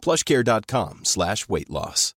plushcare.com 0.00 1.00
slash 1.04 1.48
weight 1.48 1.70
loss. 1.70 2.14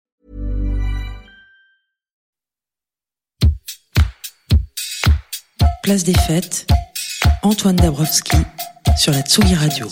Place 5.82 6.04
des 6.04 6.14
fêtes, 6.14 6.66
Antoine 7.42 7.74
Dabrowski 7.74 8.36
sur 8.96 9.12
la 9.12 9.22
Tsugi 9.22 9.54
Radio. 9.54 9.88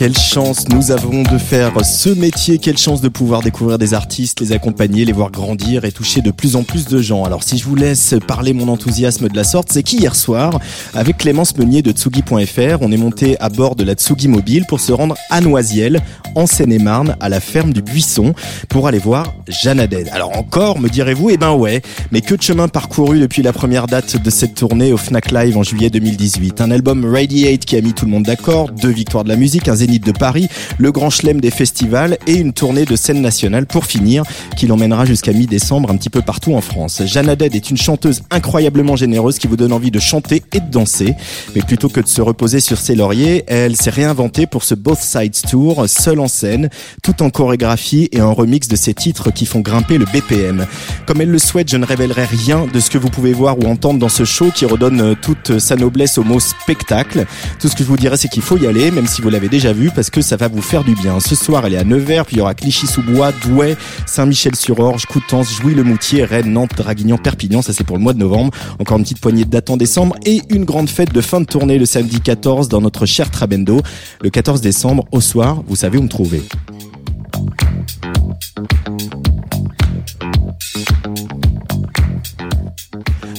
Quelle 0.00 0.16
chance 0.16 0.66
nous 0.70 0.92
avons 0.92 1.24
de 1.24 1.36
faire 1.36 1.84
ce 1.84 2.08
métier, 2.08 2.56
quelle 2.56 2.78
chance 2.78 3.02
de 3.02 3.10
pouvoir 3.10 3.42
découvrir 3.42 3.76
des 3.76 3.92
artistes, 3.92 4.40
les 4.40 4.52
accompagner, 4.52 5.04
les 5.04 5.12
voir 5.12 5.30
grandir 5.30 5.84
et 5.84 5.92
toucher 5.92 6.22
de 6.22 6.30
plus 6.30 6.56
en 6.56 6.62
plus 6.62 6.86
de 6.86 7.02
gens. 7.02 7.24
Alors 7.24 7.42
si 7.42 7.58
je 7.58 7.66
vous 7.66 7.74
laisse 7.74 8.14
parler 8.26 8.54
mon 8.54 8.68
enthousiasme 8.68 9.28
de 9.28 9.36
la 9.36 9.44
sorte, 9.44 9.70
c'est 9.70 9.82
qu'hier 9.82 10.16
soir, 10.16 10.58
avec 10.94 11.18
Clémence 11.18 11.54
Meunier 11.54 11.82
de 11.82 11.92
Tsugi.fr, 11.92 12.78
on 12.80 12.90
est 12.92 12.96
monté 12.96 13.38
à 13.40 13.50
bord 13.50 13.76
de 13.76 13.84
la 13.84 13.92
Tsugi 13.92 14.28
Mobile 14.28 14.64
pour 14.66 14.80
se 14.80 14.90
rendre 14.90 15.16
à 15.28 15.42
Noisiel, 15.42 16.00
en 16.34 16.46
Seine-et-Marne, 16.46 17.16
à 17.20 17.28
la 17.28 17.40
ferme 17.40 17.74
du 17.74 17.82
Buisson, 17.82 18.32
pour 18.70 18.88
aller 18.88 19.00
voir 19.00 19.34
Jeanne 19.48 19.86
Alors 20.12 20.34
encore, 20.34 20.80
me 20.80 20.88
direz-vous, 20.88 21.28
eh 21.28 21.36
ben 21.36 21.52
ouais, 21.52 21.82
mais 22.10 22.22
que 22.22 22.34
de 22.34 22.40
chemin 22.40 22.68
parcouru 22.68 23.20
depuis 23.20 23.42
la 23.42 23.52
première 23.52 23.86
date 23.86 24.16
de 24.16 24.30
cette 24.30 24.54
tournée 24.54 24.94
au 24.94 24.96
Fnac 24.96 25.30
Live 25.30 25.58
en 25.58 25.62
juillet 25.62 25.90
2018. 25.90 26.62
Un 26.62 26.70
album 26.70 27.04
Radiate 27.04 27.66
qui 27.66 27.76
a 27.76 27.82
mis 27.82 27.92
tout 27.92 28.06
le 28.06 28.12
monde 28.12 28.24
d'accord, 28.24 28.70
deux 28.70 28.88
victoires 28.88 29.24
de 29.24 29.28
la 29.28 29.36
musique, 29.36 29.68
un 29.68 29.74
zénith 29.90 30.06
de 30.06 30.12
Paris, 30.12 30.48
le 30.78 30.92
grand 30.92 31.10
chelem 31.10 31.40
des 31.40 31.50
festivals 31.50 32.16
et 32.28 32.34
une 32.34 32.52
tournée 32.52 32.84
de 32.84 32.94
scène 32.94 33.20
nationale 33.20 33.66
pour 33.66 33.86
finir, 33.86 34.22
qui 34.56 34.66
l'emmènera 34.66 35.04
jusqu'à 35.04 35.32
mi-décembre 35.32 35.90
un 35.90 35.96
petit 35.96 36.10
peu 36.10 36.22
partout 36.22 36.54
en 36.54 36.60
France. 36.60 37.02
Jeanne 37.06 37.28
Haddad 37.28 37.54
est 37.54 37.70
une 37.70 37.76
chanteuse 37.76 38.22
incroyablement 38.30 38.94
généreuse 38.94 39.38
qui 39.38 39.48
vous 39.48 39.56
donne 39.56 39.72
envie 39.72 39.90
de 39.90 39.98
chanter 39.98 40.42
et 40.52 40.60
de 40.60 40.70
danser. 40.70 41.14
Mais 41.56 41.62
plutôt 41.62 41.88
que 41.88 42.00
de 42.00 42.06
se 42.06 42.20
reposer 42.20 42.60
sur 42.60 42.78
ses 42.78 42.94
lauriers, 42.94 43.44
elle 43.48 43.74
s'est 43.76 43.90
réinventée 43.90 44.46
pour 44.46 44.62
ce 44.62 44.74
Both 44.74 45.00
Sides 45.00 45.42
Tour, 45.48 45.84
seule 45.88 46.20
en 46.20 46.28
scène, 46.28 46.70
tout 47.02 47.22
en 47.22 47.30
chorégraphie 47.30 48.08
et 48.12 48.22
en 48.22 48.32
remix 48.32 48.68
de 48.68 48.76
ses 48.76 48.94
titres 48.94 49.32
qui 49.32 49.46
font 49.46 49.60
grimper 49.60 49.98
le 49.98 50.04
BPM. 50.04 50.66
Comme 51.06 51.20
elle 51.20 51.30
le 51.30 51.38
souhaite, 51.38 51.68
je 51.68 51.76
ne 51.76 51.84
révélerai 51.84 52.26
rien 52.26 52.66
de 52.72 52.78
ce 52.78 52.90
que 52.90 52.98
vous 52.98 53.10
pouvez 53.10 53.32
voir 53.32 53.58
ou 53.58 53.62
entendre 53.66 53.98
dans 53.98 54.08
ce 54.08 54.24
show 54.24 54.50
qui 54.54 54.66
redonne 54.66 55.16
toute 55.20 55.58
sa 55.58 55.74
noblesse 55.74 56.16
au 56.18 56.22
mot 56.22 56.38
spectacle. 56.38 57.26
Tout 57.58 57.68
ce 57.68 57.74
que 57.74 57.82
je 57.82 57.88
vous 57.88 57.96
dirais, 57.96 58.16
c'est 58.16 58.28
qu'il 58.28 58.42
faut 58.42 58.58
y 58.58 58.66
aller, 58.66 58.90
même 58.90 59.06
si 59.06 59.22
vous 59.22 59.30
l'avez 59.30 59.48
déjà 59.48 59.72
vu, 59.72 59.79
parce 59.88 60.10
que 60.10 60.20
ça 60.20 60.36
va 60.36 60.48
vous 60.48 60.60
faire 60.60 60.84
du 60.84 60.94
bien. 60.94 61.20
Ce 61.20 61.34
soir, 61.34 61.64
elle 61.64 61.74
est 61.74 61.78
à 61.78 61.84
Nevers, 61.84 62.26
puis 62.26 62.36
il 62.36 62.38
y 62.40 62.42
aura 62.42 62.54
Clichy-sous-Bois, 62.54 63.32
Douai, 63.42 63.76
Saint-Michel-sur-Orge, 64.04 65.06
Coutances, 65.06 65.54
Jouy-le-Moutier, 65.54 66.24
Rennes, 66.24 66.52
Nantes, 66.52 66.72
Draguignan, 66.76 67.16
Perpignan. 67.16 67.62
Ça, 67.62 67.72
c'est 67.72 67.84
pour 67.84 67.96
le 67.96 68.02
mois 68.02 68.12
de 68.12 68.18
novembre. 68.18 68.52
Encore 68.78 68.98
une 68.98 69.04
petite 69.04 69.20
poignée 69.20 69.44
de 69.44 69.50
dates 69.50 69.70
en 69.70 69.78
décembre 69.78 70.16
et 70.26 70.42
une 70.50 70.64
grande 70.64 70.90
fête 70.90 71.12
de 71.12 71.20
fin 71.20 71.40
de 71.40 71.46
tournée 71.46 71.78
le 71.78 71.86
samedi 71.86 72.20
14 72.20 72.68
dans 72.68 72.80
notre 72.80 73.06
cher 73.06 73.30
Trabendo. 73.30 73.80
Le 74.20 74.28
14 74.28 74.60
décembre, 74.60 75.06
au 75.12 75.20
soir, 75.20 75.62
vous 75.66 75.76
savez 75.76 75.96
où 75.96 76.02
me 76.02 76.08
trouver. 76.08 76.42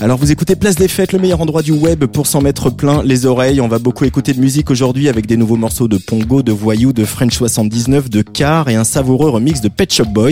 Alors 0.01 0.17
vous 0.17 0.31
écoutez 0.31 0.55
Place 0.55 0.73
des 0.73 0.87
Fêtes, 0.87 1.13
le 1.13 1.19
meilleur 1.19 1.41
endroit 1.41 1.61
du 1.61 1.71
web 1.71 2.05
pour 2.05 2.25
s'en 2.25 2.41
mettre 2.41 2.71
plein 2.71 3.03
les 3.03 3.27
oreilles. 3.27 3.61
On 3.61 3.67
va 3.67 3.77
beaucoup 3.77 4.03
écouter 4.03 4.33
de 4.33 4.39
musique 4.39 4.71
aujourd'hui 4.71 5.09
avec 5.09 5.27
des 5.27 5.37
nouveaux 5.37 5.57
morceaux 5.57 5.87
de 5.87 5.97
Pongo, 5.97 6.41
de 6.41 6.51
Voyou, 6.51 6.91
de 6.91 7.05
French 7.05 7.37
79, 7.37 8.09
de 8.09 8.23
Car 8.23 8.67
et 8.67 8.73
un 8.73 8.83
savoureux 8.83 9.29
remix 9.29 9.61
de 9.61 9.69
Pet 9.69 9.93
Shop 9.93 10.05
Boys. 10.05 10.31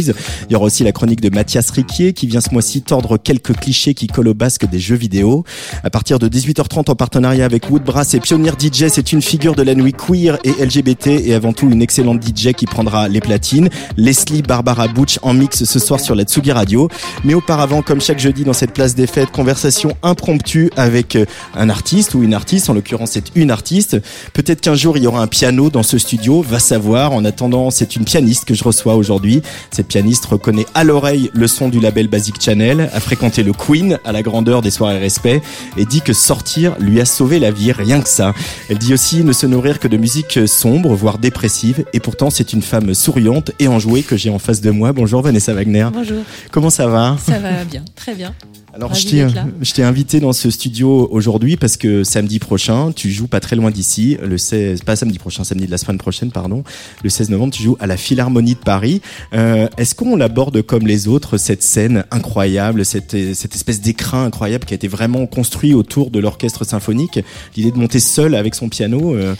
Il 0.49 0.53
y 0.53 0.55
aura 0.55 0.65
aussi 0.65 0.83
la 0.83 0.91
chronique 0.91 1.21
de 1.21 1.29
Mathias 1.29 1.69
Riquier 1.69 2.13
qui 2.13 2.25
vient 2.25 2.41
ce 2.41 2.49
mois-ci 2.49 2.81
tordre 2.81 3.17
quelques 3.17 3.55
clichés 3.57 3.93
qui 3.93 4.07
collent 4.07 4.29
au 4.29 4.33
basque 4.33 4.67
des 4.67 4.79
jeux 4.79 4.95
vidéo. 4.95 5.43
À 5.83 5.91
partir 5.91 6.17
de 6.17 6.27
18h30 6.27 6.89
en 6.89 6.95
partenariat 6.95 7.45
avec 7.45 7.69
Woodbrass 7.69 8.15
et 8.15 8.19
Pioneer 8.19 8.53
DJ, 8.59 8.87
c'est 8.87 9.13
une 9.13 9.21
figure 9.21 9.53
de 9.53 9.61
la 9.61 9.75
nuit 9.75 9.93
queer 9.93 10.39
et 10.45 10.65
LGBT 10.65 11.09
et 11.09 11.35
avant 11.35 11.53
tout 11.53 11.69
une 11.69 11.83
excellente 11.83 12.23
DJ 12.23 12.53
qui 12.53 12.65
prendra 12.65 13.07
les 13.07 13.21
platines. 13.21 13.69
Leslie 13.97 14.41
Barbara 14.41 14.87
Butch 14.87 15.19
en 15.21 15.35
mix 15.35 15.63
ce 15.63 15.77
soir 15.77 15.99
sur 15.99 16.15
la 16.15 16.23
Tsugi 16.23 16.53
Radio. 16.53 16.89
Mais 17.23 17.35
auparavant, 17.35 17.83
comme 17.83 18.01
chaque 18.01 18.19
jeudi 18.19 18.43
dans 18.43 18.53
cette 18.53 18.73
place 18.73 18.95
des 18.95 19.05
fêtes, 19.05 19.29
conversation 19.59 19.97
impromptue 20.03 20.69
avec 20.77 21.17
euh, 21.17 21.25
un 21.53 21.69
artiste 21.69 22.15
ou 22.15 22.23
une 22.23 22.33
artiste, 22.33 22.69
en 22.69 22.73
l'occurrence 22.73 23.11
c'est 23.11 23.35
une 23.35 23.51
artiste. 23.51 23.97
Peut-être 24.31 24.61
qu'un 24.61 24.75
jour 24.75 24.95
il 24.95 25.03
y 25.03 25.07
aura 25.07 25.21
un 25.21 25.27
piano 25.27 25.69
dans 25.69 25.83
ce 25.83 25.97
studio, 25.97 26.41
va 26.41 26.59
savoir. 26.59 27.11
En 27.11 27.25
attendant, 27.25 27.69
c'est 27.69 27.97
une 27.97 28.05
pianiste 28.05 28.45
que 28.45 28.53
je 28.53 28.63
reçois 28.63 28.95
aujourd'hui. 28.95 29.41
Cette 29.69 29.87
pianiste 29.87 30.25
reconnaît 30.27 30.65
à 30.75 30.85
l'oreille 30.85 31.29
le 31.33 31.45
son 31.47 31.67
du 31.67 31.81
label 31.81 32.07
Basic 32.07 32.41
Channel, 32.41 32.89
a 32.93 32.99
fréquenté 33.01 33.43
le 33.43 33.51
Queen 33.51 33.99
à 34.05 34.13
la 34.13 34.21
grandeur 34.21 34.61
des 34.61 34.71
soirées 34.71 34.97
respect 34.97 35.41
et 35.75 35.83
dit 35.83 35.99
que 35.99 36.13
sortir 36.13 36.77
lui 36.79 37.01
a 37.01 37.05
sauvé 37.05 37.37
la 37.39 37.51
vie, 37.51 37.73
rien 37.73 37.99
que 37.99 38.07
ça. 38.07 38.33
Elle 38.69 38.77
dit 38.77 38.93
aussi 38.93 39.25
ne 39.25 39.33
se 39.33 39.45
nourrir 39.45 39.79
que 39.79 39.89
de 39.89 39.97
musique 39.97 40.47
sombre, 40.47 40.95
voire 40.95 41.17
dépressive, 41.17 41.83
et 41.91 41.99
pourtant 41.99 42.29
c'est 42.29 42.53
une 42.53 42.61
femme 42.61 42.93
souriante 42.93 43.51
et 43.59 43.67
enjouée 43.67 44.03
que 44.03 44.15
j'ai 44.15 44.29
en 44.29 44.39
face 44.39 44.61
de 44.61 44.71
moi. 44.71 44.93
Bonjour 44.93 45.21
Vanessa 45.21 45.53
Wagner. 45.53 45.89
Bonjour. 45.91 46.23
Comment 46.49 46.69
ça 46.69 46.87
va? 46.87 47.17
Ça 47.21 47.39
va 47.39 47.65
bien, 47.65 47.83
très 47.97 48.15
bien. 48.15 48.33
Alors 48.73 48.93
je 48.93 49.73
t'ai 49.73 49.83
invité 49.83 50.19
dans 50.19 50.33
ce 50.33 50.51
studio 50.51 51.07
aujourd'hui 51.11 51.57
parce 51.57 51.75
que 51.75 52.03
samedi 52.03 52.39
prochain, 52.39 52.91
tu 52.91 53.09
joues 53.09 53.27
pas 53.27 53.39
très 53.39 53.55
loin 53.55 53.71
d'ici, 53.71 54.17
le 54.21 54.37
16, 54.37 54.83
pas 54.83 54.95
samedi 54.95 55.17
prochain, 55.17 55.43
samedi 55.43 55.65
de 55.65 55.71
la 55.71 55.77
semaine 55.77 55.97
prochaine, 55.97 56.31
pardon, 56.31 56.63
le 57.03 57.09
16 57.09 57.29
novembre, 57.29 57.53
tu 57.53 57.63
joues 57.63 57.77
à 57.79 57.87
la 57.87 57.97
Philharmonie 57.97 58.53
de 58.53 58.59
Paris. 58.59 59.01
Euh, 59.33 59.67
Est-ce 59.77 59.95
qu'on 59.95 60.15
l'aborde 60.15 60.61
comme 60.61 60.85
les 60.85 61.07
autres, 61.07 61.37
cette 61.37 61.63
scène 61.63 62.03
incroyable, 62.11 62.85
cette, 62.85 63.17
cette 63.33 63.55
espèce 63.55 63.81
d'écrin 63.81 64.25
incroyable 64.25 64.65
qui 64.65 64.73
a 64.73 64.75
été 64.75 64.87
vraiment 64.87 65.25
construit 65.25 65.73
autour 65.73 66.11
de 66.11 66.19
l'orchestre 66.19 66.63
symphonique, 66.63 67.19
l'idée 67.55 67.71
de 67.71 67.77
monter 67.77 67.99
seul 67.99 68.35
avec 68.35 68.55
son 68.55 68.69
piano 68.69 69.15
euh, 69.15 69.35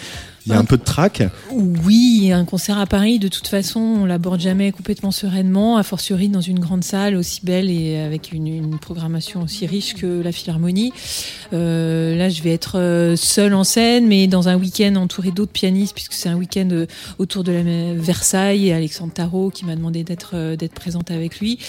il 0.49 0.53
y 0.53 0.55
a 0.55 0.59
un 0.59 0.65
peu 0.65 0.77
de 0.77 0.83
trac 0.83 1.21
Oui, 1.51 2.31
un 2.33 2.43
concert 2.43 2.79
à 2.79 2.87
Paris, 2.87 3.19
de 3.19 3.27
toute 3.27 3.47
façon, 3.47 3.79
on 3.79 4.05
l'aborde 4.05 4.41
jamais 4.41 4.71
complètement 4.71 5.11
sereinement, 5.11 5.77
a 5.77 5.83
fortiori 5.83 6.27
dans 6.27 6.41
une 6.41 6.57
grande 6.57 6.83
salle 6.83 7.15
aussi 7.15 7.41
belle 7.43 7.69
et 7.69 7.99
avec 7.99 8.31
une, 8.31 8.79
programmation 8.79 9.43
aussi 9.43 9.67
riche 9.67 9.93
que 9.93 10.21
la 10.23 10.31
Philharmonie. 10.31 10.91
Euh, 11.53 12.15
là, 12.15 12.29
je 12.29 12.41
vais 12.41 12.51
être 12.51 12.79
euh, 12.79 13.15
seule 13.15 13.53
en 13.53 13.63
scène, 13.63 14.07
mais 14.07 14.25
dans 14.25 14.47
un 14.47 14.55
week-end 14.55 14.95
entouré 14.95 15.29
d'autres 15.29 15.51
pianistes, 15.51 15.93
puisque 15.93 16.13
c'est 16.13 16.29
un 16.29 16.35
week-end 16.35 16.69
euh, 16.71 16.87
autour 17.19 17.43
de 17.43 17.51
la 17.51 17.61
Versailles 17.93 18.69
et 18.69 18.73
Alexandre 18.73 19.13
Tarot 19.13 19.51
qui 19.51 19.65
m'a 19.65 19.75
demandé 19.75 20.03
d'être 20.03 20.55
d'être 20.55 20.73
présente 20.73 21.11
avec 21.11 21.39
lui. 21.39 21.59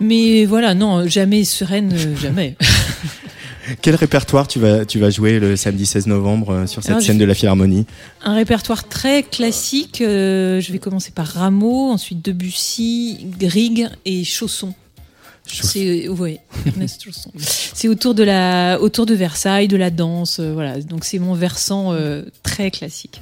Mais 0.00 0.46
voilà, 0.46 0.74
non, 0.74 1.06
jamais 1.06 1.44
sereine, 1.44 1.92
jamais. 2.16 2.56
Quel 3.82 3.94
répertoire 3.94 4.46
tu 4.48 4.58
vas, 4.58 4.84
tu 4.84 4.98
vas 4.98 5.10
jouer 5.10 5.38
le 5.38 5.56
samedi 5.56 5.86
16 5.86 6.06
novembre 6.06 6.50
euh, 6.50 6.66
sur 6.66 6.82
cette 6.82 7.00
scène 7.00 7.18
de 7.18 7.24
la 7.24 7.34
Philharmonie? 7.34 7.86
Un 8.22 8.34
répertoire 8.34 8.88
très 8.88 9.22
classique. 9.22 10.00
Euh, 10.00 10.60
je 10.60 10.72
vais 10.72 10.78
commencer 10.78 11.10
par 11.10 11.26
Rameau, 11.26 11.90
ensuite 11.90 12.24
Debussy, 12.24 13.26
Grieg 13.38 13.88
et 14.04 14.24
Chausson. 14.24 14.74
C'est 15.46 16.08
ouais, 16.08 16.40
C'est 17.38 17.88
autour 17.88 18.14
de 18.14 18.22
la 18.22 18.78
autour 18.80 19.04
de 19.04 19.14
Versailles, 19.14 19.68
de 19.68 19.76
la 19.76 19.90
danse, 19.90 20.38
euh, 20.40 20.52
voilà. 20.54 20.80
Donc 20.80 21.04
c'est 21.04 21.18
mon 21.18 21.34
versant 21.34 21.94
très 22.42 22.70
classique. 22.70 23.20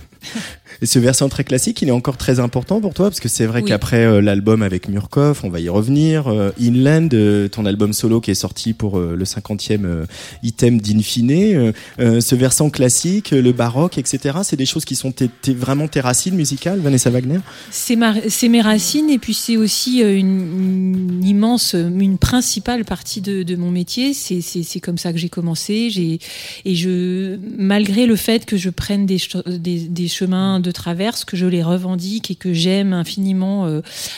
Et 0.80 0.86
ce 0.86 0.98
versant 0.98 1.28
très 1.28 1.44
classique, 1.44 1.80
il 1.82 1.88
est 1.88 1.92
encore 1.92 2.16
très 2.16 2.40
important 2.40 2.80
pour 2.80 2.92
toi 2.92 3.08
parce 3.08 3.20
que 3.20 3.28
c'est 3.28 3.46
vrai 3.46 3.62
qu'après 3.62 4.04
euh, 4.04 4.20
l'album 4.20 4.62
avec 4.62 4.88
Murkoff, 4.88 5.44
on 5.44 5.48
va 5.48 5.60
y 5.60 5.68
revenir. 5.68 6.26
Euh, 6.28 6.50
Inland, 6.60 7.08
euh, 7.12 7.48
ton 7.48 7.66
album 7.66 7.92
solo 7.92 8.20
qui 8.20 8.32
est 8.32 8.34
sorti 8.34 8.72
pour 8.72 8.98
le 8.98 9.24
50e 9.24 10.06
item 10.42 10.80
d'Infine, 10.80 11.72
ce 11.98 12.34
versant 12.34 12.70
classique, 12.70 13.30
le 13.30 13.52
baroque, 13.52 13.98
etc. 13.98 14.38
C'est 14.42 14.56
des 14.56 14.66
choses 14.66 14.84
qui 14.84 14.96
sont 14.96 15.12
vraiment 15.48 15.88
tes 15.88 16.00
racines 16.00 16.34
musicales, 16.34 16.80
Vanessa 16.80 17.10
Wagner? 17.10 17.38
C'est 17.70 18.48
mes 18.48 18.60
racines 18.60 19.10
et 19.10 19.18
puis 19.18 19.34
c'est 19.34 19.56
aussi 19.56 20.00
une, 20.00 21.22
immense, 21.24 21.74
une 21.74 22.18
principale 22.18 22.84
partie 22.84 23.20
de, 23.20 23.42
de 23.42 23.56
mon 23.56 23.70
métier. 23.70 24.14
C'est 24.14 24.80
comme 24.80 24.98
ça 24.98 25.12
que 25.12 25.18
j'ai 25.18 25.28
commencé. 25.28 26.18
Et 26.64 26.74
je, 26.74 27.36
malgré 27.56 28.06
le 28.06 28.16
fait 28.16 28.44
que 28.44 28.56
je 28.56 28.70
prenne 28.70 29.06
des, 29.06 29.18
des, 29.46 29.80
des 29.80 30.08
chemins 30.12 30.60
de 30.60 30.70
traverse, 30.70 31.24
que 31.24 31.36
je 31.36 31.46
les 31.46 31.62
revendique 31.62 32.30
et 32.30 32.34
que 32.34 32.52
j'aime 32.52 32.92
infiniment 32.92 33.66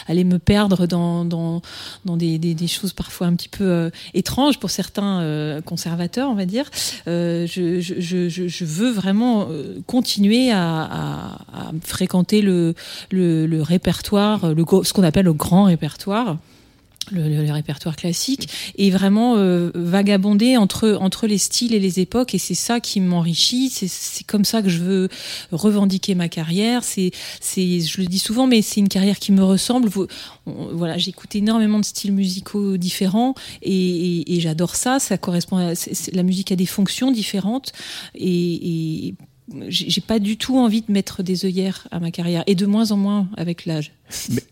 aller 0.07 0.25
me 0.25 0.39
perdre 0.39 0.87
dans, 0.87 1.25
dans, 1.25 1.63
dans 2.05 2.17
des, 2.17 2.39
des, 2.39 2.67
choses 2.67 2.93
parfois 2.93 3.27
un 3.27 3.35
petit 3.35 3.49
peu 3.49 3.91
étranges 4.15 4.59
pour 4.59 4.71
certains 4.71 5.61
conservateurs, 5.65 6.31
on 6.31 6.35
va 6.35 6.47
dire. 6.47 6.71
je, 7.07 7.47
je, 7.81 8.65
veux 8.65 8.91
vraiment 8.91 9.49
continuer 9.87 10.51
à 10.53 11.39
fréquenter 11.83 12.43
le, 12.43 12.75
le, 13.11 13.47
le 13.47 13.63
répertoire, 13.63 14.55
le, 14.55 14.65
ce 14.83 14.93
qu'on 14.93 15.03
appelle 15.03 15.27
le 15.27 15.33
grand 15.33 15.65
répertoire 15.65 16.39
le, 17.11 17.53
répertoire 17.53 17.97
classique 17.97 18.49
et 18.77 18.91
vraiment 18.91 19.37
euh, 19.37 19.71
vagabonder 19.75 20.57
entre 20.57 20.99
entre 21.01 21.27
les 21.27 21.39
styles 21.39 21.75
et 21.75 21.79
les 21.79 22.01
époques 22.01 22.35
et 22.35 22.39
c'est 22.39 22.55
ça 22.55 22.81
qui 22.81 23.01
m'enrichit 23.01 23.71
c'est 23.71 23.89
c'est 23.89 24.25
comme 24.25 24.45
ça 24.45 24.63
que 24.63 24.69
je 24.69 24.79
veux 24.79 25.09
revendiquer 25.53 26.15
ma 26.15 26.29
carrière 26.29 26.83
c'est 26.85 27.11
c'est 27.41 27.81
je 27.81 28.01
le 28.01 28.07
dis 28.07 28.19
souvent 28.19 28.47
mais 28.47 28.63
c'est 28.63 28.81
une 28.81 28.89
carrière 28.89 29.19
qui 29.19 29.33
me 29.33 29.43
ressemble 29.43 29.89
voilà 30.47 30.99
j'écoute 30.99 31.35
énormément 31.37 31.79
de 31.79 31.85
styles 31.85 32.13
musicaux 32.13 32.77
différents 32.77 33.35
et, 33.63 34.25
j'adore 34.41 34.75
ça 34.75 34.99
ça 34.99 35.17
correspond 35.17 35.73
la 36.13 36.23
musique 36.23 36.53
a 36.53 36.57
des 36.57 36.67
fonctions 36.67 37.11
différentes 37.11 37.73
et 38.15 39.15
j'ai 39.69 40.01
pas 40.01 40.19
du 40.19 40.37
tout 40.37 40.59
envie 40.59 40.83
de 40.83 40.91
mettre 40.91 41.23
des 41.23 41.45
œillères 41.45 41.87
à 41.91 42.01
ma 42.01 42.11
carrière 42.11 42.43
et 42.47 42.55
de 42.55 42.67
moins 42.67 42.93
en 42.93 42.97
moins 42.97 43.29
avec 43.37 43.67
l'âge. 43.67 43.93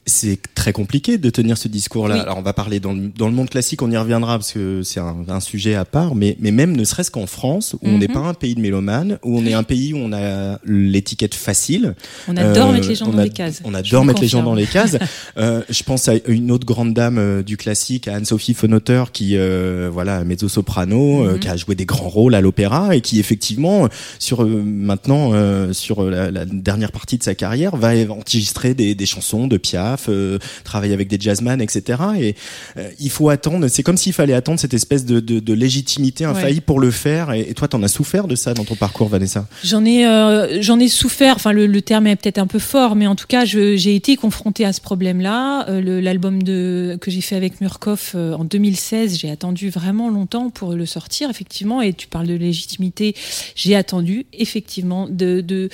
C'est 0.06 0.38
très 0.54 0.72
compliqué 0.72 1.18
de 1.18 1.30
tenir 1.30 1.58
ce 1.58 1.68
discours-là. 1.68 2.20
Alors 2.20 2.38
on 2.38 2.42
va 2.42 2.52
parler 2.52 2.80
dans 2.80 2.92
le, 2.92 3.08
dans 3.08 3.26
le, 3.26 3.34
monde 3.34 3.50
classique, 3.50 3.82
on 3.82 3.90
y 3.90 3.96
reviendra 3.96 4.38
parce 4.38 4.52
que 4.52 4.82
c'est 4.82 4.98
un, 4.98 5.24
un, 5.28 5.40
sujet 5.40 5.74
à 5.74 5.84
part, 5.84 6.14
mais, 6.14 6.36
mais 6.40 6.50
même 6.50 6.74
ne 6.74 6.84
serait-ce 6.84 7.10
qu'en 7.10 7.26
France, 7.26 7.74
où 7.74 7.78
on 7.82 7.98
n'est 7.98 8.08
mhm. 8.08 8.14
pas 8.14 8.20
un 8.20 8.34
pays 8.34 8.54
de 8.54 8.60
mélomanes, 8.60 9.18
où 9.22 9.38
on 9.38 9.44
est 9.44 9.52
un 9.52 9.62
pays 9.62 9.92
où 9.92 9.98
on 9.98 10.12
a 10.12 10.58
l'étiquette 10.64 11.34
facile. 11.34 11.94
On 12.28 12.36
adore 12.36 12.70
euh, 12.70 12.72
mettre 12.72 12.88
les 12.88 12.94
gens 12.94 13.08
dans 13.08 13.22
les 13.22 13.30
cases. 13.30 13.60
On 13.64 13.74
adore 13.74 14.04
mettre 14.04 14.22
les 14.22 14.28
gens 14.28 14.42
dans 14.42 14.54
les 14.54 14.66
cases. 14.66 14.96
euh, 15.36 15.62
je 15.68 15.82
pense 15.82 16.08
à 16.08 16.14
une 16.26 16.50
autre 16.50 16.66
grande 16.66 16.94
dame 16.94 17.18
euh, 17.18 17.42
du 17.42 17.56
classique, 17.56 18.08
à 18.08 18.16
Anne-Sophie 18.16 18.54
Fonotter, 18.54 19.04
qui 19.12 19.36
euh, 19.36 19.90
voilà 19.92 20.24
mezzo-soprano, 20.24 21.24
mhm. 21.24 21.38
qui 21.38 21.48
a 21.48 21.56
joué 21.56 21.74
des 21.74 21.86
grands 21.86 22.08
rôles 22.08 22.34
à 22.34 22.40
l'opéra 22.40 22.96
et 22.96 23.00
qui 23.00 23.20
effectivement 23.20 23.88
sur 24.18 24.44
maintenant 24.82 25.32
sur 25.72 26.02
la, 26.04 26.30
la, 26.30 26.44
dernière 26.44 26.92
partie 26.92 27.18
de 27.18 27.22
sa 27.22 27.34
carrière 27.34 27.76
va 27.76 27.92
enregistrer 28.10 28.74
des, 28.74 28.94
des 28.94 29.06
chansons 29.06 29.46
de 29.46 29.56
Piaf, 29.56 30.06
euh, 30.08 30.38
travailler 30.64 30.94
avec 30.94 31.08
des 31.08 31.18
jazzman, 31.18 31.60
etc. 31.60 32.02
Et 32.18 32.34
euh, 32.76 32.90
il 32.98 33.10
faut 33.10 33.28
attendre. 33.28 33.66
C'est 33.68 33.82
comme 33.82 33.96
s'il 33.96 34.12
fallait 34.12 34.32
attendre 34.34 34.58
cette 34.58 34.74
espèce 34.74 35.04
de, 35.04 35.20
de, 35.20 35.40
de 35.40 35.52
légitimité 35.52 36.24
infaillible 36.24 36.62
pour 36.62 36.80
le 36.80 36.90
faire. 36.90 37.32
Et, 37.32 37.54
toi, 37.54 37.68
t'en 37.68 37.82
as 37.82 37.88
souffert 37.88 38.26
de 38.26 38.34
ça 38.34 38.54
dans 38.54 38.64
ton 38.64 38.74
parcours, 38.74 39.08
Vanessa? 39.08 39.46
J'en 39.64 39.84
ai, 39.84 40.06
euh, 40.06 40.60
j'en 40.62 40.78
ai 40.78 40.88
souffert. 40.88 41.36
Enfin, 41.36 41.52
le, 41.52 41.66
le 41.66 41.82
terme 41.82 42.06
est 42.06 42.16
peut-être 42.16 42.38
un 42.38 42.46
peu 42.46 42.58
fort, 42.58 42.96
mais 42.96 43.06
en 43.06 43.14
tout 43.14 43.26
cas, 43.26 43.44
j'ai 43.44 43.94
été 43.94 44.16
confrontée 44.16 44.64
à 44.64 44.72
ce 44.72 44.80
problème-là. 44.80 45.66
L'album 45.80 46.42
de 46.42 46.98
que 47.00 47.10
j'ai 47.10 47.20
fait 47.20 47.36
avec 47.36 47.60
Murkoff 47.60 48.14
en 48.14 48.44
2016, 48.44 49.18
j'ai 49.18 49.30
attendu 49.30 49.70
vraiment 49.70 50.10
longtemps 50.10 50.50
pour 50.50 50.72
le 50.72 50.86
sortir, 50.86 51.30
effectivement. 51.30 51.82
Et 51.82 51.92
tu 51.92 52.06
parles 52.06 52.26
de 52.26 52.34
légitimité, 52.34 53.14
j'ai 53.54 53.74
attendu 53.74 54.26
effectivement 54.32 54.71
de, 55.10 55.42
de 55.42 55.68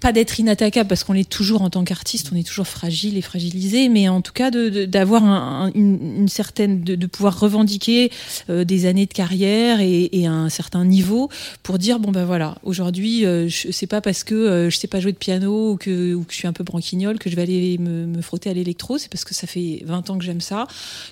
pas 0.00 0.12
d'être 0.12 0.38
inattaquable 0.38 0.88
parce 0.88 1.04
qu'on 1.04 1.14
est 1.14 1.28
toujours 1.28 1.62
en 1.62 1.70
tant 1.70 1.84
qu'artiste, 1.84 2.30
on 2.32 2.36
est 2.36 2.46
toujours 2.46 2.66
fragile 2.66 3.16
et 3.16 3.22
fragilisé, 3.22 3.88
mais 3.88 4.08
en 4.08 4.20
tout 4.20 4.32
cas 4.32 4.50
d'avoir 4.50 5.24
un, 5.24 5.70
une, 5.74 6.28
certaine, 6.28 6.82
de, 6.82 7.06
pouvoir 7.06 7.38
revendiquer 7.38 8.10
euh, 8.50 8.64
des 8.64 8.86
années 8.86 9.06
de 9.06 9.12
carrière 9.12 9.80
et, 9.80 10.08
un 10.28 10.48
certain 10.48 10.84
niveau 10.84 11.30
pour 11.62 11.78
dire 11.78 12.00
bon 12.00 12.10
ben 12.10 12.24
voilà, 12.24 12.58
aujourd'hui 12.64 13.24
euh, 13.24 13.48
c'est 13.48 13.86
pas 13.86 14.00
parce 14.00 14.24
que 14.24 14.34
euh, 14.34 14.70
je 14.70 14.76
sais 14.76 14.88
pas 14.88 15.00
jouer 15.00 15.12
de 15.12 15.16
piano 15.16 15.72
ou 15.72 15.76
que, 15.76 16.18
je 16.28 16.34
suis 16.34 16.46
un 16.46 16.52
peu 16.52 16.64
branquignol 16.64 17.18
que 17.18 17.30
je 17.30 17.36
vais 17.36 17.42
aller 17.42 17.78
me, 17.78 18.04
me 18.04 18.20
frotter 18.20 18.50
à 18.50 18.52
l'électro, 18.52 18.98
c'est 18.98 19.10
parce 19.10 19.24
que 19.24 19.34
ça 19.34 19.46
fait 19.46 19.82
20 19.86 20.10
ans 20.10 20.18
que 20.18 20.24
j'aime 20.24 20.40
ça, 20.40 20.66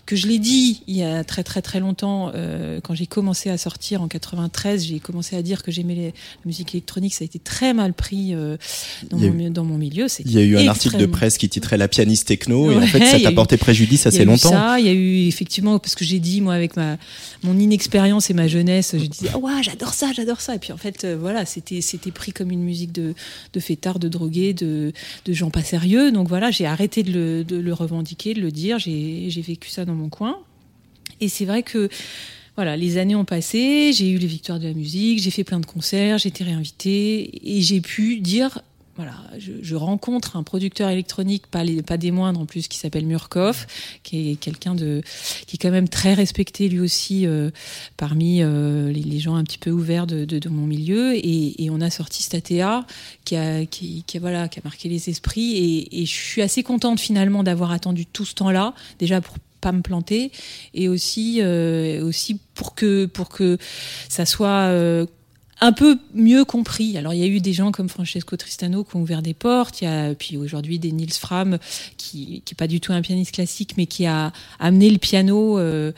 que 0.05 0.17
je 0.17 0.27
l'ai 0.27 0.39
dit 0.39 0.83
il 0.87 0.97
y 0.97 1.03
a 1.03 1.25
très 1.25 1.45
très 1.45 1.63
très 1.63 1.81
longtemps 1.81 2.31
euh, 2.35 2.81
quand 2.83 2.95
j'ai 2.95 3.07
commencé 3.07 3.51
à 3.51 3.59
sortir 3.59 4.03
en 4.03 4.09
93, 4.09 4.85
j'ai 4.85 5.01
commencé 5.01 5.37
à 5.37 5.43
dire 5.43 5.63
que 5.63 5.71
j'aimais 5.71 5.95
la 5.95 6.13
musique 6.45 6.75
électronique, 6.75 7.15
ça 7.15 7.23
a 7.23 7.27
été 7.27 7.39
très 7.39 7.75
mal 7.75 7.93
pris 7.93 8.35
dans, 9.11 9.19
mon, 9.19 9.51
dans 9.51 9.65
mon 9.65 9.79
milieu. 9.79 10.07
Il 10.25 10.33
y 10.33 10.39
a 10.39 10.43
eu 10.43 10.57
un 10.57 10.69
article 10.69 10.97
de 10.97 11.07
presse 11.07 11.39
qui 11.39 11.49
titrait 11.49 11.77
La 11.77 11.89
pianiste 11.89 12.29
techno, 12.29 12.71
et 12.71 12.77
en 12.77 12.83
fait, 12.83 13.05
ça 13.05 13.21
t'a 13.21 13.33
porté 13.33 13.57
préjudice 13.57 14.07
assez 14.07 14.25
longtemps. 14.25 14.51
Ça, 14.51 14.79
il 14.81 14.87
y 14.87 14.89
a 14.89 14.93
eu 14.93 15.27
effectivement, 15.27 15.79
parce 15.79 15.95
que 15.95 16.05
j'ai 16.05 16.19
dit, 16.19 16.41
moi, 16.41 16.55
avec 16.55 16.77
ma, 16.77 16.97
mon 17.43 17.59
inexpérience 17.59 18.31
et 18.31 18.35
ma 18.35 18.49
jeunesse, 18.49 18.95
je 18.99 19.07
disais, 19.07 19.29
ah 19.33 19.39
ouais, 19.39 19.63
j'adore 19.63 19.95
ça, 19.95 20.13
j'adore 20.15 20.41
ça. 20.41 20.55
Et 20.55 20.59
puis 20.59 20.73
en 20.73 20.77
fait, 20.77 21.05
euh, 21.05 21.17
voilà, 21.19 21.45
c'était, 21.47 21.81
pris 22.13 22.33
comme 22.33 22.51
une 22.51 22.63
musique 22.63 22.93
de, 22.93 23.15
de 23.53 23.61
fêtards, 23.61 23.99
de 23.99 24.09
drogués, 24.09 24.55
de, 24.55 24.93
de 25.25 25.33
gens 25.33 25.51
pas 25.51 25.63
sérieux. 25.63 26.13
Donc 26.13 26.29
voilà, 26.29 26.51
j'ai 26.51 26.67
arrêté 26.67 27.03
de 27.03 27.13
le, 27.13 27.45
de 27.45 27.57
le 27.57 27.73
revendiquer, 27.73 28.35
de 28.35 28.41
le 28.41 28.51
dire. 28.51 28.79
J'ai 28.79 29.45
vécu 29.47 29.71
ça 29.71 29.85
dans 29.85 29.95
mon 29.95 30.09
coin. 30.09 30.39
Et 31.21 31.29
c'est 31.29 31.45
vrai 31.45 31.63
que 31.63 31.89
voilà, 32.57 32.77
les 32.77 32.99
années 32.99 33.15
ont 33.15 33.25
passé, 33.25 33.93
j'ai 33.93 34.11
eu 34.11 34.19
les 34.19 34.27
victoires 34.27 34.59
de 34.59 34.67
la 34.67 34.75
musique, 34.75 35.21
j'ai 35.21 35.31
fait 35.31 35.45
plein 35.45 35.61
de 35.61 35.67
concerts, 35.67 36.19
j'ai 36.19 36.31
été 36.31 36.43
réinvitée 36.43 37.57
et 37.57 37.61
j'ai 37.61 37.81
pu 37.81 38.21
dire 38.21 38.61
voilà, 38.97 39.13
je, 39.39 39.75
rencontre 39.75 40.37
un 40.37 40.43
producteur 40.43 40.89
électronique, 40.89 41.49
pas, 41.49 41.65
des 41.99 42.11
moindres 42.11 42.41
en 42.41 42.47
plus, 42.47 42.67
qui 42.67 42.79
s'appelle 42.79 43.05
Murkoff, 43.05 43.67
qui 44.03 44.31
est 44.31 44.37
quelqu'un 44.37 44.75
de, 44.75 45.03
qui 45.47 45.57
est 45.57 45.59
quand 45.59 45.71
même 45.71 45.89
très 45.89 46.15
respecté 46.15 46.71
lui 46.71 46.81
aussi 46.81 47.27
euh, 47.27 47.51
parmi 47.99 48.43
euh, 48.43 48.91
les, 48.91 49.19
gens 49.19 49.35
un 49.35 49.45
petit 49.45 49.59
peu 49.59 49.71
ouverts 49.71 50.07
de, 50.07 50.49
mon 50.49 50.67
milieu. 50.67 51.15
Et, 51.15 51.69
on 51.71 51.83
a 51.83 51.91
sorti 51.91 52.23
Statea, 52.23 52.87
qui 53.27 53.37
a, 53.37 53.67
qui, 53.67 54.03
voilà, 54.19 54.49
qui 54.49 54.61
a 54.61 54.63
marqué 54.65 54.89
les 54.89 55.11
esprits. 55.11 55.57
Et, 55.57 56.01
et 56.01 56.07
je 56.07 56.15
suis 56.15 56.41
assez 56.41 56.63
contente 56.63 56.99
finalement 56.99 57.43
d'avoir 57.43 57.73
attendu 57.73 58.07
tout 58.07 58.25
ce 58.25 58.33
temps-là, 58.35 58.73
déjà 58.99 59.21
pour 59.21 59.37
pas 59.67 59.73
me 59.73 59.83
planter. 59.83 60.31
Et 60.75 60.89
aussi 60.89 61.41
euh, 61.43 62.05
aussi 62.05 62.39
pour 62.55 62.77
que 62.77 63.07
pour 63.07 63.29
que 63.29 63.59
ça 64.09 64.25
soit 64.25 64.71
euh, 64.71 65.07
un 65.61 65.73
peu 65.73 65.99
mieux 66.15 66.45
compris. 66.45 66.99
Alors 66.99 67.15
il 67.15 67.21
y 67.21 67.23
a 67.23 67.27
eu 67.27 67.41
des 67.41 67.53
gens 67.53 67.73
comme 67.73 67.89
Francesco 67.89 68.37
Tristano 68.37 68.85
qui 68.85 68.97
ont 68.97 69.01
ouvert 69.01 69.23
des 69.23 69.35
portes, 69.35 69.81
il 69.81 69.85
y 69.85 69.87
a 69.89 70.15
puis 70.15 70.37
aujourd'hui 70.37 70.79
des 70.79 70.93
Nils 70.93 71.15
Fram 71.15 71.59
qui 71.97 72.43
qui 72.45 72.53
est 72.53 72.57
pas 72.57 72.67
du 72.67 72.81
tout 72.81 72.93
un 72.93 73.01
pianiste 73.01 73.33
classique 73.33 73.75
mais 73.77 73.87
qui 73.87 74.07
a 74.07 74.33
amené 74.59 74.91
le 74.91 74.99
piano 74.99 75.59
euh, 75.59 75.93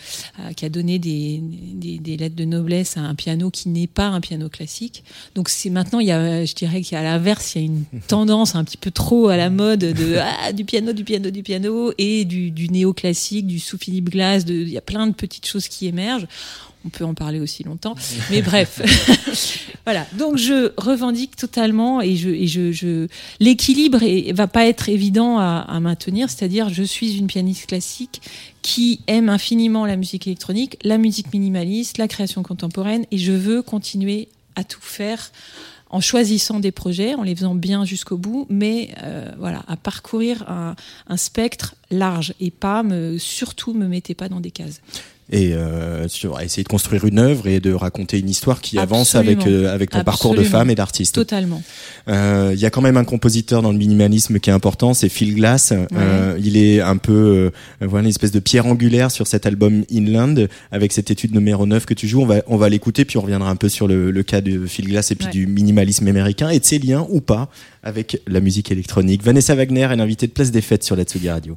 qui 0.57 0.65
a 0.65 0.69
donné 0.69 0.99
des, 0.99 1.41
des, 1.43 1.99
des, 1.99 2.17
lettres 2.17 2.37
de 2.37 2.45
noblesse 2.45 2.97
à 2.97 3.01
un 3.01 3.15
piano 3.15 3.51
qui 3.51 3.69
n'est 3.69 3.87
pas 3.87 4.07
un 4.07 4.21
piano 4.21 4.49
classique. 4.49 5.03
Donc 5.35 5.49
c'est 5.49 5.71
maintenant 5.71 5.99
il 5.99 6.07
y 6.07 6.13
a 6.13 6.45
je 6.45 6.55
dirais 6.55 6.83
qu'à 6.83 7.03
l'inverse, 7.03 7.55
il 7.55 7.59
y 7.59 7.63
a 7.63 7.67
une 7.67 7.85
tendance 8.07 8.55
un 8.55 8.63
petit 8.65 8.77
peu 8.77 8.93
trop 8.93 9.29
à 9.29 9.37
la 9.37 9.51
mode 9.51 9.81
de 9.81 10.19
ah, 10.21 10.53
du 10.53 10.65
piano 10.65 10.93
du 10.93 11.03
piano 11.03 11.31
du 11.31 11.43
piano 11.43 11.93
et 11.99 12.25
du, 12.25 12.51
du 12.53 12.69
néoclassique, 12.69 13.47
du 13.47 13.59
sous 13.59 13.79
Philippe 13.79 14.11
Glass, 14.11 14.45
de, 14.45 14.55
il 14.55 14.71
y 14.71 14.79
a 14.79 14.83
plein 14.83 15.07
de 15.07 15.15
petites 15.15 15.47
choses 15.47 15.67
qui 15.67 15.87
émergent 15.87 16.29
on 16.85 16.89
peut 16.89 17.05
en 17.05 17.15
parler 17.15 17.41
aussi 17.41 17.65
longtemps. 17.65 17.95
Mais 18.31 18.43
bref, 18.43 18.81
voilà. 19.85 20.07
Donc 20.15 20.37
je 20.37 20.73
revendique 20.77 21.37
totalement 21.37 22.01
et 22.01 22.17
je, 22.17 22.31
et 22.31 22.47
je, 22.47 22.73
je 22.73 23.09
l'équilibre 23.41 24.01
va 24.33 24.47
pas 24.47 24.67
être 24.67 24.89
évident 24.89 25.39
à, 25.39 25.65
à 25.69 25.81
maintenir. 25.81 26.31
C'est-à-dire, 26.31 26.69
je 26.69 26.83
suis 26.83 27.17
une 27.17 27.27
pianiste 27.27 27.67
classique 27.67 28.23
qui 28.63 29.01
aime 29.07 29.29
infiniment 29.29 29.87
la 29.87 29.97
musique 29.97 30.27
électronique, 30.27 30.79
la 30.83 30.99
musique 30.99 31.33
minimaliste, 31.33 31.99
la 31.99 32.09
création 32.09 32.43
contemporaine, 32.43 33.07
et 33.11 33.19
je 33.19 33.33
veux 33.33 33.63
continuer 33.63 34.29
à 34.57 34.65
tout 34.65 34.83
faire 34.83 35.31
en 35.91 36.01
choisissant 36.01 36.61
des 36.61 36.73
projets, 36.73 37.15
en 37.15 37.23
les 37.23 37.35
faisant 37.35 37.55
bien 37.55 37.85
jusqu'au 37.85 38.17
bout, 38.17 38.47
mais 38.51 38.95
euh, 39.03 39.33
voilà, 39.39 39.63
à 39.69 39.77
parcourir 39.77 40.49
un, 40.49 40.77
un, 41.09 41.17
spectre 41.17 41.77
large 41.91 42.35
et 42.41 42.51
pas 42.51 42.83
me, 42.83 43.19
surtout 43.19 43.73
me 43.73 43.87
mettez 43.87 44.15
pas 44.15 44.29
dans 44.29 44.41
des 44.41 44.51
cases 44.51 44.83
et 45.31 45.53
euh, 45.53 46.09
sur 46.09 46.41
essayer 46.41 46.63
de 46.63 46.69
construire 46.69 47.05
une 47.05 47.19
œuvre 47.19 47.47
et 47.49 47.61
de 47.61 47.73
raconter 47.73 48.19
une 48.19 48.31
histoire 48.31 48.61
qui 48.61 48.79
Absolument. 48.79 48.97
avance 48.97 49.15
avec 49.15 49.47
euh, 49.47 49.73
avec 49.73 49.91
ton 49.91 49.99
Absolument. 49.99 50.05
parcours 50.05 50.35
de 50.35 50.43
femme 50.43 50.71
et 50.71 50.75
d'artiste. 50.75 51.15
Totalement. 51.15 51.63
Euh, 52.09 52.53
il 52.55 52.61
y 52.61 52.65
a 52.65 52.71
quand 52.71 52.81
même 52.81 52.97
un 52.97 53.05
compositeur 53.05 53.61
dans 53.61 53.73
le 53.73 53.79
minimalisme 53.79 54.39
qui 54.41 54.49
est 54.49 54.53
important, 54.53 54.95
c'est 54.95 55.11
Phil 55.11 55.35
Glass. 55.35 55.73
Ouais. 55.73 55.87
Euh, 55.97 56.39
il 56.43 56.57
est 56.57 56.81
un 56.81 56.97
peu 56.97 57.13
euh, 57.13 57.87
voilà 57.87 58.05
une 58.05 58.09
espèce 58.09 58.31
de 58.31 58.39
pierre 58.39 58.67
angulaire 58.67 59.11
sur 59.11 59.27
cet 59.27 59.45
album 59.45 59.85
Inland 59.93 60.49
avec 60.73 60.93
cette 60.93 61.11
étude 61.11 61.35
numéro 61.35 61.67
9 61.67 61.85
que 61.85 61.95
tu 61.95 62.09
joues. 62.09 62.23
On 62.23 62.27
va 62.27 62.43
on 62.47 62.57
va 62.57 62.69
l'écouter 62.71 63.05
puis 63.05 63.19
on 63.19 63.23
reviendra 63.23 63.51
un 63.51 63.57
peu 63.57 63.69
sur 63.69 63.87
le, 63.87 64.11
le 64.11 64.23
cas 64.23 64.41
de 64.41 64.67
Phil 64.67 64.89
Glass 64.89 65.11
et 65.11 65.15
puis 65.15 65.27
ouais. 65.27 65.33
du 65.33 65.47
minimalisme 65.47 66.09
américain 66.09 66.49
et 66.49 66.59
de 66.59 66.65
ses 66.65 66.79
liens 66.79 67.07
ou 67.11 67.21
pas 67.21 67.51
avec 67.83 68.21
la 68.27 68.41
musique 68.41 68.71
électronique. 68.71 69.23
Vanessa 69.23 69.55
Wagner 69.55 69.83
est 69.93 69.97
l'invitée 69.97 70.27
de 70.27 70.33
Place 70.33 70.51
des 70.51 70.63
Fêtes 70.63 70.85
sur 70.85 70.97
la 70.97 71.05
Tsugi 71.05 71.29
Radio. 71.29 71.57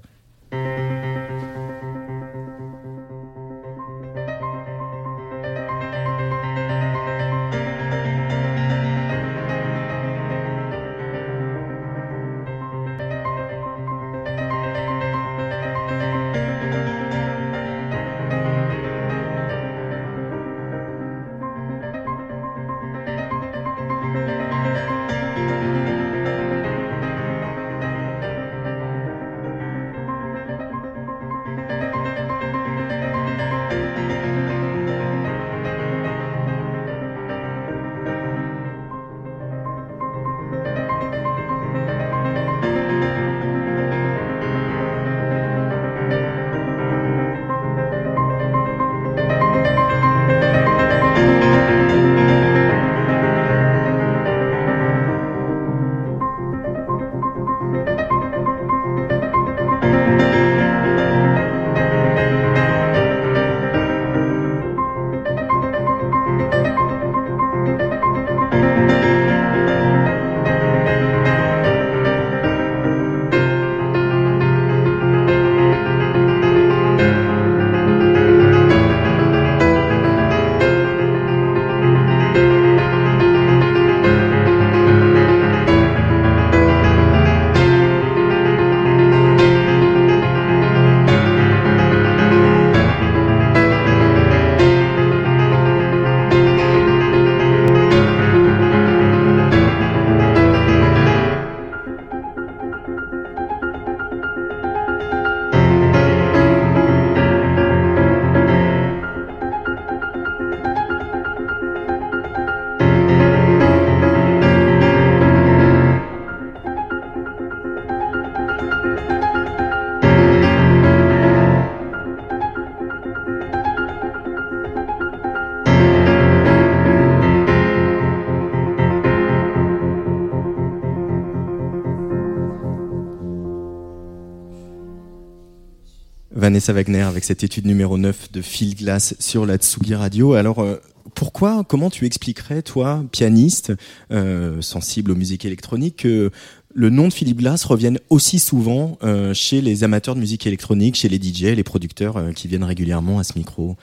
Vanessa 136.62 136.74
Wagner 136.74 137.02
avec 137.02 137.24
cette 137.24 137.44
étude 137.44 137.66
numéro 137.66 137.98
9 137.98 138.34
de 138.34 138.42
Phil 138.44 138.76
Glass 138.76 139.16
sur 139.18 139.48
la 139.48 139.58
Tsugi 139.58 139.96
Radio. 139.96 140.34
Alors, 140.34 140.60
euh, 140.60 140.76
pourquoi, 141.16 141.64
comment 141.68 141.90
tu 141.90 142.06
expliquerais, 142.06 142.62
toi, 142.62 143.04
pianiste, 143.12 143.74
euh, 144.12 144.62
sensible 144.62 145.10
aux 145.10 145.16
musiques 145.16 145.44
électroniques, 145.44 145.98
que 145.98 146.30
le 146.74 146.90
nom 146.90 147.08
de 147.08 147.14
Philippe 147.14 147.40
Glass 147.40 147.66
revienne 147.66 148.00
aussi 148.10 148.40
souvent 148.40 148.98
euh, 149.04 149.34
chez 149.34 149.62
les 149.62 149.84
amateurs 149.84 150.16
de 150.16 150.20
musique 150.20 150.48
électronique, 150.48 150.96
chez 150.96 151.10
les 151.10 151.18
DJ, 151.18 151.56
les 151.56 151.64
producteurs 151.64 152.18
euh, 152.18 152.32
qui 152.32 152.48
viennent 152.48 152.64
régulièrement 152.64 153.20
à 153.20 153.24
ce 153.24 153.38
micro? 153.38 153.76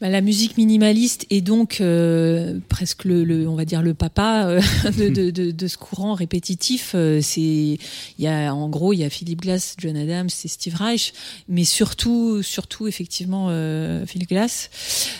Bah, 0.00 0.08
la 0.08 0.22
musique 0.22 0.56
minimaliste 0.56 1.26
est 1.28 1.42
donc 1.42 1.82
euh, 1.82 2.58
presque 2.70 3.04
le, 3.04 3.22
le, 3.22 3.46
on 3.46 3.54
va 3.54 3.66
dire 3.66 3.82
le 3.82 3.92
papa 3.92 4.46
euh, 4.46 4.60
de, 4.98 5.10
de, 5.10 5.30
de, 5.30 5.50
de, 5.50 5.68
ce 5.68 5.76
courant 5.76 6.14
répétitif. 6.14 6.92
Euh, 6.94 7.20
c'est, 7.20 7.40
il 7.42 7.78
y 8.18 8.26
a 8.26 8.54
en 8.54 8.70
gros, 8.70 8.94
il 8.94 9.00
y 9.00 9.04
a 9.04 9.10
Philip 9.10 9.42
Glass, 9.42 9.76
John 9.78 9.96
Adams, 9.96 10.30
c'est 10.30 10.48
Steve 10.48 10.74
Reich, 10.74 11.12
mais 11.50 11.64
surtout, 11.64 12.42
surtout 12.42 12.88
effectivement 12.88 13.48
euh, 13.50 14.06
Philip 14.06 14.30
Glass. 14.30 14.70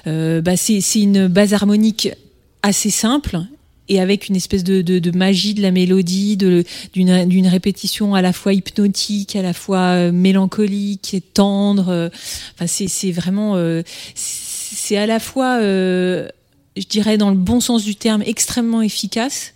bah, 0.06 0.56
c'est, 0.56 0.80
c'est 0.80 1.00
une 1.00 1.26
base 1.28 1.52
harmonique 1.52 2.08
assez 2.62 2.90
simple 2.90 3.38
et 3.88 4.00
avec 4.00 4.28
une 4.28 4.36
espèce 4.36 4.64
de, 4.64 4.80
de, 4.82 4.98
de, 4.98 5.10
magie 5.10 5.52
de 5.52 5.60
la 5.60 5.72
mélodie, 5.72 6.36
de, 6.36 6.64
d'une, 6.94 7.26
d'une 7.26 7.48
répétition 7.48 8.14
à 8.14 8.22
la 8.22 8.32
fois 8.32 8.54
hypnotique, 8.54 9.36
à 9.36 9.42
la 9.42 9.52
fois 9.52 10.12
mélancolique 10.12 11.12
et 11.12 11.20
tendre. 11.20 12.10
Enfin, 12.54 12.66
c'est, 12.68 12.86
c'est 12.86 13.10
vraiment, 13.10 13.56
à 14.96 15.06
la 15.06 15.20
fois, 15.20 15.58
euh, 15.60 16.28
je 16.76 16.86
dirais 16.86 17.18
dans 17.18 17.30
le 17.30 17.36
bon 17.36 17.60
sens 17.60 17.84
du 17.84 17.96
terme, 17.96 18.22
extrêmement 18.24 18.82
efficace 18.82 19.52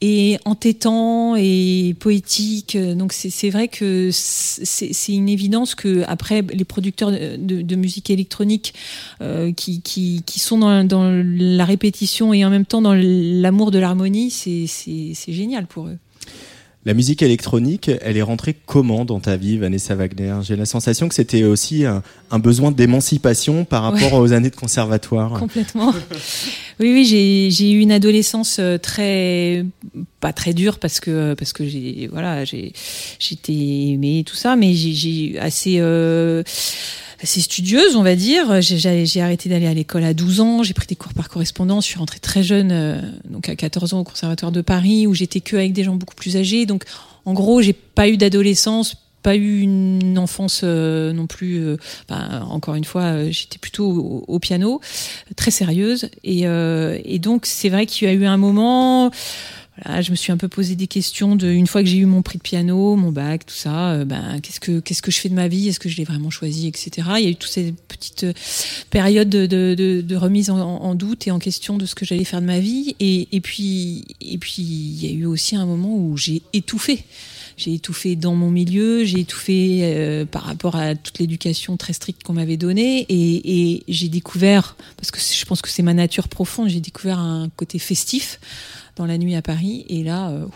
et 0.00 0.38
entêtant 0.44 1.34
et 1.36 1.94
poétique. 1.98 2.76
Donc 2.76 3.12
c'est 3.12 3.50
vrai 3.50 3.68
que 3.68 4.10
c'est 4.12 5.12
une 5.12 5.28
évidence 5.28 5.74
que 5.74 6.02
après 6.06 6.42
les 6.42 6.64
producteurs 6.64 7.10
de, 7.10 7.76
musique 7.76 8.10
électronique 8.10 8.74
euh, 9.22 9.52
qui, 9.52 10.22
sont 10.36 10.58
dans, 10.58 11.24
la 11.38 11.64
répétition 11.64 12.34
et 12.34 12.44
en 12.44 12.50
même 12.50 12.66
temps 12.66 12.82
dans 12.82 12.94
l'amour 12.94 13.70
de 13.70 13.78
l'harmonie, 13.78 14.30
c'est 14.30 15.32
génial 15.32 15.66
pour 15.66 15.86
eux. 15.86 15.98
La 16.86 16.92
musique 16.92 17.22
électronique, 17.22 17.90
elle 18.02 18.18
est 18.18 18.22
rentrée 18.22 18.54
comment 18.66 19.06
dans 19.06 19.18
ta 19.18 19.36
vie, 19.36 19.56
Vanessa 19.56 19.94
Wagner? 19.94 20.36
J'ai 20.42 20.54
la 20.54 20.66
sensation 20.66 21.08
que 21.08 21.14
c'était 21.14 21.42
aussi 21.42 21.86
un, 21.86 22.02
un 22.30 22.38
besoin 22.38 22.72
d'émancipation 22.72 23.64
par 23.64 23.84
rapport 23.84 24.12
ouais. 24.12 24.18
aux 24.18 24.32
années 24.34 24.50
de 24.50 24.56
conservatoire. 24.56 25.32
Complètement. 25.38 25.94
oui, 26.80 26.92
oui, 26.92 27.50
j'ai 27.50 27.72
eu 27.72 27.78
une 27.78 27.90
adolescence 27.90 28.58
euh, 28.60 28.76
très 28.76 29.64
pas 30.20 30.34
très 30.34 30.52
dure 30.52 30.78
parce 30.78 31.00
que 31.00 31.34
parce 31.34 31.54
que 31.54 31.66
j'ai 31.66 32.08
voilà 32.12 32.44
j'ai 32.44 32.72
j'étais 33.18 33.52
aimée 33.52 34.22
tout 34.26 34.36
ça, 34.36 34.54
mais 34.54 34.74
j'ai 34.74 35.38
assez 35.38 35.76
euh, 35.78 36.42
assez 37.24 37.40
studieuse, 37.40 37.96
on 37.96 38.02
va 38.02 38.16
dire. 38.16 38.60
J'ai 38.60 39.20
arrêté 39.20 39.48
d'aller 39.48 39.66
à 39.66 39.72
l'école 39.72 40.04
à 40.04 40.12
12 40.12 40.40
ans, 40.40 40.62
j'ai 40.62 40.74
pris 40.74 40.86
des 40.86 40.94
cours 40.94 41.14
par 41.14 41.30
correspondance, 41.30 41.84
je 41.84 41.90
suis 41.90 41.98
rentrée 41.98 42.18
très 42.18 42.42
jeune, 42.42 42.70
euh, 42.70 43.00
donc 43.24 43.48
à 43.48 43.56
14 43.56 43.94
ans 43.94 44.00
au 44.00 44.04
Conservatoire 44.04 44.52
de 44.52 44.60
Paris, 44.60 45.06
où 45.06 45.14
j'étais 45.14 45.40
que 45.40 45.56
avec 45.56 45.72
des 45.72 45.84
gens 45.84 45.94
beaucoup 45.94 46.14
plus 46.14 46.36
âgés. 46.36 46.66
Donc, 46.66 46.84
en 47.24 47.32
gros, 47.32 47.62
j'ai 47.62 47.72
pas 47.72 48.10
eu 48.10 48.18
d'adolescence, 48.18 48.96
pas 49.22 49.36
eu 49.36 49.60
une 49.60 50.18
enfance 50.18 50.60
euh, 50.64 51.14
non 51.14 51.26
plus. 51.26 51.64
Euh, 51.64 51.76
encore 52.10 52.74
une 52.74 52.84
fois, 52.84 53.30
j'étais 53.30 53.58
plutôt 53.58 53.86
au, 53.86 54.24
au, 54.28 54.38
piano, 54.38 54.82
très 55.34 55.50
sérieuse. 55.50 56.10
Et, 56.24 56.42
et 56.42 57.18
donc, 57.18 57.46
c'est 57.46 57.70
vrai 57.70 57.86
qu'il 57.86 58.06
y 58.06 58.10
a 58.10 58.14
eu 58.14 58.26
un 58.26 58.36
moment 58.36 59.10
je 59.82 60.10
me 60.10 60.16
suis 60.16 60.30
un 60.30 60.36
peu 60.36 60.48
posé 60.48 60.76
des 60.76 60.86
questions 60.86 61.34
de 61.34 61.48
une 61.48 61.66
fois 61.66 61.82
que 61.82 61.88
j'ai 61.88 61.98
eu 61.98 62.06
mon 62.06 62.22
prix 62.22 62.38
de 62.38 62.42
piano, 62.42 62.94
mon 62.94 63.10
bac, 63.10 63.44
tout 63.46 63.54
ça, 63.54 63.90
euh, 63.90 64.04
ben 64.04 64.40
qu'est-ce 64.40 64.60
que 64.60 64.78
qu'est-ce 64.78 65.02
que 65.02 65.10
je 65.10 65.18
fais 65.18 65.28
de 65.28 65.34
ma 65.34 65.48
vie, 65.48 65.68
est-ce 65.68 65.80
que 65.80 65.88
je 65.88 65.96
l'ai 65.96 66.04
vraiment 66.04 66.30
choisi, 66.30 66.68
etc. 66.68 67.08
Il 67.18 67.24
y 67.24 67.26
a 67.26 67.30
eu 67.30 67.36
toutes 67.36 67.50
ces 67.50 67.74
petites 67.88 68.26
périodes 68.90 69.28
de, 69.28 69.46
de, 69.46 70.00
de, 70.00 70.16
remise 70.16 70.50
en, 70.50 70.58
en, 70.58 70.94
doute 70.94 71.26
et 71.26 71.32
en 71.32 71.40
question 71.40 71.76
de 71.76 71.86
ce 71.86 71.94
que 71.96 72.04
j'allais 72.04 72.24
faire 72.24 72.40
de 72.40 72.46
ma 72.46 72.60
vie, 72.60 72.94
et, 73.00 73.28
et 73.32 73.40
puis 73.40 74.04
et 74.20 74.38
puis 74.38 74.62
il 74.62 75.04
y 75.04 75.08
a 75.08 75.12
eu 75.12 75.26
aussi 75.26 75.56
un 75.56 75.66
moment 75.66 75.94
où 75.96 76.16
j'ai 76.16 76.42
étouffé. 76.52 77.04
J'ai 77.56 77.74
étouffé 77.74 78.16
dans 78.16 78.34
mon 78.34 78.50
milieu, 78.50 79.04
j'ai 79.04 79.20
étouffé 79.20 79.80
euh, 79.82 80.24
par 80.24 80.42
rapport 80.42 80.74
à 80.74 80.96
toute 80.96 81.20
l'éducation 81.20 81.76
très 81.76 81.92
stricte 81.92 82.24
qu'on 82.24 82.32
m'avait 82.32 82.56
donnée, 82.56 83.06
et, 83.08 83.72
et 83.72 83.84
j'ai 83.88 84.08
découvert, 84.08 84.76
parce 84.96 85.10
que 85.10 85.20
je 85.20 85.44
pense 85.44 85.62
que 85.62 85.68
c'est 85.68 85.82
ma 85.82 85.94
nature 85.94 86.28
profonde, 86.28 86.68
j'ai 86.68 86.80
découvert 86.80 87.18
un 87.18 87.48
côté 87.56 87.78
festif 87.78 88.40
dans 88.96 89.06
la 89.06 89.18
nuit 89.18 89.34
à 89.34 89.42
Paris. 89.42 89.84
Et 89.88 90.04
là, 90.04 90.30
euh, 90.30 90.46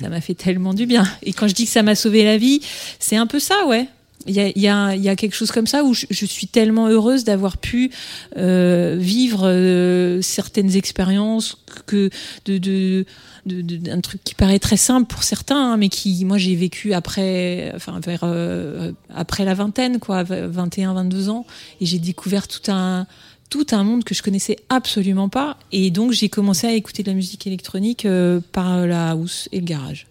ça 0.00 0.08
m'a 0.08 0.20
fait 0.20 0.34
tellement 0.34 0.74
du 0.74 0.86
bien. 0.86 1.04
Et 1.22 1.32
quand 1.32 1.48
je 1.48 1.54
dis 1.54 1.64
que 1.64 1.70
ça 1.70 1.82
m'a 1.82 1.94
sauvé 1.94 2.24
la 2.24 2.38
vie, 2.38 2.60
c'est 2.98 3.16
un 3.16 3.26
peu 3.26 3.38
ça, 3.38 3.66
ouais. 3.66 3.86
Il 4.28 4.36
y 4.36 4.40
a, 4.40 4.56
y, 4.56 4.68
a, 4.68 4.94
y 4.94 5.08
a, 5.08 5.16
quelque 5.16 5.34
chose 5.34 5.50
comme 5.50 5.66
ça 5.66 5.82
où 5.82 5.94
je, 5.94 6.06
suis 6.26 6.46
tellement 6.46 6.86
heureuse 6.86 7.24
d'avoir 7.24 7.58
pu 7.58 7.90
euh, 8.36 8.94
vivre 8.96 9.48
euh, 9.48 10.22
certaines 10.22 10.76
expériences 10.76 11.56
que 11.86 12.08
de, 12.44 12.58
de, 12.58 14.00
truc 14.00 14.22
qui 14.22 14.36
paraît 14.36 14.60
très 14.60 14.76
simple 14.76 15.12
pour 15.12 15.24
certains, 15.24 15.72
hein, 15.72 15.76
mais 15.76 15.88
qui, 15.88 16.24
moi, 16.24 16.38
j'ai 16.38 16.54
vécu 16.54 16.92
après, 16.92 17.72
enfin, 17.74 17.98
vers 17.98 18.24
après 19.12 19.44
la 19.44 19.54
vingtaine, 19.54 19.98
quoi, 19.98 20.22
21, 20.22 20.94
22 20.94 21.28
ans, 21.28 21.44
et 21.80 21.86
j'ai 21.86 21.98
découvert 21.98 22.46
tout 22.46 22.70
un 22.70 23.08
tout 23.52 23.66
un 23.72 23.84
monde 23.84 24.02
que 24.02 24.14
je 24.14 24.22
connaissais 24.22 24.56
absolument 24.70 25.28
pas. 25.28 25.58
Et 25.72 25.90
donc, 25.90 26.12
j'ai 26.12 26.30
commencé 26.30 26.66
à 26.66 26.72
écouter 26.72 27.02
de 27.02 27.08
la 27.08 27.14
musique 27.14 27.46
électronique 27.46 28.06
euh, 28.06 28.40
par 28.52 28.86
la 28.86 29.10
house 29.10 29.46
et 29.52 29.58
le 29.58 29.66
garage. 29.66 30.06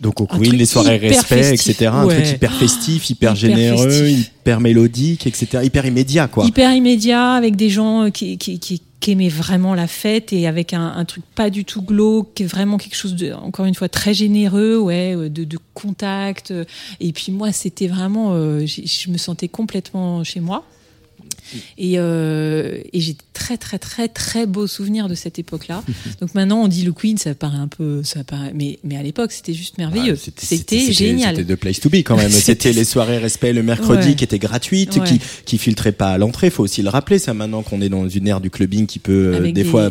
Donc 0.00 0.22
au 0.22 0.26
Queen, 0.26 0.54
les 0.54 0.64
soirées 0.64 0.96
respect, 0.96 1.42
festif. 1.42 1.68
etc. 1.68 1.90
Un 1.92 2.06
truc 2.06 2.26
hyper 2.26 2.54
festif, 2.54 3.10
hyper, 3.10 3.32
hyper 3.32 3.36
généreux, 3.36 3.90
festif. 3.90 4.30
hyper 4.40 4.60
mélodique, 4.60 5.26
etc. 5.26 5.64
Hyper 5.64 5.84
immédiat, 5.84 6.28
quoi. 6.28 6.46
Hyper 6.46 6.72
immédiat, 6.72 7.32
avec 7.32 7.56
des 7.56 7.68
gens 7.68 8.10
qui, 8.10 8.38
qui, 8.38 8.58
qui, 8.58 8.80
qui 9.00 9.10
aimaient 9.10 9.28
vraiment 9.28 9.74
la 9.74 9.88
fête 9.88 10.32
et 10.32 10.46
avec 10.46 10.72
un, 10.72 10.86
un, 10.86 11.04
truc 11.04 11.24
pas 11.34 11.50
du 11.50 11.66
tout 11.66 11.82
glauque, 11.82 12.40
vraiment 12.42 12.78
quelque 12.78 12.96
chose 12.96 13.16
de, 13.16 13.32
encore 13.32 13.66
une 13.66 13.74
fois, 13.74 13.88
très 13.90 14.14
généreux, 14.14 14.78
ouais, 14.78 15.14
de, 15.28 15.44
de 15.44 15.58
contact. 15.74 16.54
Et 17.00 17.12
puis 17.12 17.32
moi, 17.32 17.52
c'était 17.52 17.88
vraiment, 17.88 18.30
euh, 18.32 18.64
je 18.66 19.10
me 19.10 19.18
sentais 19.18 19.48
complètement 19.48 20.24
chez 20.24 20.40
moi. 20.40 20.64
Et, 21.76 21.94
euh, 21.98 22.80
et 22.92 23.00
j'ai 23.00 23.16
très 23.32 23.56
très 23.56 23.78
très 23.78 24.08
très 24.08 24.46
beaux 24.46 24.66
souvenirs 24.66 25.08
de 25.08 25.14
cette 25.14 25.38
époque-là. 25.38 25.82
Donc 26.20 26.34
maintenant 26.34 26.62
on 26.62 26.68
dit 26.68 26.84
le 26.84 26.92
Queen, 26.92 27.18
ça 27.18 27.34
paraît 27.34 27.58
un 27.58 27.68
peu, 27.68 28.02
ça 28.02 28.24
paraît, 28.24 28.52
mais 28.54 28.78
mais 28.84 28.96
à 28.96 29.02
l'époque 29.02 29.32
c'était 29.32 29.54
juste 29.54 29.78
merveilleux. 29.78 30.16
Ah, 30.16 30.30
c'était 30.36 30.92
génial. 30.92 31.36
C'était 31.36 31.48
de 31.48 31.54
place 31.54 31.80
to 31.80 31.88
be 31.88 31.96
quand 31.96 32.16
même. 32.16 32.30
c'était 32.30 32.72
les 32.72 32.84
soirées 32.84 33.18
respect 33.18 33.52
le 33.52 33.62
mercredi 33.62 34.08
ouais. 34.08 34.14
qui 34.14 34.24
étaient 34.24 34.38
gratuites, 34.38 34.96
ouais. 34.96 35.04
qui 35.04 35.20
qui 35.44 35.58
filtraient 35.58 35.92
pas 35.92 36.12
à 36.12 36.18
l'entrée. 36.18 36.50
Faut 36.50 36.64
aussi 36.64 36.82
le 36.82 36.88
rappeler 36.88 37.18
ça 37.18 37.34
maintenant 37.34 37.62
qu'on 37.62 37.80
est 37.80 37.88
dans 37.88 38.08
une 38.08 38.26
ère 38.26 38.40
du 38.40 38.50
clubbing 38.50 38.86
qui 38.86 38.98
peut 38.98 39.34
euh, 39.34 39.40
des, 39.40 39.52
des, 39.52 39.64
fois 39.64 39.90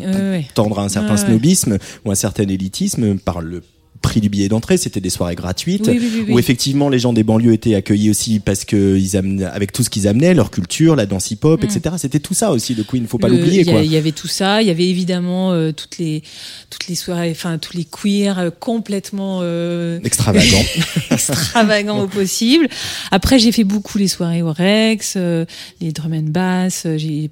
tendre 0.54 0.80
à 0.80 0.84
un 0.84 0.90
certain 0.90 1.18
snobisme 1.18 1.78
ou 2.06 2.12
un 2.12 2.16
certain 2.16 2.48
élitisme 2.48 3.18
par 3.18 3.42
le 3.42 3.62
prix 4.02 4.22
du 4.22 4.30
billet 4.30 4.50
d'entrée, 4.50 4.78
c'était 4.78 5.02
des 5.02 5.10
soirées 5.10 5.36
gratuites 5.36 5.88
oui, 5.88 6.00
oui, 6.00 6.24
oui, 6.28 6.34
où 6.34 6.40
effectivement 6.40 6.90
les 6.90 7.00
gens 7.00 7.14
des 7.14 7.24
banlieues 7.24 7.54
étaient 7.54 7.76
accueillis 7.76 8.10
aussi 8.10 8.40
parce 8.40 8.66
que 8.66 8.98
ils 8.98 9.18
amenaient, 9.18 9.46
avec 9.46 9.72
tout 9.72 9.84
ce 9.84 9.90
qu'ils 9.90 10.08
amenaient, 10.08 10.34
leur 10.34 10.52
culture, 10.52 10.96
la 10.96 11.06
danse 11.06 11.32
hip-hop, 11.32 11.62
mm. 11.62 11.66
etc. 11.66 11.96
C'était 11.98 12.20
tout 12.20 12.34
ça 12.34 12.52
aussi 12.52 12.76
le 12.76 12.84
Queen, 12.84 13.08
faut 13.08 13.18
pas 13.18 13.28
l'oublier. 13.28 13.62
Il 13.62 13.92
y 13.92 13.98
avait 13.98 14.12
tout 14.12 14.28
ça, 14.28 14.62
il 14.62 14.68
y 14.68 14.72
avait 14.72 14.88
évidemment 14.88 15.52
euh, 15.52 15.72
toutes 15.72 15.98
les 15.98 16.24
toutes 16.70 16.88
les 16.88 16.96
soirées, 16.96 17.32
enfin 17.32 17.58
tous 17.58 17.76
les 17.76 17.86
queers 17.86 18.40
euh, 18.40 18.50
complètement 18.50 19.40
euh, 19.42 20.00
extravagants, 20.04 20.64
extravagants 21.12 22.02
au 22.02 22.08
possible. 22.08 22.68
Après 23.12 23.40
j'ai 23.40 23.52
fait 23.52 23.64
beaucoup 23.64 23.98
les 23.98 24.08
soirées 24.08 24.42
au 24.42 24.52
Rex, 24.52 25.18
les 25.18 25.92
drum 25.92 26.14
and 26.14 26.30
bass, 26.30 26.88
j'ai 26.98 27.30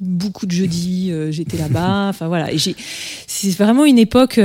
beaucoup 0.00 0.46
de 0.46 0.52
jeudis, 0.52 1.12
j'étais 1.30 1.56
là-bas. 1.56 2.08
Enfin 2.14 2.28
voilà, 2.28 2.52
et 2.52 2.58
j'ai, 2.58 2.76
c'est 3.26 3.50
vraiment 3.50 3.84
une 3.84 3.98
époque 3.98 4.38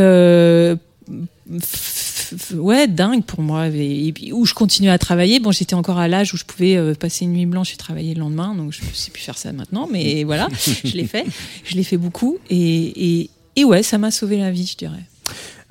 ouais 2.56 2.88
dingue 2.88 3.24
pour 3.24 3.41
moi. 3.41 3.68
Et, 3.68 4.13
et, 4.22 4.34
où 4.34 4.46
je 4.46 4.53
continuais 4.53 4.91
à 4.91 4.98
travailler. 4.98 5.39
Bon 5.39 5.51
j'étais 5.51 5.75
encore 5.75 5.98
à 5.98 6.08
l'âge 6.08 6.34
où 6.34 6.38
je 6.38 6.46
pouvais 6.46 6.75
euh, 6.75 6.94
passer 6.94 7.25
une 7.25 7.34
nuit 7.34 7.46
blanche 7.46 7.74
et 7.74 7.77
travailler 7.77 8.13
le 8.13 8.20
lendemain. 8.22 8.56
Donc 8.56 8.72
je 8.72 8.82
ne 8.82 8.94
sais 8.94 9.12
plus 9.12 9.22
faire 9.22 9.38
ça 9.38 9.51
maintenant 9.51 9.88
mais 9.91 10.24
voilà 10.25 10.48
je 10.84 10.96
l'ai 10.96 11.08
fait. 11.08 11.25
Je 11.63 11.75
l'ai 11.75 11.84
fait 11.84 11.98
beaucoup. 11.98 12.38
Et, 12.50 13.20
et, 13.20 13.29
et, 13.56 13.63
ouais 13.63 13.84
ça 13.84 13.98
m'a 13.98 14.12
sauvé 14.12 14.38
la 14.38 14.51
vie 14.51 14.68
je 14.72 14.77
dirais. 14.77 15.03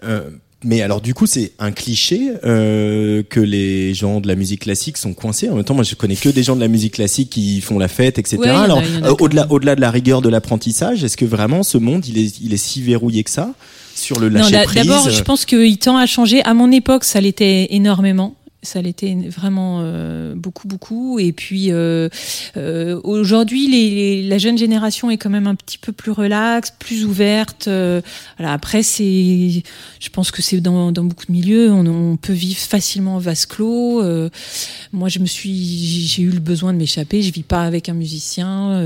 Euh, 0.05 0.31
mais 0.65 0.83
alors 0.83 1.01
du 1.01 1.15
coup 1.15 1.27
c'est 1.27 1.53
un 1.61 1.71
cliché 1.71 2.33
euh, 2.45 3.23
que 3.29 3.39
les 3.39 3.95
gens 3.95 4.21
de 4.21 4.27
la 4.27 4.35
musique 4.35 4.63
classique 4.63 4.97
sont 4.97 5.15
coincés. 5.15 5.49
En 5.49 5.55
même 5.55 5.65
temps 5.65 5.75
moi 5.75 5.85
je 5.85 5.95
connais 5.95 6.17
que 6.17 6.29
des 6.29 6.43
gens 6.43 6.57
de 6.57 6.61
la 6.61 6.69
musique 6.69 6.95
classique 6.95 7.31
qui 7.31 7.61
font 7.61 7.79
la 7.79 7.89
fête 7.89 8.19
etc. 8.19 8.39
Ouais, 8.39 8.49
alors 8.49 8.83
euh, 9.05 9.15
au-delà 9.21 9.47
au-delà 9.51 9.77
de 9.77 9.81
la 9.81 9.91
rigueur 9.91 10.21
de 10.21 10.29
l'apprentissage 10.29 11.05
est-ce 11.05 11.17
que 11.17 11.25
vraiment 11.25 11.63
ce 11.63 11.79
monde 11.79 12.07
il 12.07 12.19
est 12.19 12.41
il 12.41 12.53
est 12.53 12.59
si 12.59 12.83
verrouillé 12.83 13.23
que 13.23 13.31
ça? 13.31 13.55
Sur 13.99 14.19
le 14.19 14.29
lâcher 14.29 14.57
non, 14.57 14.63
prise 14.65 14.87
D'abord 14.87 15.11
je 15.11 15.23
pense 15.23 15.45
qu'il 15.45 15.79
tend 15.79 15.97
à 15.97 16.07
changer. 16.07 16.43
À 16.45 16.55
mon 16.55 16.71
époque 16.73 17.05
ça 17.05 17.21
l'était 17.21 17.69
énormément 17.71 18.35
ça 18.69 18.83
l'était 18.83 19.17
vraiment 19.29 19.81
euh, 19.81 20.35
beaucoup, 20.35 20.69
beaucoup. 20.69 21.19
Et 21.19 21.33
puis 21.33 21.73
euh, 21.73 22.09
euh, 22.57 23.01
aujourd'hui, 23.03 24.23
la 24.29 24.39
jeune 24.39 24.59
génération 24.59 25.11
est 25.11 25.17
quand 25.17 25.31
même 25.31 25.47
un 25.47 25.55
petit 25.55 25.79
peu 25.79 25.93
plus 25.93 26.11
relaxe, 26.11 26.73
plus 26.79 27.05
ouverte. 27.05 27.65
voilà, 27.67 28.53
après, 28.53 28.83
c'est, 28.83 29.63
je 30.01 30.09
pense 30.13 30.31
que 30.31 30.43
c'est 30.43 30.61
dans, 30.61 30.93
beaucoup 30.93 31.27
de 31.27 31.33
milieux, 31.33 31.73
on, 31.73 32.17
peut 32.17 32.33
vivre 32.33 32.59
facilement 32.59 33.17
en 33.17 33.19
vase 33.19 33.47
clos. 33.47 34.03
moi, 34.93 35.09
je 35.09 35.19
me 35.19 35.27
suis, 35.27 36.07
j'ai 36.07 36.23
eu 36.23 36.31
le 36.31 36.41
besoin 36.41 36.73
de 36.73 36.79
m'échapper. 36.79 37.23
Je 37.23 37.33
vis 37.33 37.43
pas 37.43 37.63
avec 37.63 37.89
un 37.89 37.95
musicien, 37.95 38.83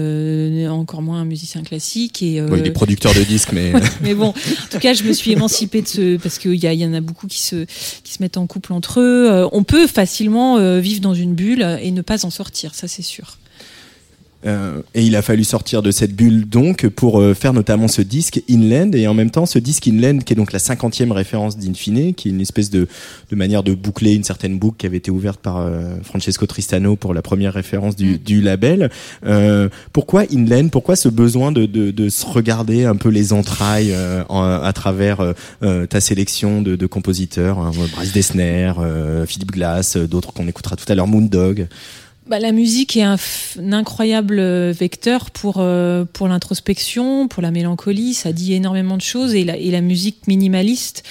encore 0.71 1.03
moins 1.03 1.21
un 1.21 1.25
musicien 1.25 1.63
classique. 1.63 2.23
Et 2.23 2.41
bon, 2.41 2.57
il 2.57 2.67
est 2.67 2.71
producteur 2.71 3.15
de 3.15 3.23
disques, 3.23 3.53
mais 3.53 3.73
mais 4.03 4.15
bon, 4.15 4.29
en 4.29 4.69
tout 4.71 4.79
cas, 4.79 4.95
je 4.95 5.03
me 5.03 5.13
suis 5.13 5.33
émancipée 5.33 5.83
de 5.83 5.89
ce 5.89 6.17
parce 6.19 6.39
qu'il 6.39 6.55
y, 6.55 6.67
y 6.67 6.87
en 6.87 6.95
a 6.95 7.01
beaucoup 7.01 7.27
qui 7.27 7.41
se 7.41 7.65
qui 8.05 8.13
se 8.13 8.23
mettent 8.23 8.37
en 8.37 8.47
couple 8.47 8.73
entre 8.73 9.01
eux. 9.01 9.49
on 9.53 9.65
peut 9.65 9.72
facilement 9.87 10.59
euh, 10.59 10.81
vivre 10.81 11.01
dans 11.01 11.15
une 11.15 11.35
bulle 11.35 11.79
et 11.81 11.91
ne 11.91 12.03
pas 12.03 12.25
en 12.25 12.31
sortir, 12.31 12.75
ça 12.75 12.89
c'est 12.89 13.03
sûr. 13.03 13.39
Euh, 14.45 14.83
et 14.95 15.05
il 15.05 15.15
a 15.15 15.23
fallu 15.23 15.45
sortir 15.45 15.83
de 15.83 15.93
cette 15.93 16.17
bulle 16.17 16.49
donc 16.49 16.89
pour 16.89 17.21
euh, 17.21 17.33
faire 17.33 17.53
notamment 17.53 17.87
ce 17.87 18.03
disque 18.03 18.43
Inland 18.51 18.93
et 18.95 19.07
en 19.07 19.15
même 19.15 19.31
temps 19.31 19.47
ce 19.47 19.61
disque 19.61 19.87
Inland 19.87 20.25
qui 20.25 20.33
est 20.33 20.37
donc 20.37 20.53
la 20.53 20.59
cinquantième 20.59 21.13
référence 21.13 21.57
d'Infine 21.57 22.13
qui 22.15 22.29
est 22.29 22.33
une 22.33 22.41
espèce 22.41 22.69
de, 22.69 22.89
de, 23.31 23.37
manière 23.37 23.63
de 23.63 23.73
boucler 23.75 24.15
une 24.15 24.25
certaine 24.25 24.59
boucle 24.59 24.79
qui 24.79 24.87
avait 24.87 24.97
été 24.97 25.13
ouverte 25.13 25.41
par 25.41 25.71
Francesco 26.03 26.47
Tristano 26.47 26.97
pour 26.97 27.15
la 27.15 27.23
première 27.23 27.55
référence 27.55 27.95
du, 27.95 28.15
mm. 28.15 28.19
du 28.19 28.41
label. 28.41 28.91
pourquoi 29.93 30.25
Inland? 30.33 30.71
Pourquoi 30.71 30.97
ce 30.97 31.09
besoin 31.09 31.53
de, 31.53 31.67
de, 31.67 31.91
de, 31.91 32.09
se 32.09 32.27
regarder 32.27 32.85
un 32.85 32.97
peu 32.97 33.11
les 33.11 33.33
entrailles 33.33 33.95
à 33.95 34.73
travers 34.75 35.35
ta 35.61 36.01
sélection 36.01 36.63
de, 36.63 36.77
de 36.77 36.87
compositeurs, 36.87 37.59
hein, 37.59 37.71
Bryce 37.95 38.13
Dessner, 38.13 38.73
Philippe 39.27 39.53
Glass, 39.53 39.97
d'autres 39.97 40.33
qu'on 40.33 40.49
écoutera 40.49 40.77
tout 40.77 40.91
à 40.91 40.95
l'heure, 40.95 41.07
Moondog? 41.07 41.69
Bah, 42.29 42.39
la 42.39 42.53
musique 42.53 42.97
est 42.97 43.03
un, 43.03 43.17
incroyable 43.73 44.39
euh, 44.39 44.73
vecteur 44.73 45.33
pour, 45.33 45.57
euh, 45.59 46.05
pour 46.05 46.29
l'introspection, 46.29 47.27
pour 47.27 47.43
la 47.43 47.51
mélancolie. 47.51 48.15
Ça 48.15 48.33
dit 48.33 48.53
énormément 48.55 48.97
de 48.97 49.03
choses 49.03 49.35
et 49.35 49.43
la, 49.43 49.57
et 49.57 49.73
la 49.73 49.81
musique 49.81 50.29
minimaliste 50.29 51.03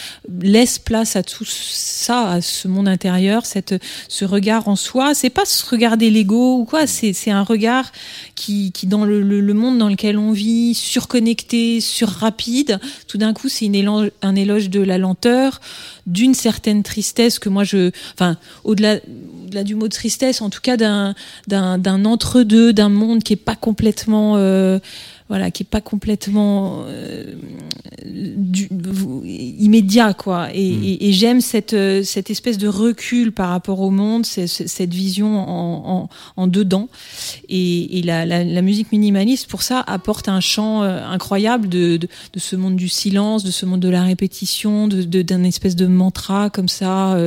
laisse 0.41 0.79
place 0.79 1.17
à 1.17 1.23
tout 1.23 1.43
ça, 1.45 2.29
à 2.29 2.41
ce 2.41 2.69
monde 2.69 2.87
intérieur, 2.87 3.45
cette, 3.45 3.75
ce 4.07 4.23
regard 4.23 4.69
en 4.69 4.77
soi. 4.77 5.13
C'est 5.13 5.29
pas 5.29 5.43
se 5.43 5.69
regarder 5.69 6.09
l'ego 6.09 6.59
ou 6.59 6.63
quoi, 6.63 6.87
c'est 6.87 7.31
un 7.31 7.43
regard 7.43 7.91
qui, 8.35 8.71
qui 8.71 8.87
dans 8.87 9.03
le, 9.03 9.21
le, 9.21 9.53
monde 9.53 9.77
dans 9.77 9.89
lequel 9.89 10.17
on 10.17 10.31
vit, 10.31 10.73
surconnecté, 10.73 11.81
surrapide, 11.81 12.79
tout 13.07 13.17
d'un 13.17 13.33
coup, 13.33 13.49
c'est 13.49 13.69
un 14.21 14.35
éloge 14.35 14.69
de 14.69 14.79
la 14.79 14.97
lenteur, 14.97 15.59
d'une 16.07 16.33
certaine 16.33 16.83
tristesse 16.83 17.37
que 17.37 17.49
moi 17.49 17.65
je, 17.65 17.91
enfin, 18.15 18.37
au-delà 18.63 18.97
au-delà 19.51 19.63
du 19.65 19.75
mot 19.75 19.89
de 19.89 19.93
tristesse, 19.93 20.41
en 20.41 20.49
tout 20.49 20.61
cas 20.61 20.77
d'un 20.77 21.00
d'un 21.47 22.05
entre-deux, 22.05 22.73
d'un 22.73 22.89
monde 22.89 23.23
qui 23.23 23.33
est 23.33 23.35
pas 23.35 23.55
complètement 23.55 24.35
euh, 24.37 24.79
voilà, 25.31 25.49
qui 25.49 25.63
est 25.63 25.65
pas 25.65 25.79
complètement 25.79 26.83
euh, 26.87 27.23
du, 28.05 28.67
immédiat, 29.59 30.13
quoi. 30.13 30.49
Et, 30.53 30.73
mm. 30.73 30.83
et, 30.83 31.07
et 31.07 31.13
j'aime 31.13 31.39
cette, 31.39 31.71
euh, 31.71 32.03
cette 32.03 32.29
espèce 32.29 32.57
de 32.57 32.67
recul 32.67 33.31
par 33.31 33.47
rapport 33.47 33.79
au 33.79 33.91
monde, 33.91 34.25
cette 34.25 34.93
vision 34.93 35.39
en, 35.39 36.01
en, 36.01 36.09
en 36.35 36.47
dedans. 36.47 36.89
Et, 37.47 37.99
et 37.99 38.01
la, 38.01 38.25
la, 38.25 38.43
la, 38.43 38.61
musique 38.61 38.91
minimaliste, 38.91 39.47
pour 39.47 39.61
ça, 39.61 39.79
apporte 39.87 40.27
un 40.27 40.41
champ 40.41 40.81
incroyable 40.81 41.69
de, 41.69 41.95
de, 41.95 42.09
de, 42.33 42.39
ce 42.39 42.57
monde 42.57 42.75
du 42.75 42.89
silence, 42.89 43.45
de 43.45 43.51
ce 43.51 43.65
monde 43.65 43.79
de 43.79 43.89
la 43.89 44.03
répétition, 44.03 44.89
d'un 44.89 45.43
espèce 45.43 45.77
de 45.77 45.87
mantra 45.87 46.49
comme 46.49 46.67
ça, 46.67 47.17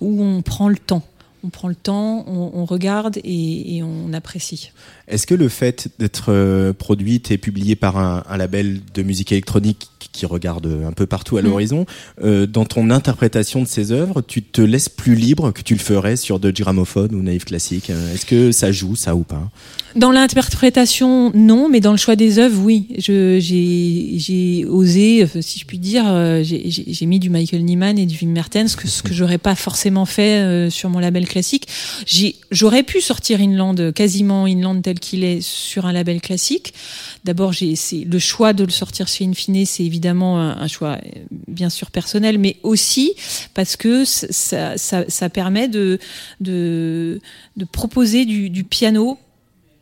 où 0.00 0.22
on 0.22 0.42
prend 0.42 0.68
le 0.68 0.78
temps 0.78 1.02
on 1.44 1.50
prend 1.50 1.68
le 1.68 1.74
temps, 1.74 2.24
on, 2.26 2.64
regarde 2.64 3.18
et, 3.24 3.80
on 3.82 4.12
apprécie. 4.12 4.72
Est-ce 5.06 5.26
que 5.26 5.34
le 5.34 5.48
fait 5.48 5.88
d'être 5.98 6.32
euh, 6.32 6.72
produite 6.72 7.30
et 7.30 7.38
publiée 7.38 7.76
par 7.76 7.96
un, 7.96 8.36
label 8.36 8.80
de 8.94 9.02
musique 9.02 9.32
électronique 9.32 9.88
qui 10.12 10.26
regarde 10.26 10.66
un 10.86 10.92
peu 10.92 11.06
partout 11.06 11.36
à 11.36 11.42
mm. 11.42 11.46
l'horizon, 11.46 11.86
euh, 12.22 12.46
dans 12.46 12.64
ton 12.64 12.90
interprétation 12.90 13.62
de 13.62 13.68
ces 13.68 13.92
œuvres, 13.92 14.22
tu 14.22 14.42
te 14.42 14.60
laisses 14.60 14.88
plus 14.88 15.14
libre 15.14 15.52
que 15.52 15.62
tu 15.62 15.74
le 15.74 15.80
ferais 15.80 16.16
sur 16.16 16.40
de 16.40 16.50
Gramophone 16.50 17.14
ou 17.14 17.22
Naïve 17.22 17.44
Classique 17.44 17.90
Est-ce 17.90 18.26
que 18.26 18.52
ça 18.52 18.72
joue, 18.72 18.96
ça 18.96 19.14
ou 19.14 19.22
pas? 19.22 19.48
Dans 19.96 20.12
l'interprétation, 20.12 21.32
non, 21.34 21.68
mais 21.68 21.80
dans 21.80 21.92
le 21.92 21.96
choix 21.96 22.14
des 22.14 22.38
œuvres, 22.38 22.60
oui. 22.62 22.86
J'ai 22.98 24.64
osé, 24.68 25.22
euh, 25.22 25.40
si 25.40 25.58
je 25.58 25.64
puis 25.64 25.78
dire, 25.78 26.04
j'ai 26.42 27.06
mis 27.06 27.18
du 27.18 27.30
Michael 27.30 27.64
Nyman 27.64 27.98
et 27.98 28.06
du 28.06 28.16
Wim 28.20 28.32
Mertens, 28.32 28.76
que, 28.76 28.86
ce 28.86 29.02
que 29.02 29.12
j'aurais 29.12 29.38
pas 29.38 29.54
forcément 29.54 30.04
fait 30.04 30.68
sur 30.70 30.90
mon 30.90 30.98
label 30.98 31.26
classique. 31.26 31.68
J'aurais 32.50 32.82
pu 32.82 33.00
sortir 33.00 33.40
Inland, 33.40 33.92
quasiment 33.92 34.44
Inland 34.44 34.82
tel 34.82 34.98
qu'il 35.00 35.24
est 35.24 35.40
sur 35.40 35.86
un 35.86 35.92
label 35.92 36.20
classique. 36.20 36.74
D'abord, 37.24 37.52
le 37.60 38.18
choix 38.18 38.52
de 38.52 38.64
le 38.64 38.70
sortir 38.70 39.08
chez 39.08 39.24
Infine, 39.24 39.64
c'est 39.66 39.87
évidemment 39.88 40.38
un, 40.38 40.68
choix 40.68 40.98
euh, 41.04 41.20
bien 41.48 41.70
sûr 41.70 41.90
personnel, 41.90 42.38
mais 42.38 42.56
aussi 42.62 43.14
parce 43.54 43.76
que 43.76 44.04
ça, 44.04 44.76
ça, 44.76 45.28
permet 45.30 45.66
de, 45.66 45.98
de, 46.40 47.20
proposer 47.72 48.24
du, 48.24 48.64
piano 48.64 49.18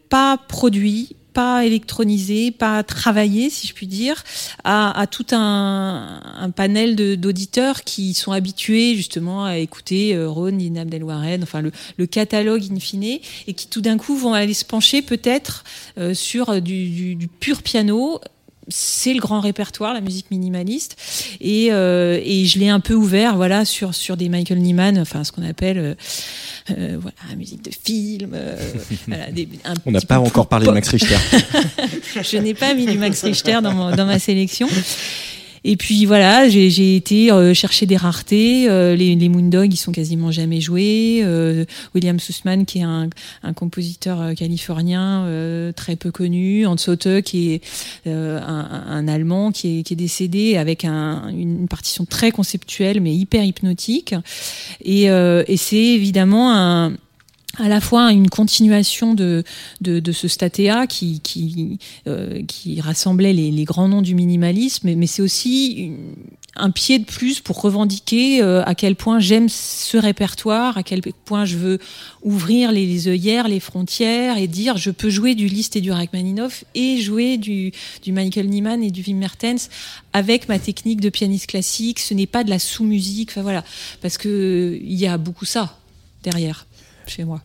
pas 0.08 0.38
produit, 0.38 1.16
pas 1.32 1.66
électronisé, 1.66 2.52
pas 2.52 2.82
travaillé, 2.84 3.50
si 3.50 3.66
je 3.66 3.74
puis 3.74 3.88
dire, 3.88 4.22
à, 4.64 5.06
tout 5.10 5.26
un, 5.32 6.50
panel 6.54 6.94
d'auditeurs 7.18 7.82
qui 7.82 8.14
sont 8.14 8.30
habitués 8.30 8.94
justement 8.94 9.44
à 9.44 9.58
écouter 9.58 10.14
euh, 10.14 10.30
Ron, 10.30 10.52
Nina 10.52 10.82
Abdelwarren, 10.82 11.42
enfin 11.42 11.60
le, 11.60 12.06
catalogue 12.06 12.62
in 12.70 12.78
fine, 12.78 13.18
et 13.48 13.54
qui 13.54 13.66
tout 13.66 13.80
d'un 13.80 13.98
coup 13.98 14.16
vont 14.16 14.32
aller 14.32 14.54
se 14.54 14.64
pencher 14.64 15.02
peut-être 15.02 15.64
euh, 15.98 16.14
sur 16.14 16.62
du 16.62 17.28
pur 17.40 17.62
piano 17.62 18.20
c'est 18.68 19.14
le 19.14 19.20
grand 19.20 19.40
répertoire, 19.40 19.94
la 19.94 20.00
musique 20.00 20.30
minimaliste, 20.30 20.96
et, 21.40 21.68
euh, 21.70 22.20
et 22.22 22.46
je 22.46 22.58
l'ai 22.58 22.68
un 22.68 22.80
peu 22.80 22.94
ouvert, 22.94 23.36
voilà, 23.36 23.64
sur 23.64 23.94
sur 23.94 24.16
des 24.16 24.28
Michael 24.28 24.58
Nyman, 24.58 24.98
enfin 24.98 25.24
ce 25.24 25.32
qu'on 25.32 25.46
appelle, 25.46 25.78
euh, 25.78 25.94
euh 26.70 26.98
voilà, 27.00 27.36
musique 27.36 27.62
de 27.62 27.70
film. 27.70 28.32
Euh, 28.34 28.56
voilà, 29.06 29.30
des, 29.30 29.48
On 29.84 29.90
n'a 29.90 30.00
pas 30.00 30.18
encore 30.18 30.48
parlé 30.48 30.66
de 30.66 30.72
Max 30.72 30.88
Richter. 30.88 31.16
je 32.22 32.36
n'ai 32.38 32.54
pas 32.54 32.74
mis 32.74 32.86
du 32.86 32.98
Max 32.98 33.22
Richter 33.22 33.60
dans, 33.62 33.94
dans 33.94 34.06
ma 34.06 34.18
sélection. 34.18 34.68
Et 35.68 35.76
puis 35.76 36.06
voilà, 36.06 36.48
j'ai 36.48 36.94
été 36.94 37.32
euh, 37.32 37.52
chercher 37.52 37.86
des 37.86 37.96
raretés. 37.96 38.70
Euh, 38.70 38.94
les, 38.94 39.16
les 39.16 39.28
Moondog, 39.28 39.74
ils 39.74 39.76
sont 39.76 39.90
quasiment 39.90 40.30
jamais 40.30 40.60
joués. 40.60 41.22
Euh, 41.24 41.64
William 41.92 42.20
Sussman, 42.20 42.64
qui 42.64 42.78
est 42.78 42.84
un, 42.84 43.10
un 43.42 43.52
compositeur 43.52 44.32
californien 44.36 45.26
très 45.74 45.96
peu 45.96 46.12
connu. 46.12 46.66
Hans 46.66 46.76
Sotte, 46.76 47.20
qui 47.22 47.54
est 47.54 47.62
un, 48.06 48.84
un, 48.88 49.08
Allemand 49.08 49.50
qui 49.50 49.80
est, 49.80 49.82
qui 49.82 49.94
est 49.94 49.96
décédé 49.96 50.56
avec 50.56 50.84
un, 50.84 51.28
une 51.30 51.66
partition 51.66 52.04
très 52.04 52.30
conceptuelle 52.30 53.00
mais 53.00 53.14
hyper 53.14 53.44
hypnotique. 53.44 54.14
Et, 54.84 55.06
et 55.06 55.56
c'est 55.56 55.76
évidemment 55.76 56.54
un 56.54 56.92
à 57.58 57.68
la 57.68 57.80
fois 57.80 58.12
une 58.12 58.28
continuation 58.28 59.14
de, 59.14 59.44
de, 59.80 60.00
de 60.00 60.12
ce 60.12 60.28
statea 60.28 60.86
qui, 60.86 61.20
qui, 61.20 61.78
euh, 62.06 62.42
qui 62.46 62.80
rassemblait 62.80 63.32
les, 63.32 63.50
les, 63.50 63.64
grands 63.64 63.88
noms 63.88 64.02
du 64.02 64.14
minimalisme, 64.14 64.94
mais 64.94 65.06
c'est 65.06 65.22
aussi 65.22 65.92
un 66.54 66.70
pied 66.70 66.98
de 66.98 67.04
plus 67.04 67.40
pour 67.40 67.60
revendiquer 67.60 68.42
euh, 68.42 68.62
à 68.64 68.74
quel 68.74 68.96
point 68.96 69.20
j'aime 69.20 69.48
ce 69.48 69.96
répertoire, 69.96 70.78
à 70.78 70.82
quel 70.82 71.02
point 71.24 71.44
je 71.44 71.56
veux 71.56 71.78
ouvrir 72.22 72.72
les, 72.72 72.86
les, 72.86 73.08
œillères, 73.08 73.48
les 73.48 73.60
frontières 73.60 74.38
et 74.38 74.46
dire 74.46 74.76
je 74.76 74.90
peux 74.90 75.10
jouer 75.10 75.34
du 75.34 75.46
Liszt 75.46 75.76
et 75.76 75.80
du 75.80 75.92
Rachmaninoff 75.92 76.64
et 76.74 77.00
jouer 77.00 77.36
du, 77.36 77.72
du 78.02 78.12
Michael 78.12 78.48
Nyman 78.48 78.82
et 78.82 78.90
du 78.90 79.02
Wim 79.02 79.18
Mertens 79.18 79.68
avec 80.12 80.48
ma 80.48 80.58
technique 80.58 81.00
de 81.00 81.10
pianiste 81.10 81.46
classique. 81.46 82.00
Ce 82.00 82.14
n'est 82.14 82.26
pas 82.26 82.44
de 82.44 82.50
la 82.50 82.58
sous-musique, 82.58 83.30
enfin 83.30 83.42
voilà, 83.42 83.64
parce 84.00 84.18
que 84.18 84.78
il 84.82 84.94
y 84.94 85.06
a 85.06 85.18
beaucoup 85.18 85.44
ça 85.44 85.78
derrière 86.22 86.66
chez 87.08 87.24
moi. 87.24 87.40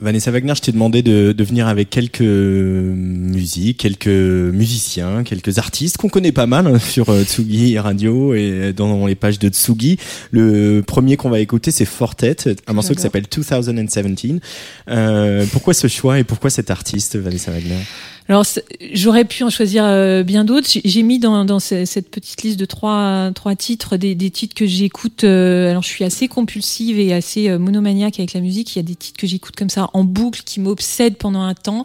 Vanessa 0.00 0.30
Wagner, 0.30 0.54
je 0.54 0.60
t'ai 0.60 0.72
demandé 0.72 1.02
de, 1.02 1.32
de, 1.32 1.44
venir 1.44 1.66
avec 1.66 1.90
quelques 1.90 2.20
musiques, 2.20 3.78
quelques 3.78 4.06
musiciens, 4.06 5.24
quelques 5.24 5.58
artistes 5.58 5.96
qu'on 5.96 6.08
connaît 6.08 6.32
pas 6.32 6.46
mal 6.46 6.66
hein, 6.66 6.78
sur 6.78 7.08
euh, 7.08 7.24
Tsugi 7.24 7.78
Radio 7.78 8.34
et 8.34 8.72
dans 8.72 9.06
les 9.06 9.14
pages 9.14 9.38
de 9.38 9.48
Tsugi. 9.48 9.98
Le 10.30 10.82
premier 10.86 11.16
qu'on 11.16 11.30
va 11.30 11.40
écouter, 11.40 11.70
c'est 11.70 11.84
Fortet, 11.84 12.36
un 12.66 12.72
morceau 12.74 12.94
qui 12.94 13.02
s'appelle 13.02 13.24
2017. 13.24 14.42
Euh, 14.88 15.46
pourquoi 15.50 15.74
ce 15.74 15.88
choix 15.88 16.18
et 16.18 16.24
pourquoi 16.24 16.50
cet 16.50 16.70
artiste, 16.70 17.16
Vanessa 17.16 17.50
Wagner? 17.50 17.82
Alors 18.28 18.44
j'aurais 18.92 19.24
pu 19.24 19.44
en 19.44 19.50
choisir 19.50 19.84
euh, 19.84 20.24
bien 20.24 20.44
d'autres. 20.44 20.68
J'ai 20.84 21.02
mis 21.02 21.20
dans, 21.20 21.44
dans, 21.44 21.60
cette 21.60 22.10
petite 22.10 22.42
liste 22.42 22.58
de 22.58 22.64
trois, 22.64 23.30
trois 23.34 23.54
titres 23.54 23.96
des, 23.96 24.16
des 24.16 24.30
titres 24.30 24.54
que 24.54 24.66
j'écoute. 24.66 25.22
Euh, 25.22 25.70
alors 25.70 25.82
je 25.82 25.88
suis 25.88 26.02
assez 26.02 26.26
compulsive 26.26 26.98
et 26.98 27.12
assez 27.12 27.48
euh, 27.48 27.58
monomaniaque 27.58 28.18
avec 28.18 28.32
la 28.32 28.40
musique. 28.40 28.74
Il 28.74 28.78
y 28.78 28.80
a 28.80 28.82
des 28.82 28.96
titres 28.96 29.18
que 29.18 29.28
j'écoute 29.28 29.54
comme 29.54 29.68
ça 29.70 29.90
en 29.92 30.02
boucle 30.02 30.42
qui 30.44 30.58
m'obsèdent 30.58 31.16
pendant 31.16 31.42
un 31.42 31.54
temps. 31.54 31.84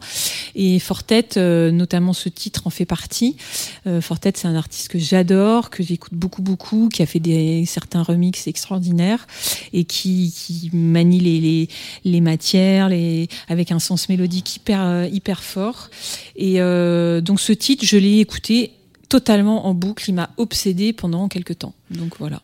Et 0.56 0.80
Fortet, 0.80 1.30
notamment 1.72 2.14
ce 2.14 2.28
titre, 2.28 2.64
en 2.66 2.70
fait 2.70 2.86
partie. 2.86 3.36
Fortet, 4.02 4.34
c'est 4.36 4.48
un 4.48 4.56
artiste 4.56 4.90
que 4.90 5.00
j'adore, 5.00 5.70
que 5.70 5.84
j'écoute 5.84 6.14
beaucoup 6.14 6.42
beaucoup, 6.42 6.90
qui 6.90 7.02
a 7.02 7.06
fait 7.06 7.20
des 7.20 7.66
certains 7.66 8.04
remixes 8.04 8.48
extraordinaires 8.48 9.28
et 9.74 9.86
qui, 9.86 10.34
qui 10.36 10.70
manie 10.74 11.20
les, 11.20 11.40
les, 11.40 11.70
les 12.04 12.22
matières, 12.22 12.90
les 12.90 13.28
avec 13.48 13.72
un 13.72 13.80
sens 13.80 14.10
mélodique 14.10 14.56
hyper 14.56 15.06
hyper 15.12 15.44
fort. 15.44 15.90
Et 16.36 16.62
euh, 16.62 17.22
donc 17.22 17.40
ce 17.40 17.54
titre, 17.54 17.86
je 17.86 17.98
l'ai 17.98 18.20
écouté 18.20 18.72
totalement 19.10 19.68
en 19.68 19.74
boucle. 19.74 20.10
Il 20.10 20.14
m'a 20.14 20.30
obsédé 20.38 20.94
pendant 20.94 21.28
quelques 21.28 21.60
temps. 21.60 21.74
Donc 21.98 22.14
voilà. 22.20 22.42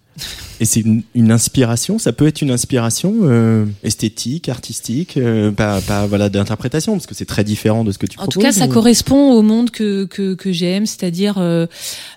Et 0.60 0.66
c'est 0.66 0.80
une, 0.80 1.32
inspiration, 1.32 2.00
ça 2.00 2.14
peut 2.14 2.26
être 2.26 2.42
une 2.42 2.50
inspiration 2.50 3.14
euh, 3.22 3.66
esthétique, 3.84 4.50
artistique, 4.50 5.16
euh, 5.18 5.52
pas, 5.52 5.82
pas, 5.82 6.08
voilà 6.08 6.30
d'interprétation, 6.30 6.94
parce 6.94 7.06
que 7.06 7.14
c'est 7.14 7.26
très 7.26 7.44
différent 7.44 7.84
de 7.84 7.92
ce 7.92 8.00
que 8.00 8.08
tu 8.08 8.18
proposes. 8.18 8.36
En 8.36 8.40
tout 8.40 8.40
cas, 8.40 8.52
ça 8.52 8.68
correspond 8.68 9.34
au 9.34 9.44
monde 9.44 9.70
que, 9.70 10.06
que, 10.06 10.34
que 10.34 10.52
j'aime, 10.52 10.88
c'est-à-dire 10.88 11.36
il 11.38 11.68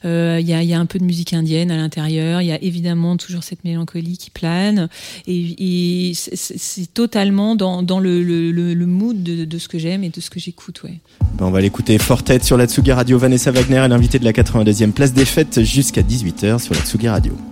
euh, 0.06 0.40
y, 0.40 0.54
a, 0.54 0.62
y 0.62 0.72
a 0.72 0.80
un 0.80 0.86
peu 0.86 0.98
de 0.98 1.04
musique 1.04 1.34
indienne 1.34 1.70
à 1.70 1.76
l'intérieur, 1.76 2.40
il 2.40 2.46
y 2.46 2.52
a 2.52 2.62
évidemment 2.62 3.18
toujours 3.18 3.42
cette 3.42 3.62
mélancolie 3.64 4.16
qui 4.16 4.30
plane, 4.30 4.88
et, 5.26 6.10
et 6.10 6.14
c'est 6.14 6.94
totalement 6.94 7.56
dans, 7.56 7.82
dans 7.82 8.00
le, 8.00 8.22
le, 8.22 8.50
le, 8.52 8.86
mood 8.86 9.22
de, 9.22 9.44
de, 9.44 9.58
ce 9.58 9.68
que 9.68 9.78
j'aime 9.78 10.02
et 10.02 10.08
de 10.08 10.20
ce 10.20 10.30
que 10.30 10.40
j'écoute. 10.40 10.82
Ouais. 10.82 10.98
Ben 11.38 11.44
on 11.44 11.50
va 11.50 11.60
l'écouter 11.60 11.98
Fortet 11.98 12.42
sur 12.42 12.56
la 12.56 12.66
Tsugi 12.66 12.92
Radio. 12.92 13.18
Vanessa 13.18 13.50
Wagner 13.50 13.76
est 13.76 13.88
l'invitée 13.88 14.18
de 14.18 14.24
la 14.24 14.32
82e 14.32 14.92
place 14.92 15.12
des 15.12 15.26
fêtes 15.26 15.62
jusqu'à 15.62 16.00
18h 16.00 16.58
sur 16.58 16.74
la 16.74 16.80
Tsugi 16.80 17.08
Radio. 17.08 17.19
Rádio. 17.20 17.49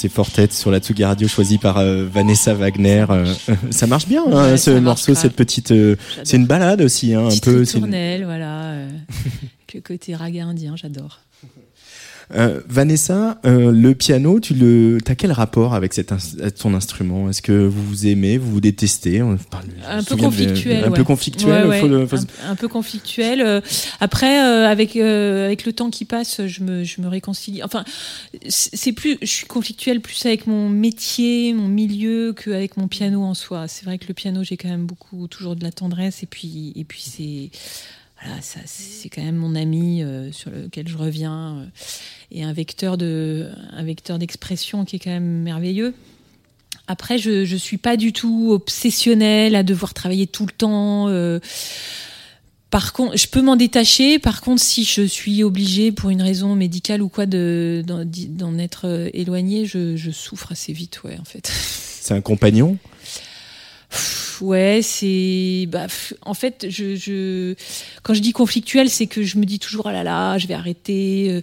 C'est 0.00 0.08
Fortet 0.08 0.48
sur 0.50 0.70
la 0.70 0.78
Tsugi 0.78 1.04
Radio 1.04 1.28
choisi 1.28 1.58
par 1.58 1.76
euh, 1.76 2.06
Vanessa 2.10 2.54
Wagner. 2.54 3.04
Euh, 3.10 3.34
ça 3.70 3.86
marche 3.86 4.08
bien 4.08 4.24
hein, 4.32 4.56
ce 4.56 4.70
morceau, 4.70 5.14
cette 5.14 5.36
petite. 5.36 5.72
Euh, 5.72 5.96
c'est 6.24 6.38
une 6.38 6.46
balade 6.46 6.80
aussi, 6.80 7.12
hein, 7.12 7.26
un 7.26 7.36
peu. 7.36 7.66
C'est 7.66 7.80
une... 7.80 8.24
voilà. 8.24 8.76
le 9.74 9.80
côté 9.82 10.14
raga 10.14 10.46
indien, 10.46 10.74
j'adore. 10.74 11.20
Euh, 12.32 12.60
Vanessa, 12.68 13.40
euh, 13.44 13.72
le 13.72 13.94
piano, 13.94 14.38
tu 14.38 14.54
le, 14.54 14.98
as 15.06 15.14
quel 15.16 15.32
rapport 15.32 15.74
avec 15.74 15.92
cet 15.92 16.12
ton 16.58 16.74
instrument? 16.74 17.28
Est-ce 17.28 17.42
que 17.42 17.52
vous 17.52 17.84
vous 17.84 18.06
aimez, 18.06 18.38
vous 18.38 18.50
vous 18.52 18.60
détestez? 18.60 19.20
Un, 19.20 19.36
peu 20.04 20.16
conflictuel, 20.16 20.84
un 20.84 20.90
peu 20.92 21.02
conflictuel. 21.02 21.70
Un, 22.46 22.54
peu 22.54 22.68
conflictuel. 22.68 23.62
après, 24.00 24.44
euh, 24.44 24.68
avec 24.68 24.96
avec 24.96 25.64
le 25.64 25.72
temps 25.72 25.90
qui 25.90 26.04
passe, 26.04 26.46
je 26.46 26.62
me 26.62 26.84
je 26.84 27.00
me 27.00 27.08
réconcilie. 27.08 27.62
Enfin, 27.64 27.84
c'est 28.48 28.92
plus, 28.92 29.18
je 29.22 29.26
suis 29.26 29.46
conflictuelle 29.46 30.00
plus 30.00 30.24
avec 30.26 30.46
mon 30.46 30.68
métier, 30.68 31.52
mon 31.52 31.68
milieu, 31.68 32.32
qu'avec 32.32 32.76
mon 32.76 32.86
piano 32.86 33.22
en 33.22 33.34
soi. 33.34 33.66
C'est 33.66 33.84
vrai 33.84 33.98
que 33.98 34.06
le 34.06 34.14
piano, 34.14 34.44
j'ai 34.44 34.56
quand 34.56 34.68
même 34.68 34.86
beaucoup 34.86 35.26
toujours 35.26 35.56
de 35.56 35.64
la 35.64 35.72
tendresse 35.72 36.22
et 36.22 36.26
puis 36.26 36.72
et 36.76 36.84
puis 36.84 37.02
c'est 37.02 37.50
voilà, 38.22 38.42
ça, 38.42 38.60
c'est 38.66 39.08
quand 39.08 39.22
même 39.22 39.36
mon 39.36 39.54
ami 39.54 40.02
euh, 40.02 40.30
sur 40.30 40.50
lequel 40.50 40.88
je 40.88 40.96
reviens 40.96 41.58
euh, 41.58 41.66
et 42.30 42.42
un 42.42 42.52
vecteur 42.52 42.98
de, 42.98 43.48
un 43.70 43.82
vecteur 43.82 44.18
d'expression 44.18 44.84
qui 44.84 44.96
est 44.96 44.98
quand 44.98 45.10
même 45.10 45.42
merveilleux. 45.42 45.94
Après, 46.86 47.18
je 47.18 47.44
je 47.44 47.56
suis 47.56 47.78
pas 47.78 47.96
du 47.96 48.12
tout 48.12 48.50
obsessionnelle 48.50 49.54
à 49.54 49.62
devoir 49.62 49.94
travailler 49.94 50.26
tout 50.26 50.44
le 50.44 50.52
temps. 50.52 51.08
Euh, 51.08 51.38
par 52.68 52.92
contre, 52.92 53.16
je 53.16 53.26
peux 53.26 53.42
m'en 53.42 53.56
détacher. 53.56 54.18
Par 54.18 54.42
contre, 54.42 54.62
si 54.62 54.84
je 54.84 55.02
suis 55.02 55.42
obligée 55.42 55.90
pour 55.90 56.10
une 56.10 56.22
raison 56.22 56.54
médicale 56.56 57.02
ou 57.02 57.08
quoi 57.08 57.26
de 57.26 57.82
d'en 57.86 58.58
être 58.58 59.10
éloignée, 59.14 59.66
je, 59.66 59.96
je 59.96 60.10
souffre 60.10 60.52
assez 60.52 60.72
vite, 60.72 61.02
ouais, 61.04 61.16
en 61.18 61.24
fait. 61.24 61.46
C'est 61.46 62.14
un 62.14 62.20
compagnon? 62.20 62.76
Ouais, 64.40 64.80
c'est. 64.82 65.66
Bah, 65.68 65.86
en 66.22 66.34
fait, 66.34 66.66
je, 66.68 67.54
quand 68.02 68.14
je 68.14 68.20
dis 68.20 68.32
conflictuel, 68.32 68.88
c'est 68.88 69.06
que 69.06 69.22
je 69.22 69.38
me 69.38 69.44
dis 69.44 69.58
toujours 69.58 69.86
ah 69.88 69.92
là 69.92 70.02
là, 70.04 70.38
je 70.38 70.46
vais 70.46 70.54
arrêter. 70.54 71.30
Euh, 71.30 71.40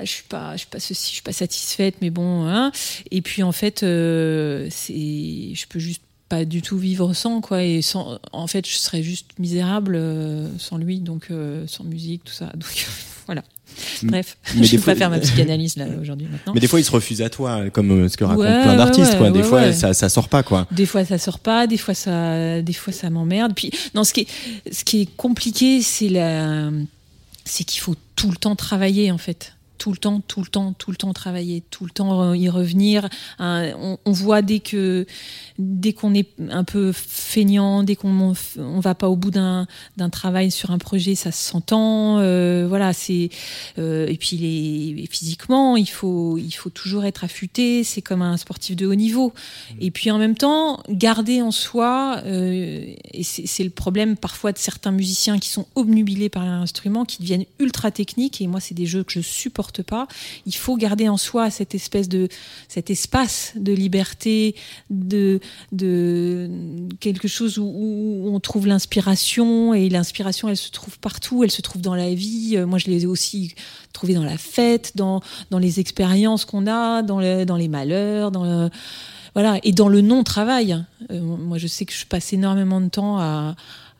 je 0.00 0.10
suis 0.10 0.24
pas, 0.24 0.56
suis 0.56 0.66
pas 0.66 0.80
ceci, 0.80 1.08
je 1.08 1.14
suis 1.14 1.22
pas 1.22 1.32
satisfaite, 1.32 1.96
mais 2.00 2.10
bon. 2.10 2.44
Hein. 2.46 2.72
Et 3.10 3.22
puis 3.22 3.42
en 3.42 3.52
fait, 3.52 3.82
euh, 3.82 4.68
c'est, 4.70 4.94
je 4.94 5.66
peux 5.68 5.78
juste 5.78 6.02
pas 6.28 6.44
du 6.44 6.62
tout 6.62 6.78
vivre 6.78 7.12
sans 7.12 7.40
quoi 7.40 7.62
et 7.62 7.82
sans 7.82 8.18
en 8.32 8.46
fait 8.46 8.66
je 8.66 8.76
serais 8.76 9.02
juste 9.02 9.38
misérable 9.38 9.94
euh, 9.94 10.48
sans 10.58 10.78
lui 10.78 11.00
donc 11.00 11.26
euh, 11.30 11.66
sans 11.66 11.84
musique 11.84 12.24
tout 12.24 12.32
ça 12.32 12.50
Bref, 14.02 14.36
mais 14.56 14.64
je 14.64 14.76
vais 14.76 14.82
pas 14.82 14.94
faire 14.94 15.10
ma 15.10 15.18
psychanalyse 15.18 15.76
là 15.76 15.86
aujourd'hui. 16.00 16.28
Mais 16.54 16.60
des 16.60 16.66
fois, 16.68 16.80
il 16.80 16.84
se 16.84 16.90
refuse 16.90 17.22
à 17.22 17.30
toi, 17.30 17.70
comme 17.72 17.90
euh, 17.90 18.08
ce 18.08 18.16
que 18.16 18.24
racontent 18.24 18.62
plein 18.62 18.76
d'artistes. 18.76 19.16
quoi. 19.18 19.30
Des 19.30 19.42
fois, 19.42 19.72
ça, 19.72 19.94
ça 19.94 20.08
sort 20.08 20.28
pas, 20.28 20.42
quoi. 20.42 20.66
Des 20.70 20.86
fois, 20.86 21.04
ça 21.04 21.18
sort 21.18 21.38
pas. 21.38 21.66
Des 21.66 21.78
fois, 21.78 21.94
ça, 21.94 22.62
des 22.62 22.72
fois, 22.72 22.92
ça 22.92 23.10
m'emmerde. 23.10 23.52
Puis, 23.54 23.70
non, 23.94 24.04
ce 24.04 24.12
qui 24.12 24.20
est, 24.20 24.72
ce 24.72 24.84
qui 24.84 25.02
est 25.02 25.16
compliqué, 25.16 25.82
c'est 25.82 26.08
la, 26.08 26.70
c'est 27.44 27.64
qu'il 27.64 27.80
faut 27.80 27.96
tout 28.16 28.30
le 28.30 28.36
temps 28.36 28.56
travailler, 28.56 29.10
en 29.10 29.18
fait 29.18 29.54
tout 29.84 29.92
le 29.92 29.98
temps, 29.98 30.20
tout 30.26 30.40
le 30.40 30.46
temps, 30.46 30.72
tout 30.72 30.90
le 30.90 30.96
temps 30.96 31.12
travailler, 31.12 31.62
tout 31.70 31.84
le 31.84 31.90
temps 31.90 32.32
y 32.32 32.48
revenir. 32.48 33.06
On, 33.38 33.98
on 34.02 34.12
voit 34.12 34.40
dès 34.40 34.60
que 34.60 35.04
dès 35.58 35.92
qu'on 35.92 36.14
est 36.14 36.30
un 36.48 36.64
peu 36.64 36.90
feignant, 36.94 37.82
dès 37.82 37.94
qu'on 37.94 38.34
on 38.56 38.80
va 38.80 38.94
pas 38.94 39.10
au 39.10 39.16
bout 39.16 39.30
d'un 39.30 39.66
d'un 39.98 40.08
travail 40.08 40.50
sur 40.50 40.70
un 40.70 40.78
projet, 40.78 41.14
ça 41.16 41.32
s'entend. 41.32 42.18
Euh, 42.18 42.64
voilà, 42.66 42.94
c'est 42.94 43.28
euh, 43.78 44.06
et 44.06 44.16
puis 44.16 44.38
les 44.38 45.06
physiquement, 45.10 45.76
il 45.76 45.90
faut 45.90 46.38
il 46.38 46.52
faut 46.52 46.70
toujours 46.70 47.04
être 47.04 47.22
affûté. 47.22 47.84
C'est 47.84 48.00
comme 48.00 48.22
un 48.22 48.38
sportif 48.38 48.76
de 48.76 48.86
haut 48.86 48.94
niveau. 48.94 49.34
Et 49.82 49.90
puis 49.90 50.10
en 50.10 50.16
même 50.16 50.34
temps, 50.34 50.82
garder 50.88 51.42
en 51.42 51.50
soi. 51.50 52.22
Euh, 52.24 52.86
et 53.12 53.22
c'est 53.22 53.64
le 53.64 53.70
problème 53.70 54.16
parfois 54.16 54.52
de 54.52 54.58
certains 54.58 54.92
musiciens 54.92 55.38
qui 55.38 55.50
sont 55.50 55.66
obnubilés 55.74 56.30
par 56.30 56.46
l'instrument, 56.46 57.04
qui 57.04 57.20
deviennent 57.20 57.44
ultra 57.58 57.90
techniques. 57.90 58.40
Et 58.40 58.46
moi, 58.46 58.60
c'est 58.60 58.74
des 58.74 58.86
jeux 58.86 59.04
que 59.04 59.12
je 59.12 59.20
supporte 59.20 59.73
pas. 59.82 60.06
Il 60.46 60.54
faut 60.54 60.76
garder 60.76 61.08
en 61.08 61.16
soi 61.16 61.50
cette 61.50 61.74
espèce 61.74 62.08
de 62.08 62.28
cet 62.68 62.90
espace 62.90 63.52
de 63.56 63.72
liberté, 63.72 64.54
de 64.90 65.40
de 65.72 66.48
quelque 67.00 67.28
chose 67.28 67.58
où, 67.58 68.30
on 68.32 68.40
trouve 68.40 68.66
l'inspiration 68.66 69.74
et 69.74 69.88
l'inspiration 69.88 70.48
elle 70.48 70.56
se 70.56 70.70
trouve 70.70 70.98
partout, 70.98 71.44
elle 71.44 71.50
se 71.50 71.62
trouve 71.62 71.82
dans 71.82 71.94
la 71.94 72.14
vie. 72.14 72.54
Euh, 72.56 72.66
moi 72.66 72.78
je 72.78 72.86
l'ai 72.86 73.06
aussi 73.06 73.54
trouvée 73.92 74.14
dans 74.14 74.24
la 74.24 74.38
fête, 74.38 74.92
dans 74.96 75.20
dans 75.50 75.58
les 75.58 75.80
expériences 75.80 76.44
qu'on 76.44 76.66
a, 76.66 77.02
dans 77.02 77.44
dans 77.44 77.56
les 77.56 77.68
malheurs, 77.68 78.30
voilà 79.34 79.58
et 79.64 79.72
dans 79.72 79.88
le 79.88 80.00
non 80.00 80.22
travail. 80.22 80.84
Euh, 81.10 81.20
moi 81.20 81.58
je 81.58 81.66
sais 81.66 81.84
que 81.84 81.92
je 81.92 82.06
passe 82.06 82.32
énormément 82.32 82.80
de 82.80 82.88
temps 82.88 83.18
à 83.18 83.56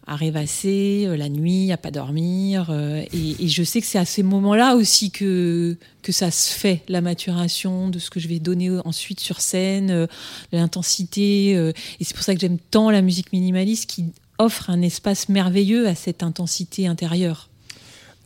à 0.07 0.17
rêvasser 0.17 1.05
euh, 1.07 1.17
la 1.17 1.29
nuit, 1.29 1.73
à 1.73 1.77
pas 1.77 1.91
dormir. 1.91 2.69
Euh, 2.71 3.03
et, 3.13 3.49
je 3.49 3.63
sais 3.63 3.81
que 3.81 3.87
c'est 3.87 3.99
à 3.99 4.05
ces 4.05 4.23
moments-là 4.23 4.77
aussi 4.77 5.11
que, 5.11 5.77
que 6.03 6.13
ça 6.13 6.31
se 6.31 6.53
fait, 6.53 6.83
la 6.89 7.01
maturation 7.01 7.89
de 7.89 7.99
ce 7.99 8.11
que 8.11 8.21
je 8.21 8.29
vais 8.29 8.39
donner 8.39 8.71
ensuite 8.85 9.21
sur 9.21 9.41
scène, 9.41 9.91
euh, 9.91 10.07
l'intensité. 10.53 11.51
et 11.53 12.05
c'est 12.05 12.15
pour 12.15 12.25
ça 12.25 12.35
que 12.35 12.41
j'aime 12.41 12.59
tant 12.59 12.91
la 12.91 13.03
musique 13.03 13.33
minimaliste 13.33 13.89
qui 13.89 14.07
offre 14.39 14.71
un 14.71 14.83
espace 14.83 15.29
merveilleux 15.29 15.89
à 15.89 15.95
cette 15.95 16.23
intensité 16.23 16.87
intérieure. 16.87 17.49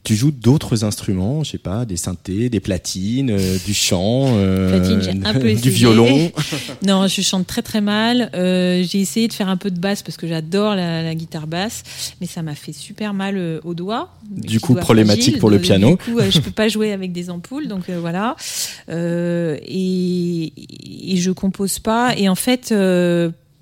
Tu 0.08 0.16
joues 0.16 0.30
d'autres 0.30 0.84
instruments, 0.84 1.44
je 1.44 1.50
sais 1.50 1.58
pas, 1.58 1.84
des 1.84 1.98
synthés, 1.98 2.48
des 2.48 2.60
platines, 2.60 3.30
euh, 3.30 3.58
du 3.66 3.74
chant, 3.74 4.28
euh, 4.36 5.04
du 5.60 5.68
violon. 5.68 6.32
non, 6.82 7.06
je 7.08 7.20
chante 7.20 7.46
très 7.46 7.60
très 7.60 7.82
mal. 7.82 8.30
Euh, 8.32 8.82
j'ai 8.88 9.02
essayé 9.02 9.28
de 9.28 9.34
faire 9.34 9.50
un 9.50 9.58
peu 9.58 9.70
de 9.70 9.78
basse 9.78 10.02
parce 10.02 10.16
que 10.16 10.26
j'adore 10.26 10.74
la, 10.76 11.14
guitare 11.14 11.46
basse, 11.46 11.82
mais 12.22 12.26
ça 12.26 12.40
m'a 12.40 12.54
fait 12.54 12.72
super 12.72 13.12
mal 13.12 13.60
au 13.62 13.74
doigt. 13.74 14.14
Du 14.30 14.60
coup, 14.60 14.72
problématique 14.72 15.38
pour 15.40 15.50
le 15.50 15.58
piano. 15.58 15.90
Du 15.90 16.14
coup, 16.14 16.20
je 16.30 16.40
peux 16.40 16.52
pas 16.52 16.68
jouer 16.70 16.92
avec 16.92 17.12
des 17.12 17.28
ampoules, 17.28 17.68
donc 17.68 17.90
voilà. 17.90 18.34
Et, 18.88 20.52
et, 20.56 21.16
je 21.18 21.30
compose 21.32 21.80
pas. 21.80 22.16
Et 22.16 22.30
en 22.30 22.34
fait 22.34 22.72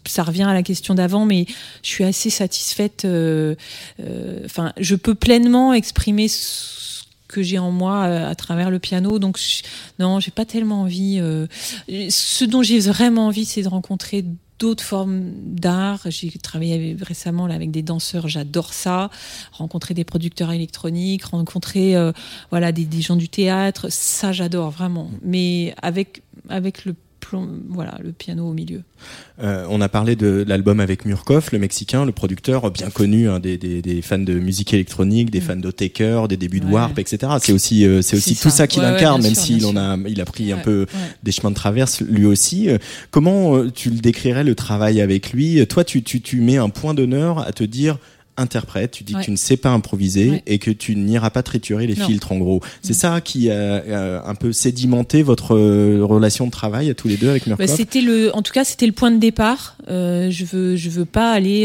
ça 0.08 0.22
revient 0.22 0.44
à 0.44 0.54
la 0.54 0.62
question 0.62 0.94
d'avant, 0.94 1.26
mais 1.26 1.46
je 1.82 1.88
suis 1.88 2.04
assez 2.04 2.30
satisfaite. 2.30 3.04
Euh, 3.04 3.54
euh, 4.00 4.42
enfin, 4.44 4.72
je 4.78 4.94
peux 4.94 5.14
pleinement 5.14 5.72
exprimer 5.72 6.28
ce 6.28 7.04
que 7.28 7.42
j'ai 7.42 7.58
en 7.58 7.70
moi 7.70 8.04
euh, 8.04 8.30
à, 8.30 8.34
travers 8.34 8.70
le 8.70 8.78
piano. 8.78 9.18
Donc, 9.18 9.38
non, 9.98 10.20
j'ai 10.20 10.30
pas 10.30 10.44
tellement 10.44 10.82
envie. 10.82 11.20
ce 11.88 12.44
dont 12.44 12.62
j'ai 12.62 12.80
vraiment 12.80 13.26
envie, 13.26 13.44
c'est 13.44 13.62
de 13.62 13.68
rencontrer 13.68 14.24
d'autres 14.58 14.84
formes 14.84 15.32
d'art. 15.44 16.00
J'ai 16.06 16.30
travaillé 16.30 16.96
récemment 17.02 17.46
là, 17.46 17.54
avec 17.54 17.70
des 17.70 17.82
danseurs, 17.82 18.26
j'adore 18.26 18.72
ça. 18.72 19.10
Rencontrer 19.52 19.92
des 19.92 20.04
producteurs 20.04 20.50
électroniques, 20.50 21.24
rencontrer 21.24 21.94
voilà 22.50 22.72
des, 22.72 22.86
des, 22.86 23.02
gens 23.02 23.16
du 23.16 23.28
théâtre, 23.28 23.88
ça 23.90 24.32
j'adore 24.32 24.70
vraiment. 24.70 25.10
Mais 25.22 25.74
avec 25.82 26.22
avec 26.48 26.86
le 26.86 26.94
voilà, 27.68 27.98
le 28.02 28.12
piano 28.12 28.48
au 28.48 28.52
milieu. 28.52 28.83
Euh, 29.42 29.66
on 29.68 29.81
a 29.81 29.88
parlé 29.88 30.16
de 30.16 30.44
l'album 30.46 30.81
avec 30.81 31.05
Murkoff, 31.05 31.52
le 31.52 31.59
Mexicain, 31.59 32.05
le 32.05 32.12
producteur 32.12 32.70
bien 32.70 32.90
connu 32.90 33.29
hein, 33.29 33.40
des, 33.40 34.00
fans 34.02 34.18
de 34.18 34.35
musique 34.35 34.72
électronique, 34.72 35.31
des 35.31 35.40
mm. 35.40 35.44
fans 35.44 35.57
d'Otaker, 35.57 36.29
des 36.29 36.37
débuts 36.37 36.61
de 36.61 36.66
Warp, 36.66 36.98
etc. 36.98 37.33
C'est 37.40 37.52
aussi, 37.52 37.85
euh, 37.85 38.02
c'est 38.02 38.16
aussi 38.16 38.37
tout 38.37 38.50
ça, 38.50 38.66
qu'il 38.66 38.85
incarne, 38.85 39.22
même 39.22 39.35
s'il 39.35 39.66
en 39.66 39.76
a, 39.76 39.96
il 40.07 40.20
a 40.20 40.24
pris 40.24 40.52
un 40.52 40.59
peu 40.59 40.87
des 41.22 41.33
chemins 41.33 41.50
de 41.50 41.57
traverse 41.57 42.00
lui 42.00 42.26
aussi. 42.26 42.68
Euh, 42.68 42.79
comment 43.11 43.68
tu 43.70 43.90
le 43.90 43.98
décrirais 43.98 44.44
le 44.44 44.55
travail 44.55 45.00
avec 45.00 45.33
lui? 45.33 45.66
Toi, 45.66 45.85
tu, 45.85 46.02
tu, 46.02 46.20
tu 46.20 46.40
mets 46.40 46.59
un 46.59 46.68
point 46.68 46.94
d'honneur 46.94 47.40
à 47.40 47.52
te 47.52 47.64
dire 47.64 47.98
interprète, 48.37 48.92
tu 48.92 49.05
dis 49.05 49.14
que 49.14 49.22
tu 49.22 49.31
ne 49.31 49.37
sais 49.37 49.57
pas 49.57 49.70
improviser 49.70 50.42
et 50.46 50.59
que 50.59 50.70
tu 50.70 50.96
n'iras 50.96 51.31
pas 51.31 51.42
triturer 51.42 51.87
les 51.87 51.94
filtres 51.94 52.33
en 52.33 52.38
gros. 52.38 52.61
C'est 52.83 52.92
mm. 52.92 52.96
ça 52.96 53.20
qui 53.20 53.51
a, 53.51 54.22
un 54.27 54.35
peu 54.35 54.53
sédimenté 54.53 55.22
votre 55.22 55.57
euh, 55.57 56.01
relation 56.03 56.46
de 56.46 56.51
travail 56.51 56.90
à 56.90 56.94
tous 56.94 57.09
les 57.09 57.16
deux 57.16 57.29
avec 57.29 57.46
Murkoff? 57.46 57.66
Bah, 57.66 57.72
C'était 57.72 58.01
le, 58.01 58.35
en 58.35 58.42
tout 58.42 58.53
cas, 58.53 58.64
c'était 58.64 58.87
le 58.87 58.92
point 58.92 59.11
de 59.11 59.18
départ. 59.18 59.77
Euh, 59.88 60.31
je 60.31 60.44
veux, 60.44 60.77
je 60.77 60.90
veux 60.90 61.05
pas 61.05 61.33
aller. 61.33 61.64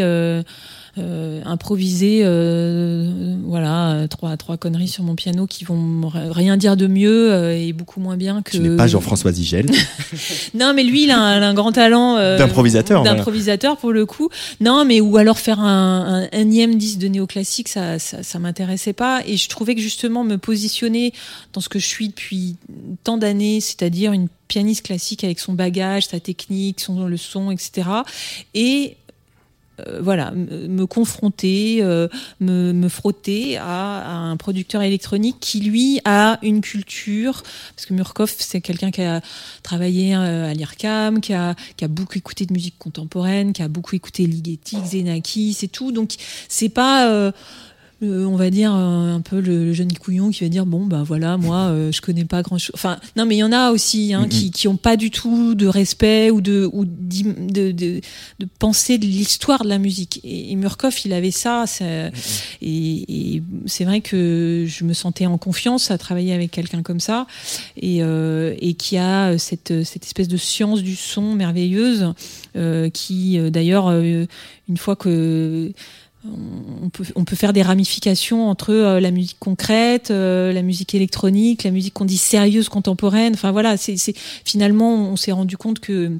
Euh, 0.97 1.41
improviser 1.45 2.19
euh, 2.25 3.37
voilà 3.45 4.07
trois 4.09 4.35
trois 4.35 4.57
conneries 4.57 4.89
sur 4.89 5.05
mon 5.05 5.15
piano 5.15 5.47
qui 5.47 5.63
vont 5.63 6.11
rien 6.13 6.57
dire 6.57 6.75
de 6.75 6.85
mieux 6.85 7.31
euh, 7.31 7.55
et 7.55 7.71
beaucoup 7.71 8.01
moins 8.01 8.17
bien 8.17 8.41
que. 8.41 8.51
Tu 8.51 8.59
n'es 8.59 8.75
pas 8.75 8.87
Jean-François 8.87 9.31
Zigel. 9.31 9.67
non, 10.53 10.73
mais 10.75 10.83
lui, 10.83 11.03
il 11.05 11.11
a 11.11 11.17
un, 11.17 11.53
grand 11.53 11.71
talent 11.71 12.17
d'improvisateur. 12.37 13.03
D'improvisateur 13.03 13.77
pour 13.77 13.93
le 13.93 14.05
coup. 14.05 14.27
Non, 14.59 14.83
mais 14.83 14.99
ou 14.99 15.15
alors 15.15 15.39
faire 15.39 15.61
un, 15.61 16.27
un 16.29 16.37
énième 16.37 16.75
disque 16.75 16.97
de 16.97 17.07
néoclassique, 17.07 17.69
ça, 17.69 17.97
ça, 17.97 18.21
ça 18.21 18.39
m'intéressait 18.39 18.91
pas. 18.91 19.21
Et 19.25 19.37
je 19.37 19.47
trouvais 19.47 19.75
que 19.75 19.81
justement 19.81 20.25
me 20.25 20.37
positionner 20.37 21.13
dans 21.53 21.61
ce 21.61 21.69
que 21.69 21.79
je 21.79 21.87
suis 21.87 22.09
depuis 22.09 22.57
tant 23.05 23.17
d'années, 23.17 23.61
c'est-à-dire 23.61 24.11
une 24.11 24.27
pianiste 24.51 24.85
classique 24.85 25.23
avec 25.23 25.39
son 25.39 25.53
bagage, 25.53 26.07
sa 26.07 26.19
technique, 26.19 26.81
son 26.81 27.05
le 27.05 27.15
son, 27.15 27.51
etc. 27.51 27.87
Et 28.53 28.97
voilà, 30.01 30.31
me 30.31 30.85
confronter, 30.85 31.81
me, 31.81 32.73
me, 32.73 32.89
frotter 32.89 33.57
à, 33.57 34.09
un 34.09 34.37
producteur 34.37 34.81
électronique 34.81 35.37
qui 35.39 35.61
lui 35.61 35.99
a 36.05 36.39
une 36.41 36.61
culture, 36.61 37.43
parce 37.75 37.85
que 37.85 37.93
Murkoff 37.93 38.35
c'est 38.39 38.61
quelqu'un 38.61 38.91
qui 38.91 39.01
a 39.01 39.21
travaillé 39.63 40.13
à 40.13 40.53
l'IRCAM, 40.53 41.21
qui 41.21 41.33
a, 41.33 41.55
beaucoup 41.89 42.17
écouté 42.17 42.45
de 42.45 42.53
musique 42.53 42.77
contemporaine, 42.77 43.53
qui 43.53 43.61
a 43.61 43.67
beaucoup 43.67 43.95
écouté 43.95 44.25
Ligeti, 44.25 44.77
Xenakis 44.77 45.57
et 45.63 45.67
tout, 45.67 45.91
donc 45.91 46.15
c'est 46.47 46.69
pas 46.69 47.31
on 48.01 48.35
va 48.35 48.49
dire 48.49 48.73
euh, 48.73 49.13
un 49.15 49.21
peu 49.21 49.39
le, 49.39 49.73
jeune 49.73 49.93
couillon 49.93 50.31
qui 50.31 50.43
va 50.43 50.49
dire 50.49 50.65
bon 50.65 50.85
bah 50.85 51.03
voilà 51.05 51.37
moi 51.37 51.67
euh, 51.67 51.91
je 51.91 52.01
connais 52.01 52.25
pas 52.25 52.41
grand 52.41 52.57
chose 52.57 52.71
enfin 52.73 52.99
non 53.15 53.25
mais 53.25 53.35
il 53.35 53.39
y 53.39 53.43
en 53.43 53.51
a 53.51 53.71
aussi 53.71 54.13
hein, 54.13 54.27
qui 54.27 54.49
qui 54.49 54.67
ont 54.67 54.75
pas 54.75 54.97
du 54.97 55.11
tout 55.11 55.53
de 55.53 55.67
respect 55.67 56.31
ou 56.31 56.41
de 56.41 56.67
ou 56.73 56.85
de, 56.85 57.71
de, 57.71 57.71
de, 57.71 58.01
penser 58.57 58.97
de 58.97 59.05
l'histoire 59.05 59.63
de 59.63 59.69
la 59.69 59.77
musique. 59.77 60.19
Et, 60.23 60.55
Murkoff 60.55 61.05
il 61.05 61.13
avait 61.13 61.31
ça 61.31 61.65
et, 62.61 63.41
c'est 63.65 63.85
vrai 63.85 64.01
que 64.01 64.65
je 64.67 64.83
me 64.83 64.93
sentais 64.93 65.25
en 65.25 65.37
confiance 65.37 65.91
à 65.91 65.97
travailler 65.97 66.33
avec 66.33 66.51
quelqu'un 66.51 66.81
comme 66.81 66.99
ça 66.99 67.27
et, 67.77 68.01
euh, 68.01 68.55
et 68.59 68.73
qui 68.73 68.97
a 68.97 69.37
cette 69.37 69.83
cette 69.83 70.05
espèce 70.05 70.27
de 70.27 70.37
science 70.37 70.81
du 70.81 70.95
son 70.95 71.35
merveilleuse 71.35 72.13
qui 72.93 73.39
d'ailleurs 73.51 73.89
une 73.91 74.77
fois 74.77 74.95
que 74.95 75.71
on 76.23 76.89
peut, 76.89 77.03
on 77.15 77.25
peut 77.25 77.35
faire 77.35 77.53
des 77.53 77.63
ramifications 77.63 78.47
entre 78.47 78.71
euh, 78.71 78.99
la 78.99 79.11
musique 79.11 79.37
concrète, 79.39 80.11
euh, 80.11 80.53
la 80.53 80.61
musique 80.61 80.93
électronique, 80.93 81.63
la 81.63 81.71
musique 81.71 81.93
qu'on 81.93 82.05
dit 82.05 82.17
sérieuse 82.17 82.69
contemporaine. 82.69 83.33
Enfin 83.33 83.51
voilà, 83.51 83.77
c'est 83.77 83.97
finalement 84.45 84.93
on 84.93 85.15
s'est 85.15 85.31
rendu 85.31 85.57
compte 85.57 85.79
que 85.79 86.11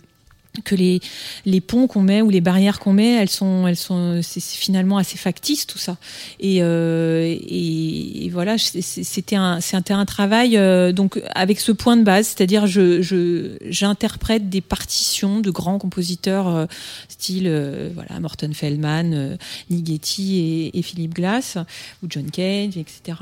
que 0.63 0.75
les, 0.75 0.99
les 1.45 1.61
ponts 1.61 1.87
qu'on 1.87 2.01
met 2.01 2.21
ou 2.21 2.29
les 2.29 2.41
barrières 2.41 2.79
qu'on 2.79 2.93
met, 2.93 3.13
elles 3.13 3.29
sont, 3.29 3.67
elles 3.67 3.77
sont, 3.77 4.19
c'est 4.21 4.41
finalement 4.41 4.97
assez 4.97 5.17
factice 5.17 5.65
tout 5.65 5.77
ça. 5.77 5.97
Et, 6.39 6.57
euh, 6.61 7.37
et, 7.47 8.29
voilà, 8.31 8.57
c'était 8.57 9.35
un, 9.35 9.61
c'était 9.61 9.93
un 9.93 10.05
travail 10.05 10.57
euh, 10.57 10.91
donc 10.91 11.21
avec 11.35 11.59
ce 11.59 11.71
point 11.71 11.97
de 11.97 12.03
base, 12.03 12.27
c'est-à-dire 12.27 12.67
je, 12.67 13.01
je, 13.01 13.57
j'interprète 13.69 14.49
des 14.49 14.61
partitions 14.61 15.39
de 15.39 15.51
grands 15.51 15.79
compositeurs 15.79 16.47
euh, 16.47 16.65
style 17.09 17.45
euh, 17.47 17.89
voilà 17.93 18.19
Morton 18.19 18.51
Feldman, 18.53 19.13
euh, 19.13 19.37
Ligeti 19.69 20.39
et, 20.39 20.79
et, 20.79 20.81
Philippe 20.81 21.13
Glass 21.13 21.57
ou 22.03 22.07
John 22.09 22.29
Cage, 22.29 22.77
etc. 22.77 23.17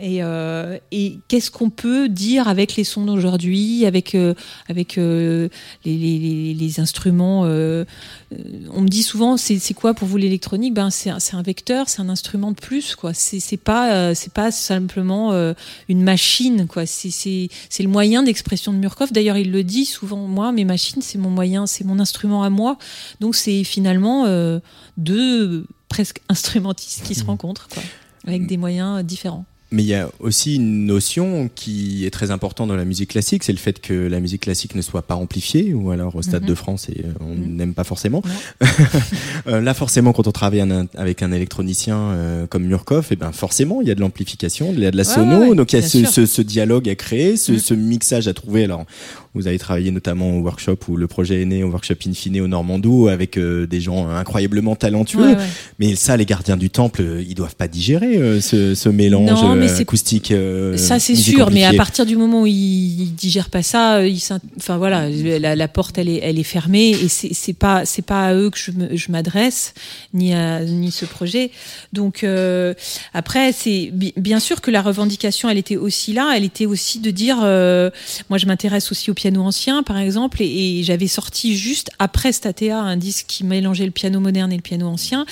Et, 0.00 0.20
et 0.90 1.18
qu'est-ce 1.28 1.50
qu'on 1.50 1.70
peut 1.70 2.08
dire 2.08 2.48
avec 2.48 2.76
les 2.76 2.84
sons 2.84 3.04
d'aujourd'hui, 3.04 3.86
avec 3.86 4.16
avec 4.68 4.96
les, 4.96 5.48
les, 5.84 6.54
les 6.54 6.73
instruments. 6.80 7.44
Euh, 7.44 7.84
euh, 8.32 8.36
on 8.72 8.80
me 8.80 8.88
dit 8.88 9.02
souvent, 9.02 9.36
c'est 9.36 9.74
quoi 9.74 9.94
pour 9.94 10.08
vous 10.08 10.16
l'électronique? 10.16 10.74
Ben 10.74 10.90
c'est 10.90 11.10
un, 11.10 11.42
vecteur, 11.42 11.88
c'est 11.88 12.00
un 12.00 12.08
instrument 12.08 12.50
de 12.50 12.56
plus, 12.56 12.96
quoi. 12.96 13.12
C'est 13.14 13.56
pas 13.56 13.92
euh, 13.92 14.14
c'est 14.14 14.32
pas 14.32 14.50
simplement 14.50 15.32
une 15.88 16.02
machine, 16.02 16.66
quoi. 16.66 16.86
C'est 16.86 17.48
le 17.80 17.88
moyen 17.88 18.22
d'expression 18.22 18.72
de 18.72 18.78
Murkoff. 18.78 19.12
D'ailleurs, 19.12 19.36
il 19.36 19.50
le 19.50 19.64
dit 19.64 19.84
souvent. 19.84 20.26
Moi, 20.26 20.52
mes 20.52 20.64
machines, 20.64 21.02
c'est 21.02 21.18
mon 21.18 21.30
moyen, 21.30 21.66
c'est 21.66 21.84
mon 21.84 21.98
instrument 21.98 22.42
à 22.42 22.50
moi. 22.50 22.78
Donc 23.20 23.34
c'est 23.34 23.64
finalement 23.64 24.26
deux 24.96 25.66
presque 25.88 26.20
instrumentistes 26.28 27.04
qui 27.04 27.14
se 27.14 27.24
mmh. 27.24 27.26
rencontrent, 27.26 27.68
quoi, 27.68 27.82
avec 28.26 28.46
des 28.46 28.56
moyens 28.56 29.04
différents. 29.04 29.44
Mais 29.74 29.82
il 29.82 29.88
y 29.88 29.94
a 29.94 30.08
aussi 30.20 30.54
une 30.54 30.86
notion 30.86 31.50
qui 31.52 32.06
est 32.06 32.10
très 32.10 32.30
importante 32.30 32.68
dans 32.68 32.76
la 32.76 32.84
musique 32.84 33.10
classique, 33.10 33.42
c'est 33.42 33.50
le 33.50 33.58
fait 33.58 33.80
que 33.80 33.92
la 33.92 34.20
musique 34.20 34.42
classique 34.42 34.76
ne 34.76 34.82
soit 34.82 35.02
pas 35.02 35.16
amplifiée, 35.16 35.74
ou 35.74 35.90
alors 35.90 36.14
au 36.14 36.22
Stade 36.22 36.42
mhm. 36.42 36.48
de 36.48 36.54
France, 36.54 36.88
et 36.90 37.00
euh, 37.04 37.12
on 37.18 37.34
mhm. 37.34 37.56
n'aime 37.56 37.74
pas 37.74 37.82
forcément. 37.84 38.22
Euh, 39.46 39.60
là, 39.60 39.74
forcément, 39.74 40.12
quand 40.12 40.26
on 40.26 40.32
travaille 40.32 40.64
avec 40.94 41.22
un 41.22 41.30
électronicien 41.30 41.98
euh, 41.98 42.46
comme 42.46 42.64
Murkoff, 42.64 43.10
et 43.10 43.14
eh 43.14 43.16
ben 43.16 43.32
forcément, 43.32 43.82
il 43.82 43.88
y 43.88 43.90
a 43.90 43.94
de 43.94 44.00
l'amplification, 44.00 44.72
il 44.72 44.80
y 44.80 44.86
a 44.86 44.90
de 44.90 44.96
la 44.96 45.04
sono, 45.04 45.54
donc 45.54 45.72
il 45.72 45.76
y 45.76 45.78
a 45.78 45.86
ce, 45.86 46.04
ce, 46.06 46.24
ce, 46.24 46.40
dialogue 46.40 46.88
à 46.88 46.94
créer, 46.94 47.36
ce, 47.36 47.52
mhm. 47.52 47.58
ce, 47.58 47.74
mixage 47.74 48.28
à 48.28 48.32
trouver. 48.32 48.64
Alors, 48.64 48.86
vous 49.34 49.46
avez 49.46 49.58
travaillé 49.58 49.90
notamment 49.90 50.36
au 50.36 50.40
workshop 50.40 50.78
où 50.88 50.96
le 50.96 51.06
projet 51.06 51.42
est 51.42 51.46
né, 51.46 51.62
au 51.64 51.70
workshop 51.70 51.94
Infine 52.06 52.40
au 52.40 52.48
Normandou, 52.48 53.08
avec 53.08 53.38
des 53.38 53.80
gens 53.80 54.08
incroyablement 54.08 54.76
talentueux. 54.76 55.36
Mais 55.78 55.96
ça, 55.96 56.16
les 56.16 56.26
gardiens 56.26 56.56
du 56.56 56.70
temple, 56.70 57.02
ils 57.26 57.34
doivent 57.34 57.56
pas 57.56 57.68
digérer 57.68 58.40
ce, 58.40 58.74
ce 58.74 58.88
mélange 58.88 59.30
acoustique. 59.80 60.30
Euh, 60.30 60.76
ça 60.76 60.98
c'est 60.98 61.14
sûr, 61.14 61.50
mais 61.50 61.64
à 61.64 61.72
partir 61.72 62.06
du 62.06 62.16
moment 62.16 62.42
où 62.42 62.46
ils, 62.46 63.14
digèrent 63.14 63.50
pas 63.50 63.62
ça, 63.62 64.06
ils, 64.06 64.20
enfin 64.56 64.76
voilà, 64.76 65.08
la, 65.08 65.68
porte 65.68 65.98
elle 65.98 66.08
est, 66.08 66.20
elle 66.22 66.38
est 66.38 66.42
fermée 66.42 66.90
et 66.90 67.08
c'est 67.08 67.52
pas 67.52 67.84
c'est 67.84 68.02
pas 68.02 68.26
à 68.26 68.34
eux 68.34 68.50
que 68.50 68.58
je 68.58 69.12
m'adresse 69.12 69.74
ni 70.12 70.34
à 70.34 70.64
ni 70.64 70.90
ce 70.90 71.04
projet. 71.04 71.50
Donc 71.92 72.24
euh, 72.24 72.74
après 73.12 73.52
c'est 73.52 73.92
bien 73.92 74.40
sûr 74.40 74.60
que 74.60 74.70
la 74.70 74.82
revendication 74.82 75.48
elle 75.48 75.58
était 75.58 75.76
aussi 75.76 76.12
là, 76.12 76.32
elle 76.36 76.44
était 76.44 76.66
aussi 76.66 77.00
de 77.00 77.10
dire, 77.10 77.38
euh, 77.42 77.90
moi 78.30 78.38
je 78.38 78.46
m'intéresse 78.46 78.90
aussi 78.90 79.10
au 79.10 79.14
piano 79.24 79.42
ancien 79.42 79.82
par 79.82 79.96
exemple 79.96 80.42
et, 80.42 80.82
j'avais 80.82 81.06
sorti 81.06 81.56
juste 81.56 81.90
après 81.98 82.30
Statea 82.30 82.78
un 82.78 82.98
disque 82.98 83.24
qui 83.26 83.42
mélangeait 83.42 83.86
le 83.86 83.90
piano 83.90 84.20
moderne 84.20 84.52
et 84.52 84.56
le 84.56 84.62
piano 84.62 84.86
ancien 84.86 85.24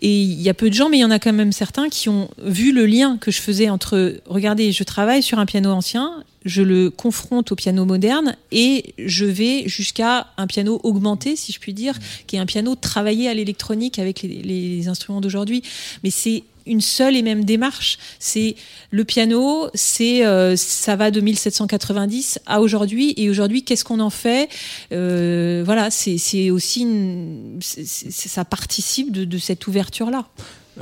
et 0.00 0.22
il 0.22 0.40
y 0.40 0.48
a 0.48 0.54
peu 0.54 0.70
de 0.70 0.74
gens 0.74 0.88
mais 0.88 0.96
il 0.96 1.00
y 1.00 1.04
en 1.04 1.10
a 1.10 1.18
quand 1.18 1.34
même 1.34 1.52
certains 1.52 1.90
qui 1.90 2.08
ont 2.08 2.30
vu 2.42 2.72
le 2.72 2.86
lien 2.86 3.18
que 3.18 3.30
je 3.30 3.42
faisais 3.42 3.68
entre, 3.68 4.14
regardez, 4.26 4.72
je 4.72 4.82
travaille 4.82 5.22
sur 5.22 5.38
un 5.38 5.46
piano 5.46 5.70
ancien, 5.70 6.24
je 6.44 6.62
le 6.62 6.90
confronte 6.90 7.52
au 7.52 7.54
piano 7.54 7.84
moderne 7.84 8.36
et 8.50 8.94
je 8.98 9.24
vais 9.24 9.68
jusqu'à 9.68 10.28
un 10.36 10.46
piano 10.46 10.80
augmenté, 10.84 11.36
si 11.36 11.52
je 11.52 11.60
puis 11.60 11.72
dire, 11.72 11.94
qui 12.26 12.36
est 12.36 12.38
un 12.38 12.46
piano 12.46 12.74
travaillé 12.74 13.28
à 13.28 13.34
l'électronique 13.34 13.98
avec 13.98 14.22
les, 14.22 14.88
instruments 14.88 15.20
d'aujourd'hui. 15.20 15.62
Mais 16.02 16.10
c'est 16.10 16.44
une 16.66 16.80
seule 16.80 17.16
et 17.16 17.22
même 17.22 17.44
démarche. 17.44 17.98
C'est 18.18 18.56
le 18.90 19.04
piano, 19.04 19.68
c'est 19.74 20.24
euh, 20.24 20.56
ça 20.56 20.96
va 20.96 21.10
de 21.10 21.20
1790 21.20 22.40
à 22.46 22.60
aujourd'hui. 22.60 23.14
Et 23.16 23.30
aujourd'hui, 23.30 23.62
qu'est-ce 23.62 23.84
qu'on 23.84 24.00
en 24.00 24.10
fait? 24.10 24.48
Euh, 24.92 25.62
Voilà, 25.64 25.90
c'est 25.90 26.50
aussi 26.50 26.82
une, 26.82 27.58
ça 27.60 28.44
participe 28.44 29.12
de, 29.12 29.24
de 29.24 29.38
cette 29.38 29.66
ouverture 29.66 30.10
là. 30.10 30.26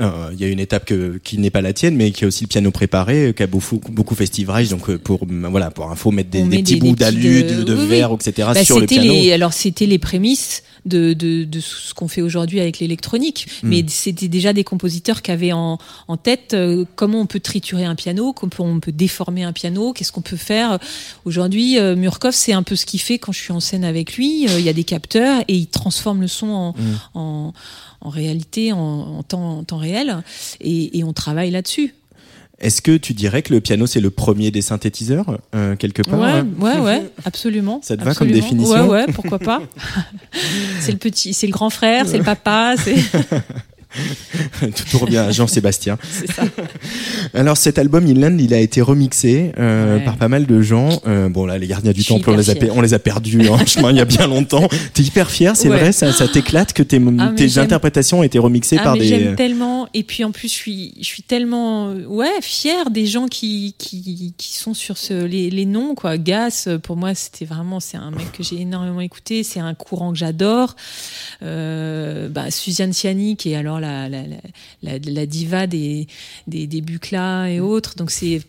Euh, 0.01 0.31
il 0.33 0.40
y 0.40 0.45
a 0.45 0.49
une 0.49 0.61
étape 0.61 0.87
que, 0.87 1.21
qui 1.23 1.37
n'est 1.37 1.51
pas 1.51 1.61
la 1.61 1.75
tienne, 1.75 1.95
mais 1.97 2.12
qui 2.12 2.25
a 2.25 2.27
aussi 2.27 2.45
le 2.45 2.49
piano 2.49 2.71
préparé, 2.71 3.35
qui 3.37 3.42
a 3.42 3.47
beaucoup, 3.47 3.79
beaucoup 3.90 4.14
festival. 4.14 4.66
Donc 4.68 4.97
pour 4.97 5.27
voilà, 5.29 5.71
pour 5.71 5.90
info, 5.90 6.11
mettre 6.11 6.31
des, 6.31 6.42
des 6.45 6.59
petits 6.59 6.77
bouts 6.77 6.97
d'alu, 6.97 7.42
de, 7.42 7.62
de, 7.62 7.75
verre, 7.75 8.12
etc. 8.14 8.49
Bah, 8.55 8.64
sur 8.64 8.81
le 8.81 8.87
piano. 8.87 9.12
Les, 9.12 9.33
alors 9.33 9.53
c'était 9.53 9.87
les 9.87 9.99
prémices 9.99 10.62
de, 10.87 11.12
de, 11.12 11.45
de 11.45 11.61
ce 11.61 11.95
qu'on 11.95 12.09
fait 12.09 12.22
aujourd'hui 12.22 12.61
avec 12.61 12.78
l'électronique, 12.78 13.47
hmm. 13.62 13.68
mais 13.68 13.85
c'était 13.89 14.28
déjà 14.28 14.53
des 14.53 14.64
compositeurs 14.64 15.22
qui 15.22 15.30
avaient 15.30 15.53
en, 15.53 15.78
en 16.09 16.16
tête 16.16 16.57
comment 16.97 17.20
on 17.20 17.26
peut 17.26 17.41
triturer 17.41 17.85
un 17.85 17.95
piano, 17.95 18.33
comment 18.33 18.70
on 18.70 18.80
peut 18.80 18.93
déformer 18.93 19.45
un 19.45 19.53
piano, 19.53 19.93
qu'est-ce 19.93 20.12
qu'on 20.12 20.22
peut 20.22 20.37
faire. 20.37 20.78
Aujourd'hui, 21.24 21.78
Murkoff, 21.80 22.35
c'est 22.35 22.53
un 22.53 22.62
peu 22.62 22.76
ce 22.76 22.87
qu'il 22.87 23.01
fait 23.01 23.18
quand 23.18 23.33
je 23.33 23.41
suis 23.41 23.53
en 23.53 23.61
scène 23.61 23.85
avec 23.85 24.16
lui. 24.16 24.45
Il 24.45 24.61
y 24.61 24.68
a 24.68 24.72
des 24.72 24.85
capteurs 24.85 25.43
et 25.49 25.55
il 25.55 25.66
transforme 25.66 26.20
le 26.20 26.28
son 26.28 26.49
en, 26.49 26.72
hmm. 26.72 26.99
en 27.14 27.53
en 28.03 28.09
réalité, 28.09 28.72
en, 28.72 29.22
temps, 29.22 29.64
réel, 29.70 30.22
et, 30.61 31.05
on 31.05 31.12
travaille 31.12 31.51
là-dessus. 31.51 31.95
Est-ce 32.63 32.81
que 32.81 32.97
tu 32.97 33.13
dirais 33.13 33.43
que 33.43 33.53
le 33.53 33.61
piano 33.61 33.87
c'est 33.87 34.01
le 34.01 34.11
premier 34.11 34.53
des 34.53 34.63
synthétiseurs 34.63 35.39
euh, 35.55 35.75
quelque 35.75 36.03
part 36.03 36.21
Ouais, 36.21 36.31
hein 36.31 36.47
ouais, 36.61 36.79
ouais, 36.79 37.03
absolument. 37.25 37.81
Ça 37.83 37.97
te 37.97 38.05
va 38.05 38.15
comme 38.15 38.31
définition 38.31 38.89
Ouais, 38.89 39.05
ouais, 39.05 39.13
pourquoi 39.13 39.41
pas. 39.41 39.61
c'est 40.81 40.93
le 40.93 40.99
petit, 40.99 41.35
c'est 41.35 41.49
le 41.49 41.53
grand 41.53 41.71
frère, 41.71 42.07
c'est 42.07 42.19
le 42.19 42.25
papa, 42.25 42.75
c'est. 42.79 42.97
Toujours 44.90 45.07
bien, 45.07 45.30
Jean-Sébastien. 45.30 45.99
Alors 47.34 47.57
cet 47.57 47.78
album 47.78 48.07
Inland, 48.07 48.40
il 48.40 48.55
a 48.55 48.61
été 48.61 48.80
remixé 48.80 49.53
euh, 49.59 49.99
par 50.01 50.16
pas 50.16 50.28
mal 50.28 50.47
de 50.47 50.62
gens. 50.62 51.01
Euh, 51.07 51.28
bon 51.28 51.47
là, 51.47 51.59
les 51.59 51.66
gardiens 51.66 51.93
du 51.93 52.05
temple, 52.05 52.30
on 52.30 52.36
les, 52.36 52.51
a, 52.51 52.55
on 52.72 52.80
les 52.80 52.95
a 52.95 52.99
perdus 52.99 53.49
en 53.49 53.64
chemin 53.66 53.90
il 53.90 53.97
y 53.97 54.01
a 54.01 54.05
bien 54.05 54.26
longtemps. 54.26 54.68
T'es 54.95 55.03
hyper 55.03 55.30
fier, 55.30 55.57
c'est 55.57 55.68
vrai, 55.68 55.93
ça, 55.93 56.12
ça 56.12 56.28
t'éclate 56.28 56.72
que 56.72 56.82
tes, 56.82 57.01
ah, 57.18 57.32
tes 57.36 57.59
interprétations 57.59 58.20
ont 58.20 58.22
été 58.22 58.38
remixées 58.38 58.76
ah, 58.80 58.84
par 58.84 58.95
des. 58.95 59.07
J'aime 59.07 59.36
tellement, 59.36 59.88
et 59.95 60.03
puis 60.03 60.24
en 60.24 60.32
plus 60.32 60.49
je 60.49 60.55
suis, 60.55 60.95
je 60.99 61.05
suis 61.05 61.22
tellement, 61.22 61.93
ouais, 61.93 62.40
fier 62.40 62.90
des 62.90 63.07
gens 63.07 63.28
qui, 63.28 63.74
qui, 63.78 64.34
qui 64.36 64.57
sont 64.57 64.74
sur 64.74 64.97
ce, 64.97 65.24
les, 65.24 65.51
les 65.51 65.66
noms 65.66 65.95
quoi. 65.95 66.18
Gas, 66.18 66.68
pour 66.82 66.97
moi, 66.97 67.14
c'était 67.14 67.45
vraiment, 67.45 67.80
c'est 67.80 67.97
un 67.97 68.11
mec 68.11 68.32
que 68.32 68.43
j'ai 68.43 68.61
énormément 68.61 69.01
écouté, 69.01 69.43
c'est 69.43 69.61
un 69.61 69.74
courant 69.74 70.12
que 70.12 70.18
j'adore. 70.18 70.76
Euh, 71.43 72.28
bah, 72.28 72.51
Suzanne 72.51 72.93
qui 72.93 73.53
est 73.53 73.57
alors 73.57 73.80
la, 73.83 74.09
la, 74.09 74.22
la, 74.83 74.99
la 74.99 75.26
diva 75.26 75.66
des, 75.66 76.07
des, 76.47 76.66
des 76.66 76.80
Bucla 76.80 77.51
et 77.51 77.61
autres. 77.61 77.95
Donc 77.97 78.11
c'est, 78.11 78.41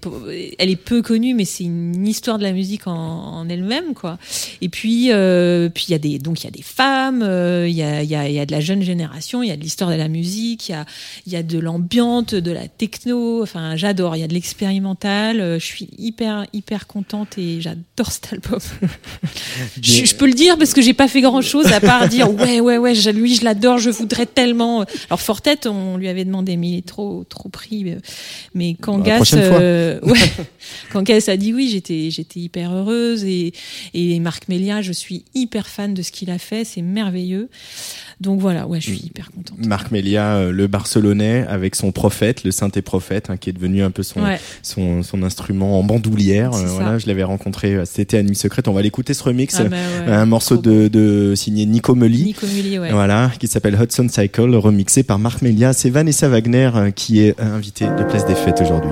elle 0.58 0.70
est 0.70 0.76
peu 0.76 1.02
connue, 1.02 1.34
mais 1.34 1.46
c'est 1.46 1.66
une 1.66 2.08
histoire 2.08 2.38
de 2.38 2.44
la 2.44 2.54
musique 2.54 2.88
en, 2.88 2.94
en 2.94 3.50
elle-même, 3.50 3.94
quoi. 3.94 4.18
Et 4.62 4.70
puis, 4.70 5.12
euh, 5.12 5.70
puis 5.70 5.86
il 5.90 5.92
y 5.92 5.96
a 5.96 6.00
des, 6.00 6.20
donc 6.20 6.42
il 6.42 6.46
y 6.46 6.48
a 6.48 6.52
des 6.52 6.64
femmes, 6.64 7.24
euh, 7.24 7.68
il 7.68 7.76
y, 7.76 7.84
a, 7.84 8.04
y, 8.04 8.16
a, 8.16 8.30
y 8.30 8.40
a 8.40 8.46
de 8.46 8.52
la 8.52 8.62
jeune 8.62 8.82
génération, 8.82 9.44
il 9.44 9.50
y 9.50 9.52
a 9.52 9.58
de 9.58 9.62
l'histoire 9.62 9.90
de 9.90 9.96
la 9.96 10.08
musique, 10.08 10.70
il 10.70 10.72
y 10.74 10.76
a, 10.76 10.86
y 11.28 11.36
a 11.36 11.44
de 11.44 11.60
l'ambiante, 11.60 12.36
de 12.36 12.52
la 12.52 12.68
techno. 12.68 13.42
Enfin, 13.42 13.76
j'adore. 13.76 14.16
Il 14.16 14.20
y 14.20 14.24
a 14.24 14.28
de 14.28 14.34
l'expérimental. 14.34 15.40
Euh, 15.40 15.60
je 15.60 15.66
suis 15.66 15.90
hyper, 15.98 16.46
hyper 16.54 16.88
contente 16.88 17.38
et 17.38 17.62
j'adore 17.62 18.12
cet 18.12 18.34
album. 18.34 18.60
je, 19.82 20.06
je, 20.06 20.16
peux 20.16 20.28
le 20.28 20.34
dire 20.34 20.58
parce 20.58 20.74
que 20.74 20.82
j'ai 20.82 20.94
pas 20.94 21.08
fait 21.08 21.22
grand 21.22 21.42
chose 21.42 21.72
à 21.72 21.80
part 21.80 22.08
dire 22.08 22.32
ouais, 22.32 22.60
ouais, 22.60 22.78
ouais, 22.78 22.94
lui, 23.12 23.36
je 23.36 23.44
l'adore, 23.44 23.78
je 23.78 23.90
voudrais 23.90 24.26
tellement. 24.26 24.86
Alors 25.10 25.22
Fortet, 25.24 25.68
on 25.68 25.98
lui 25.98 26.08
avait 26.08 26.26
demandé, 26.26 26.58
mais 26.58 26.70
il 26.70 26.78
est 26.78 26.86
trop, 26.86 27.24
trop 27.28 27.50
pris. 27.50 27.96
Mais 28.54 28.76
quand 28.80 29.00
Bah, 29.00 29.20
Gas, 29.20 29.34
euh, 29.34 30.00
ouais, 30.02 30.20
quand 30.92 31.04
Gas 31.04 31.26
a 31.28 31.38
dit 31.38 31.54
oui, 31.54 31.70
j'étais, 31.70 32.12
j'étais 32.12 32.40
hyper 32.40 32.74
heureuse 32.74 33.24
et, 33.24 33.54
et 33.94 34.20
Marc 34.20 34.48
Mélia, 34.48 34.82
je 34.82 34.92
suis 34.92 35.26
hyper 35.34 35.68
fan 35.68 35.94
de 35.94 36.02
ce 36.02 36.12
qu'il 36.12 36.30
a 36.30 36.38
fait, 36.38 36.64
c'est 36.64 36.82
merveilleux. 36.82 37.50
Donc 38.22 38.40
voilà, 38.40 38.68
ouais, 38.68 38.80
je 38.80 38.90
suis 38.90 39.00
hyper 39.06 39.32
contente. 39.32 39.66
Marc 39.66 39.92
Mélia, 39.92 40.36
euh, 40.36 40.52
le 40.52 40.68
Barcelonais, 40.68 41.46
avec 41.48 41.76
son 41.76 41.92
prophète, 41.92 42.44
le 42.44 42.52
synthé 42.52 42.82
prophète, 42.82 43.30
hein, 43.30 43.38
qui 43.38 43.50
est 43.50 43.54
devenu 43.54 43.84
un 43.84 43.92
peu 43.92 44.04
son, 44.04 44.22
Ouais. 44.24 44.40
son, 44.62 45.04
son 45.04 45.24
instrument 45.24 45.80
en 45.80 45.84
bandoulière. 45.84 46.54
Euh, 46.54 46.66
voilà, 46.68 46.98
je 46.98 47.08
l'avais 47.08 47.24
rencontré 47.24 47.74
euh, 47.76 47.86
cet 47.86 48.00
été 48.00 48.18
à 48.18 48.24
Nuit 48.24 48.36
Secrète. 48.36 48.68
On 48.68 48.74
va 48.74 48.82
l'écouter 48.82 49.14
ce 49.14 49.24
remix, 49.24 49.56
Ah 49.60 49.64
bah 49.66 49.76
ouais, 50.06 50.12
un 50.12 50.26
morceau 50.26 50.58
de, 50.58 50.88
de 50.88 51.34
signé 51.36 51.66
Nico 51.66 51.96
Mully. 51.96 52.26
Nico 52.26 52.46
Mully, 52.48 52.80
ouais. 52.80 52.92
Voilà, 52.92 53.32
qui 53.40 53.48
s'appelle 53.48 53.78
Hudson 53.82 54.08
Cycle, 54.10 54.56
remixé 54.56 55.04
par 55.04 55.20
Marc 55.20 55.42
Mélia. 55.42 55.74
C'est 55.74 55.90
Vanessa 55.90 56.28
Wagner 56.30 56.70
qui 56.96 57.22
est 57.22 57.40
invitée 57.40 57.86
de 57.86 58.04
Place 58.04 58.26
des 58.26 58.36
Fêtes 58.36 58.62
aujourd'hui. 58.62 58.92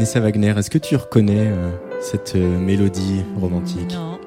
Vanessa 0.00 0.18
Wagner, 0.20 0.54
est-ce 0.56 0.70
que 0.70 0.78
tu 0.78 0.96
reconnais 0.96 1.48
euh, 1.48 1.68
cette 2.00 2.32
euh, 2.34 2.58
mélodie 2.58 3.20
romantique? 3.38 3.92
Non. 3.92 4.18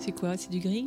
C'est 0.00 0.10
quoi? 0.10 0.30
C'est 0.36 0.50
du 0.50 0.58
Grieg? 0.58 0.86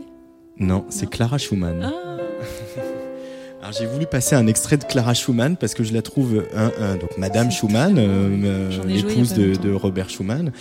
Non, 0.59 0.83
c'est. 0.89 1.09
Clara 1.09 1.37
Schumann. 1.37 1.81
Ah 1.81 1.93
Alors 3.61 3.71
j'ai 3.79 3.85
voulu 3.85 4.07
passer 4.07 4.35
un 4.35 4.45
extrait 4.47 4.75
de 4.75 4.83
Clara 4.83 5.13
Schumann 5.13 5.55
parce 5.55 5.73
que 5.73 5.85
je 5.85 5.93
la 5.93 6.01
trouve 6.01 6.43
un, 6.53 6.65
un- 6.83 6.95
donc 6.97 7.17
Madame 7.17 7.49
Schumann, 7.49 7.95
euh, 7.97 8.69
l'épouse 8.85 9.33
de, 9.33 9.71
Robert 9.73 10.09
Schumann. 10.09 10.51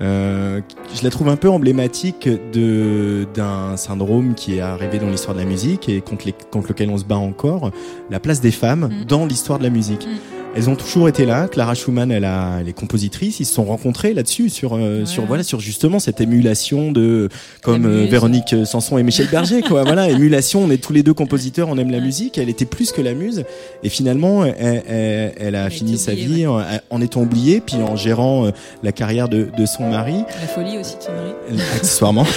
Euh, 0.00 0.62
je 0.96 1.04
la 1.04 1.10
trouve 1.10 1.28
un 1.28 1.36
peu 1.36 1.50
emblématique 1.50 2.26
de 2.52 3.26
d'un 3.34 3.76
syndrome 3.76 4.34
qui 4.34 4.56
est 4.56 4.60
arrivé 4.60 4.98
dans 4.98 5.10
l'histoire 5.10 5.36
de 5.36 5.40
la 5.42 5.46
musique 5.46 5.90
et 5.90 6.00
contre, 6.00 6.24
les, 6.26 6.34
contre 6.50 6.68
lequel 6.68 6.88
on 6.88 6.96
se 6.96 7.04
bat 7.04 7.16
encore, 7.18 7.70
la 8.10 8.18
place 8.20 8.40
des 8.40 8.52
femmes 8.52 8.88
Mm. 8.90 9.04
dans 9.04 9.26
l'histoire 9.26 9.58
de 9.58 9.64
la 9.64 9.70
musique. 9.70 10.06
Mm. 10.06 10.37
Elles 10.56 10.68
ont 10.68 10.74
toujours 10.74 11.08
été 11.08 11.24
là. 11.24 11.46
Clara 11.46 11.74
Schumann, 11.74 12.10
elle 12.10 12.24
a, 12.24 12.58
elle 12.60 12.68
est 12.68 12.72
compositrice. 12.72 13.38
Ils 13.38 13.44
se 13.44 13.54
sont 13.54 13.64
rencontrés 13.64 14.12
là-dessus 14.12 14.48
sur, 14.48 14.74
euh, 14.74 15.00
Ouais. 15.00 15.06
sur 15.06 15.24
voilà, 15.24 15.44
sur 15.44 15.60
justement 15.60 16.00
cette 16.00 16.20
émulation 16.20 16.90
de 16.90 17.28
comme 17.62 17.86
euh. 17.86 18.06
Véronique 18.10 18.56
Sanson 18.64 18.98
et 18.98 19.04
Michel 19.04 19.28
Berger, 19.28 19.62
quoi. 19.62 19.82
voilà, 19.84 20.08
émulation. 20.10 20.64
On 20.64 20.70
est 20.70 20.78
tous 20.82 20.92
les 20.92 21.04
deux 21.04 21.14
compositeurs, 21.14 21.68
on 21.70 21.78
aime 21.78 21.90
la 21.92 21.98
Ouais. 21.98 22.04
musique. 22.04 22.38
Elle 22.38 22.48
était 22.48 22.64
plus 22.64 22.90
que 22.90 23.00
la 23.00 23.14
muse. 23.14 23.44
Et 23.84 23.88
finalement, 23.88 24.44
elle, 24.44 24.82
elle- 24.88 25.32
elle 25.38 25.54
a 25.54 25.70
fini 25.70 25.96
sa 25.96 26.14
vie 26.14 26.44
en, 26.46 26.60
en 26.90 27.00
étant 27.00 27.20
oubliée, 27.22 27.60
puis 27.64 27.76
en 27.76 27.94
gérant 27.94 28.46
euh, 28.46 28.50
la 28.82 28.90
carrière 28.90 29.28
de, 29.28 29.46
de 29.56 29.66
son 29.66 29.88
mari, 29.90 30.24
La 30.40 30.48
folie 30.48 30.78
aussi 30.78 30.96
de 30.96 31.02
son 31.02 31.12
mari. 31.12 31.62
accessoirement. 31.76 32.26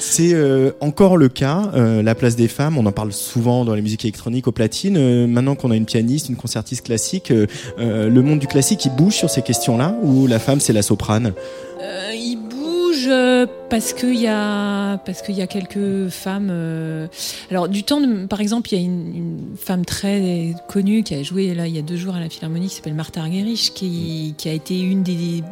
C'est 0.00 0.32
euh, 0.32 0.70
encore 0.80 1.16
le 1.16 1.28
cas. 1.28 1.70
euh, 1.74 2.02
la 2.02 2.14
place 2.14 2.36
des 2.36 2.48
femmes, 2.48 2.78
on 2.78 2.86
en 2.86 2.92
parle 2.92 3.12
souvent 3.12 3.64
dans 3.64 3.74
les 3.74 3.82
musiques 3.82 4.04
électroniques 4.04 4.46
aux 4.46 4.52
platines. 4.52 4.96
Euh, 4.96 5.26
maintenant 5.26 5.54
qu'on 5.54 5.70
a 5.70 5.76
une 5.76 5.86
pianiste, 5.86 6.28
une 6.28 6.36
concertiste 6.36 6.86
classique, 6.86 7.30
euh, 7.30 7.46
euh, 7.78 8.08
le 8.08 8.22
monde 8.22 8.38
du 8.38 8.46
classique, 8.46 8.84
il 8.84 8.92
bouge 8.94 9.14
sur 9.14 9.30
ces 9.30 9.42
questions-là, 9.42 9.94
ou 10.02 10.26
la 10.26 10.38
femme, 10.38 10.60
c'est 10.60 10.72
la 10.72 10.82
soprane? 10.82 11.32
Parce 13.70 13.92
qu'il 13.92 14.14
y 14.16 14.26
a 14.26 14.98
parce 14.98 15.22
qu'il 15.22 15.34
y 15.36 15.42
a 15.42 15.46
quelques 15.46 16.08
femmes. 16.08 16.48
euh, 16.50 17.06
Alors 17.50 17.68
du 17.68 17.82
temps, 17.82 18.00
de- 18.00 18.26
par 18.26 18.40
exemple, 18.40 18.72
il 18.72 18.78
y 18.78 18.82
a 18.82 18.84
une, 18.84 19.14
une 19.14 19.56
femme 19.56 19.84
très 19.84 20.54
connue 20.68 21.02
qui 21.02 21.14
a 21.14 21.22
joué 21.22 21.54
là 21.54 21.66
il 21.66 21.74
y 21.74 21.78
a 21.78 21.82
deux 21.82 21.96
jours 21.96 22.14
à 22.14 22.20
la 22.20 22.28
Philharmonie, 22.28 22.68
qui 22.68 22.76
s'appelle 22.76 22.94
Martha 22.94 23.20
Argerich, 23.20 23.72
qui 23.74 24.34
qui 24.38 24.48
a 24.48 24.52
été 24.52 24.78
une 24.80 25.02
des 25.02 25.42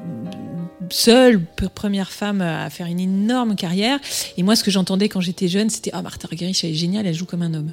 seules 0.91 1.41
premières 1.75 2.11
femmes 2.11 2.41
à 2.41 2.71
faire 2.71 2.87
une 2.87 3.01
énorme 3.01 3.55
carrière. 3.57 3.99
Et 4.37 4.43
moi, 4.43 4.57
ce 4.57 4.63
que 4.65 4.71
j'entendais 4.71 5.09
quand 5.09 5.21
j'étais 5.21 5.49
jeune, 5.49 5.69
c'était 5.69 5.91
ah 5.93 6.03
Martha 6.03 6.29
Argerich, 6.31 6.63
elle 6.65 6.71
est 6.71 6.75
géniale, 6.75 7.07
elle 7.07 7.15
joue 7.15 7.27
comme 7.27 7.43
un 7.43 7.55
homme. 7.55 7.73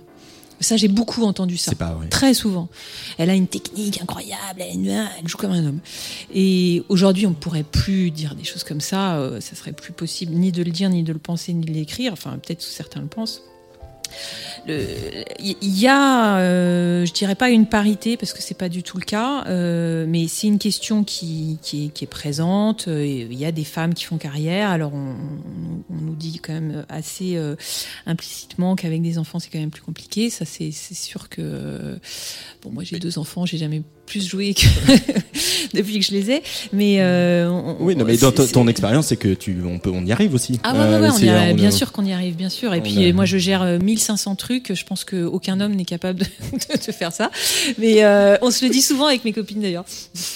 Ça, 0.60 0.78
j'ai 0.78 0.88
beaucoup 0.88 1.24
entendu 1.26 1.58
ça. 1.58 1.74
Pas 1.76 1.94
vrai. 1.94 2.08
Très 2.08 2.34
souvent. 2.34 2.70
Elle 3.18 3.30
a 3.30 3.36
une 3.36 3.48
technique 3.48 4.02
incroyable, 4.02 4.60
elle, 4.62 4.74
une- 4.76 4.88
elle 4.88 5.28
joue 5.28 5.38
comme 5.38 5.52
un 5.52 5.66
homme. 5.66 5.80
Et 6.34 6.84
aujourd'hui, 6.90 7.26
on 7.28 7.32
ne 7.32 7.36
pourrait 7.36 7.64
plus 7.64 8.12
dire 8.12 8.36
des 8.36 8.44
choses 8.44 8.64
comme 8.64 8.82
ça, 8.82 9.18
euh, 9.18 9.42
ça 9.42 9.56
serait 9.56 9.74
plus 9.74 9.92
possible 9.94 10.34
ni 10.34 10.52
de 10.52 10.64
le 10.64 10.72
dire, 10.72 10.90
ni 10.90 11.04
de 11.04 11.12
le 11.14 11.20
penser, 11.20 11.54
ni 11.54 11.66
de 11.66 11.72
l'écrire. 11.72 12.14
Enfin, 12.14 12.32
peut-être 12.46 12.62
certains 12.62 13.02
le 13.02 13.08
pensent. 13.08 13.42
Il 14.68 15.56
y 15.62 15.88
a, 15.88 16.38
euh, 16.38 17.06
je 17.06 17.12
dirais 17.14 17.36
pas 17.36 17.50
une 17.50 17.66
parité 17.66 18.16
parce 18.18 18.32
que 18.34 18.42
c'est 18.42 18.58
pas 18.58 18.70
du 18.70 18.82
tout 18.84 18.98
le 18.98 19.04
cas, 19.04 19.44
euh, 19.48 20.06
mais 20.08 20.28
c'est 20.30 20.48
une 20.48 20.60
question 20.60 21.04
qui, 21.04 21.58
qui, 21.62 21.86
est, 21.86 21.90
qui 21.90 22.04
est 22.06 22.08
présente. 22.08 22.86
Il 22.88 23.34
y 23.34 23.46
a 23.46 23.52
des 23.52 23.64
femmes 23.66 23.94
qui 23.94 24.06
font 24.06 24.18
carrière. 24.18 24.70
Alors 24.70 24.94
on, 24.94 25.16
on 25.94 26.02
nous 26.02 26.16
dit 26.16 26.40
quand 26.42 26.54
même 26.54 26.86
assez 26.90 27.36
euh, 27.36 27.56
implicitement 28.06 28.76
qu'avec 28.76 29.02
des 29.02 29.18
enfants 29.18 29.40
c'est 29.40 29.50
quand 29.50 29.60
même 29.60 29.72
plus 29.72 29.82
compliqué. 29.82 30.30
Ça 30.30 30.46
c'est 30.46 30.72
sûr 30.72 31.28
que 31.30 32.00
bon 32.62 32.72
moi 32.72 32.84
j'ai 32.86 33.00
deux 33.00 33.18
enfants, 33.18 33.46
j'ai 33.46 33.58
jamais 33.58 33.82
plus 34.06 34.28
joué 34.28 34.54
que 34.54 34.66
depuis 35.74 36.00
que 36.00 36.06
je 36.06 36.12
les 36.12 36.30
ai, 36.30 36.44
mais 36.74 36.98
euh, 37.00 37.50
on- 37.50 37.78
Oui, 37.80 37.96
non, 37.96 38.04
mais 38.06 38.18
dans 38.18 38.34
ton, 38.34 38.68
expérience, 38.68 39.08
c'est 39.08 39.16
que 39.16 39.34
tu, 39.34 39.58
on 39.66 39.80
peut, 39.80 39.92
on 39.94 40.06
y 40.06 40.12
arrive 40.12 40.34
aussi. 40.34 40.60
ah 40.64 40.74
ouais, 40.74 40.80
ouais, 40.80 41.00
ouais, 41.00 41.10
on 41.10 41.14
c'est- 41.14 41.26
y 41.26 41.30
arrive, 41.30 41.54
on- 41.54 41.56
bien 41.56 41.72
sûr 41.72 41.92
qu'on 41.94 42.04
y 42.06 42.12
arrive, 42.12 42.36
bien 42.36 42.50
sûr. 42.50 42.74
Et 42.74 42.82
puis 42.82 43.06
a- 43.06 43.14
moi, 43.14 43.24
je 43.24 43.38
gère 43.38 43.62
euh, 43.62 43.80
1500 44.04 44.36
trucs. 44.36 44.74
Je 44.74 44.86
pense 44.86 45.04
qu'aucun 45.06 45.60
homme 45.62 45.74
n'est 45.74 45.86
capable 45.86 46.20
de, 46.88 46.92
faire 46.92 47.12
ça. 47.12 47.32
Mais 47.78 48.04
euh, 48.04 48.38
on 48.42 48.52
se 48.52 48.66
le 48.66 48.72
dit 48.72 48.82
souvent 48.82 49.08
avec 49.08 49.24
mes 49.26 49.34
copines 49.34 49.62
d'ailleurs. 49.62 49.86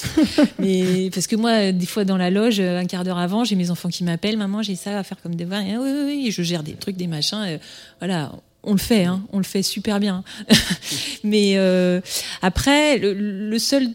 Mais 0.60 1.10
parce 1.14 1.28
que 1.28 1.36
moi, 1.36 1.72
des 1.72 1.86
fois 1.86 2.06
dans 2.06 2.18
la 2.18 2.30
loge, 2.30 2.60
euh, 2.60 2.80
un 2.80 2.86
quart 2.86 3.04
d'heure 3.04 3.18
avant, 3.18 3.44
j'ai 3.44 3.56
mes 3.56 3.72
enfants 3.72 3.90
qui 3.90 4.04
m'appellent, 4.04 4.38
maman, 4.38 4.62
j'ai 4.62 4.76
ça 4.76 4.98
à 4.98 5.04
faire 5.04 5.22
comme 5.22 5.36
devoir. 5.36 5.62
Ah 5.64 5.80
oui, 5.80 5.90
oui, 5.92 6.04
oui, 6.06 6.32
je 6.32 6.42
gère 6.42 6.64
des 6.64 6.74
trucs, 6.74 6.96
des 6.96 7.08
machins. 7.08 7.44
euh, 7.48 7.58
voilà. 8.00 8.32
On 8.64 8.72
le 8.72 8.80
fait, 8.80 9.06
hein, 9.06 9.24
on 9.32 9.38
le 9.38 9.44
fait 9.44 9.64
super 9.64 10.00
bien. 10.00 10.24
Mais 11.24 11.54
euh, 11.58 12.02
après, 12.42 12.98
le, 12.98 13.60
seul 13.60 13.88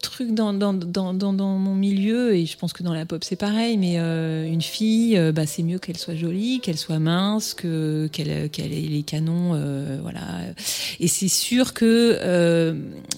truc 0.00 0.32
dans, 0.32 0.52
dans, 0.52 0.74
dans, 0.74 1.58
mon 1.58 1.74
milieu, 1.74 2.34
et 2.34 2.46
je 2.46 2.56
pense 2.56 2.72
que 2.72 2.82
dans 2.82 2.92
la 2.92 3.04
pop 3.06 3.24
c'est 3.24 3.36
pareil, 3.36 3.76
mais 3.76 3.98
euh, 3.98 4.46
une 4.46 4.62
fille, 4.62 5.16
euh, 5.16 5.32
bah, 5.32 5.46
c'est 5.46 5.62
mieux 5.62 5.78
qu'elle 5.78 5.98
soit 5.98 6.14
jolie, 6.14 6.60
qu'elle 6.60 6.76
soit 6.76 6.98
mince, 6.98 7.54
que 7.54 8.08
qu'elle 8.12 8.28
ait 8.30 8.88
les 8.88 9.02
canons, 9.02 9.60
voilà. 10.02 10.20
Et 11.00 11.08
c'est 11.08 11.28
sûr 11.28 11.74
que 11.74 12.18
euh, 12.20 12.74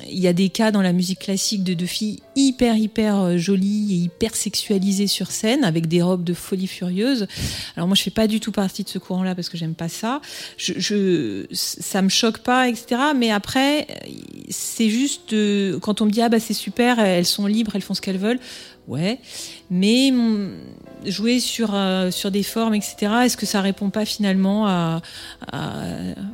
il 0.08 0.18
y 0.18 0.26
a 0.26 0.32
des 0.32 0.48
cas 0.48 0.70
dans 0.70 0.82
la 0.82 0.92
musique 0.92 1.20
classique 1.20 1.64
de, 1.64 1.74
de 1.74 1.86
filles 1.86 2.20
hyper 2.36 2.76
hyper 2.76 3.38
jolies 3.38 3.88
et 3.92 3.96
hyper 4.04 4.34
sexualisées 4.34 5.06
sur 5.06 5.30
scène 5.30 5.64
avec 5.64 5.86
des 5.86 6.02
robes 6.02 6.24
de 6.24 6.34
folie 6.34 6.66
furieuse. 6.66 7.26
Alors 7.76 7.88
moi 7.88 7.94
je 7.94 8.02
fais 8.02 8.10
pas 8.10 8.26
du 8.26 8.40
tout 8.40 8.52
partie 8.52 8.84
de 8.84 8.88
ce 8.88 8.98
courant-là 8.98 9.34
parce 9.34 9.48
que 9.48 9.56
j'aime 9.56 9.74
pas 9.74 9.88
ça. 9.88 10.20
Je 10.76 11.46
ça 11.52 12.02
me 12.02 12.08
choque 12.08 12.38
pas 12.38 12.68
etc. 12.68 13.00
Mais 13.16 13.30
après 13.30 13.86
c'est 14.50 14.88
juste 14.88 15.34
quand 15.80 16.00
on 16.00 16.06
me 16.06 16.10
dit 16.10 16.22
ah 16.22 16.28
bah 16.28 16.40
c'est 16.40 16.54
super, 16.54 16.98
elles 16.98 17.26
sont 17.26 17.46
libres, 17.46 17.72
elles 17.74 17.82
font 17.82 17.94
ce 17.94 18.00
qu'elles 18.00 18.18
veulent. 18.18 18.40
Ouais, 18.86 19.18
mais 19.70 20.10
mm, 20.10 20.50
jouer 21.06 21.40
sur 21.40 21.70
euh, 21.74 22.10
sur 22.10 22.30
des 22.30 22.42
formes, 22.42 22.74
etc. 22.74 23.12
Est-ce 23.24 23.36
que 23.36 23.46
ça 23.46 23.60
répond 23.60 23.90
pas 23.90 24.04
finalement 24.04 24.66
à, 24.66 25.00
à, 25.52 25.82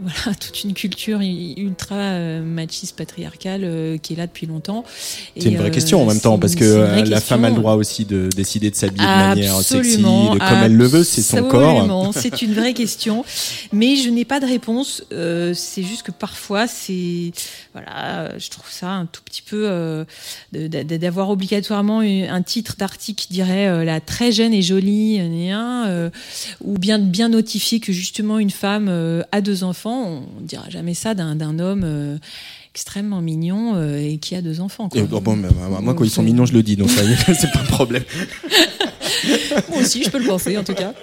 voilà 0.03 0.37
toute 0.37 0.65
une 0.65 0.75
culture 0.75 1.21
ultra 1.21 1.97
euh, 1.97 2.43
machiste 2.43 2.97
patriarcale 2.97 3.63
euh, 3.65 3.99
qui 3.99 4.15
est 4.15 4.17
là 4.17 4.27
depuis 4.27 4.47
longtemps? 4.47 4.85
C'est 5.39 5.49
une 5.49 5.57
vraie 5.57 5.69
euh, 5.69 5.71
question 5.71 6.03
en 6.03 6.07
même 6.07 6.21
temps, 6.21 6.39
parce 6.39 6.55
que 6.55 6.65
la 6.65 7.03
question. 7.03 7.21
femme 7.21 7.45
a 7.45 7.51
le 7.51 7.57
droit 7.57 7.75
aussi 7.75 8.05
de 8.05 8.29
décider 8.35 8.71
de 8.71 8.77
s'habiller 8.77 9.07
de 9.07 9.13
manière 9.13 9.57
sexy, 9.61 9.99
de 9.99 10.39
comme 10.39 10.63
elle 10.63 10.77
le 10.77 10.87
veut, 10.87 11.05
c'est 11.05 11.23
son 11.23 11.43
corps. 11.45 12.13
C'est 12.15 12.43
une 12.43 12.55
vraie 12.55 12.75
question, 12.75 13.25
mais 13.73 13.97
je 13.97 14.09
n'ai 14.09 14.25
pas 14.25 14.41
de 14.41 14.47
réponse. 14.47 15.05
C'est 15.11 15.83
juste 15.83 16.03
que 16.03 16.13
parfois, 16.13 16.67
c'est 16.67 17.33
voilà, 17.73 18.39
je 18.39 18.51
trouve 18.51 18.71
ça 18.71 18.91
un 18.91 19.07
tout 19.07 19.23
petit 19.23 19.43
peu 19.43 20.05
d'avoir 20.53 21.31
obligatoirement 21.31 22.01
un 22.01 22.43
titre 22.43 22.77
d'article 22.79 23.27
qui 23.27 23.33
dirait 23.33 23.85
la 23.85 24.01
très 24.01 24.33
jeune 24.33 24.54
et 24.55 24.63
jolie, 24.63 25.19
euh, 25.21 25.29
néa, 25.29 25.87
euh, 25.87 26.11
ou 26.63 26.79
bien 26.79 26.99
bien 26.99 27.29
notifier 27.29 27.81
que 27.81 27.93
justement 27.93 28.39
une 28.39 28.51
femme 28.51 28.87
euh, 28.89 29.23
a 29.33 29.41
deux 29.41 29.65
enfants. 29.65 30.23
On 30.39 30.41
dira 30.41 30.69
jamais 30.71 30.95
ça 30.95 31.15
d'un 31.15 31.59
homme. 31.59 32.19
extrêmement 32.75 33.21
mignon 33.21 33.81
et 33.97 34.19
qui 34.19 34.35
a 34.35 34.43
deux 34.43 34.61
enfants. 34.61 34.89
quoi. 34.89 35.01
Et 35.01 35.05
bon, 35.05 35.21
bon, 35.21 35.37
moi, 35.37 35.95
quand 35.95 36.05
ils 36.05 36.11
sont 36.11 36.23
mignons, 36.23 36.45
je 36.47 36.53
le 36.53 36.63
dis, 36.63 36.77
donc 36.77 36.91
ça 36.91 37.03
c'est 37.35 37.53
pas 37.53 37.61
un 37.61 37.65
problème. 37.67 38.03
Moi 39.69 39.81
aussi, 39.81 40.03
je 40.03 40.11
peux 40.11 40.19
le 40.19 40.27
penser 40.27 40.57
en 40.57 40.65
tout 40.65 40.75
cas. 40.75 40.95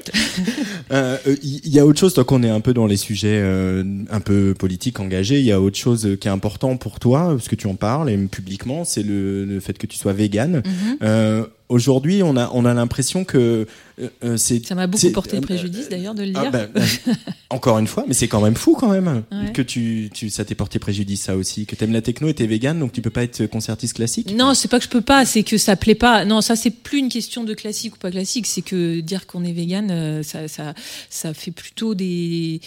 Euh, 0.92 1.18
euh, 1.26 1.38
Il 1.42 1.70
y 1.74 1.80
a 1.80 1.86
autre 1.86 2.00
chose, 2.00 2.14
toi 2.14 2.26
qu'on 2.26 2.44
est 2.44 2.50
un 2.50 2.60
peu 2.60 2.74
dans 2.74 2.86
les 2.86 2.98
sujets 2.98 3.40
euh, 3.42 3.82
un 4.10 4.20
peu 4.20 4.54
politiques 4.54 5.00
engagés, 5.00 5.40
il 5.40 5.46
y 5.46 5.54
a 5.54 5.62
autre 5.62 5.78
chose 5.78 6.18
qui 6.20 6.28
est 6.28 6.32
important 6.32 6.76
pour 6.76 7.00
toi, 7.00 7.30
parce 7.30 7.48
que 7.48 7.56
tu 7.56 7.68
en 7.68 7.76
parles, 7.76 8.10
et 8.10 8.18
publiquement, 8.18 8.84
c'est 8.84 9.04
le, 9.04 9.46
le 9.46 9.60
fait 9.62 9.78
que 9.78 9.88
tu 9.88 9.98
sois 9.98 10.12
végane. 10.12 10.58
Mhm. 10.66 10.98
Euh, 11.04 11.46
Aujourd'hui, 11.72 12.22
on 12.22 12.36
a, 12.36 12.50
on 12.54 12.66
a 12.66 12.74
l'impression 12.74 13.24
que 13.24 13.66
euh, 14.02 14.08
euh, 14.26 14.36
c'est... 14.36 14.66
Ça 14.66 14.76
m'a 14.76 14.88
beaucoup 14.88 15.10
porté 15.12 15.38
euh, 15.38 15.42
préjudice 15.42 15.88
d'ailleurs 15.88 16.14
de 16.14 16.24
le 16.24 16.34
Ah, 16.36 16.42
dire. 16.42 16.52
bah, 16.52 16.66
bah, 16.76 16.82
encore 17.50 17.80
une 17.80 17.88
fois, 17.88 18.04
mais 18.10 18.14
c'est 18.14 18.28
quand 18.28 18.42
même 18.42 18.56
fou 18.56 18.76
quand 18.78 18.90
même 18.90 19.24
Ouais. 19.32 19.54
que 19.54 19.62
tu, 19.62 20.10
tu 20.14 20.30
ça 20.30 20.44
t'ait 20.44 20.54
porté 20.56 20.80
préjudice 20.80 21.22
ça 21.22 21.38
aussi, 21.38 21.66
que 21.66 21.78
t'aimes 21.78 21.94
la 21.94 22.02
techno 22.02 22.28
et 22.28 22.34
t'es 22.34 22.46
vegan 22.46 22.78
donc 22.78 22.92
tu 22.92 23.02
peux 23.02 23.10
pas 23.10 23.24
être 23.24 23.46
concertiste 23.46 23.94
classique. 23.96 24.36
Non, 24.36 24.54
c'est 24.54 24.68
pas 24.68 24.80
que 24.80 24.84
je 24.84 24.90
peux 24.90 25.00
pas, 25.02 25.26
c'est 25.26 25.44
que 25.44 25.58
ça 25.58 25.78
plaît 25.78 25.96
pas. 25.96 26.26
Non, 26.26 26.42
ça 26.42 26.58
c'est 26.58 26.72
plus 26.72 27.00
une 27.00 27.10
question 27.10 27.46
de 27.46 27.54
classique 27.54 27.96
ou 27.96 28.00
pas 28.00 28.12
classique, 28.12 28.48
c'est 28.48 28.62
que 28.64 29.00
dire 29.00 29.26
qu'on 29.26 29.46
est 29.46 29.54
vegan, 29.54 30.22
ça, 30.24 30.50
ça, 30.50 30.74
ça 31.10 31.34
fait 31.34 31.52
plutôt 31.52 31.96
des. 31.96 32.60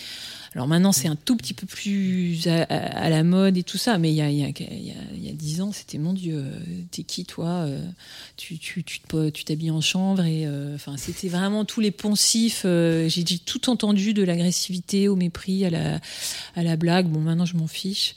Alors 0.55 0.68
maintenant, 0.68 0.92
c'est 0.92 1.09
un 1.09 1.16
tout 1.16 1.36
petit 1.36 1.52
peu 1.52 1.66
plus 1.66 2.46
à, 2.46 3.11
la 3.11 3.24
mode 3.24 3.57
et 3.57 3.64
tout 3.64 3.76
ça, 3.76 3.98
mais 3.98 4.12
il 4.12 4.14
y 4.14 4.20
a, 4.20 4.30
il 4.30 4.38
y 4.38 4.44
a, 4.44 4.48
y 4.48 4.90
a, 4.90 4.94
il 5.14 5.26
y 5.26 5.28
a 5.28 5.32
dix 5.32 5.61
ans, 5.61 5.72
c'était 5.72 5.98
mon 5.98 6.12
Dieu, 6.12 6.36
euh, 6.36 6.59
t'es 6.92 7.02
qui 7.02 7.24
toi 7.24 7.64
Euh, 7.66 7.80
Tu 8.36 8.59
tu 8.59 9.44
t'habilles 9.44 9.72
en 9.72 9.80
chambre 9.80 10.24
et 10.24 10.46
euh, 10.46 10.76
c'était 10.96 11.28
vraiment 11.28 11.64
tous 11.64 11.80
les 11.80 11.90
poncifs. 11.90 12.64
J'ai 12.64 13.24
tout 13.38 13.68
entendu 13.68 14.14
de 14.14 14.22
l'agressivité 14.22 15.09
au 15.09 15.16
mépris 15.16 15.64
à 15.64 15.70
la 15.70 16.00
à 16.55 16.62
la 16.62 16.76
blague. 16.76 17.07
Bon, 17.09 17.20
maintenant 17.20 17.46
je 17.46 17.57
m'en 17.57 17.66
fiche. 17.66 18.14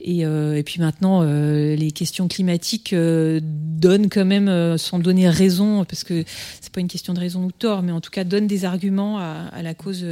Et, 0.00 0.20
et 0.20 0.62
puis 0.64 0.80
maintenant, 0.80 1.22
les 1.22 1.90
questions 1.92 2.28
climatiques 2.28 2.94
donnent 2.94 4.08
quand 4.08 4.24
même, 4.24 4.78
sans 4.78 4.98
donner 4.98 5.28
raison, 5.28 5.84
parce 5.84 6.04
que 6.04 6.24
c'est 6.60 6.72
pas 6.72 6.80
une 6.80 6.88
question 6.88 7.14
de 7.14 7.20
raison 7.20 7.44
ou 7.44 7.52
tort, 7.52 7.82
mais 7.82 7.92
en 7.92 8.00
tout 8.00 8.10
cas 8.10 8.24
donnent 8.24 8.46
des 8.46 8.64
arguments 8.64 9.18
à, 9.18 9.48
à 9.52 9.62
la 9.62 9.74
cause, 9.74 10.04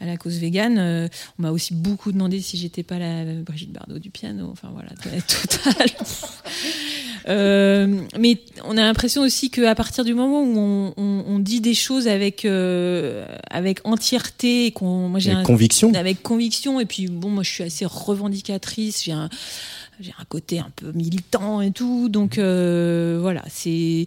à 0.00 0.06
la 0.06 0.16
cause 0.16 0.38
végane. 0.38 1.05
Euh, 1.06 1.32
on 1.38 1.42
m'a 1.42 1.50
aussi 1.50 1.74
beaucoup 1.74 2.12
demandé 2.12 2.40
si 2.40 2.56
j'étais 2.56 2.82
pas 2.82 2.98
la 2.98 3.24
Brigitte 3.42 3.72
Bardot 3.72 3.98
du 3.98 4.10
piano. 4.10 4.48
Enfin 4.52 4.68
voilà, 4.72 4.90
total. 5.26 5.88
Euh, 7.28 8.00
mais 8.18 8.38
on 8.64 8.76
a 8.76 8.82
l'impression 8.82 9.22
aussi 9.22 9.50
qu'à 9.50 9.74
partir 9.74 10.04
du 10.04 10.14
moment 10.14 10.42
où 10.42 10.56
on, 10.58 10.94
on, 10.96 11.24
on 11.26 11.38
dit 11.40 11.60
des 11.60 11.74
choses 11.74 12.06
avec 12.06 12.44
euh, 12.44 13.26
avec 13.50 13.80
entièreté 13.84 14.66
et 14.66 14.70
qu'on, 14.70 15.08
moi 15.08 15.18
j'ai 15.18 15.30
Avec 15.32 15.42
un- 15.42 15.46
conviction. 15.46 15.92
avec 15.94 16.22
conviction 16.22 16.78
et 16.78 16.86
puis 16.86 17.08
bon 17.08 17.30
moi 17.30 17.42
je 17.42 17.50
suis 17.50 17.64
assez 17.64 17.84
revendicatrice 17.84 19.02
j'ai 19.04 19.12
un 19.12 19.28
j'ai 19.98 20.12
un 20.20 20.24
côté 20.28 20.58
un 20.60 20.70
peu 20.76 20.92
militant 20.92 21.60
et 21.62 21.72
tout 21.72 22.08
donc 22.08 22.38
euh, 22.38 23.18
voilà 23.20 23.42
c'est 23.48 24.06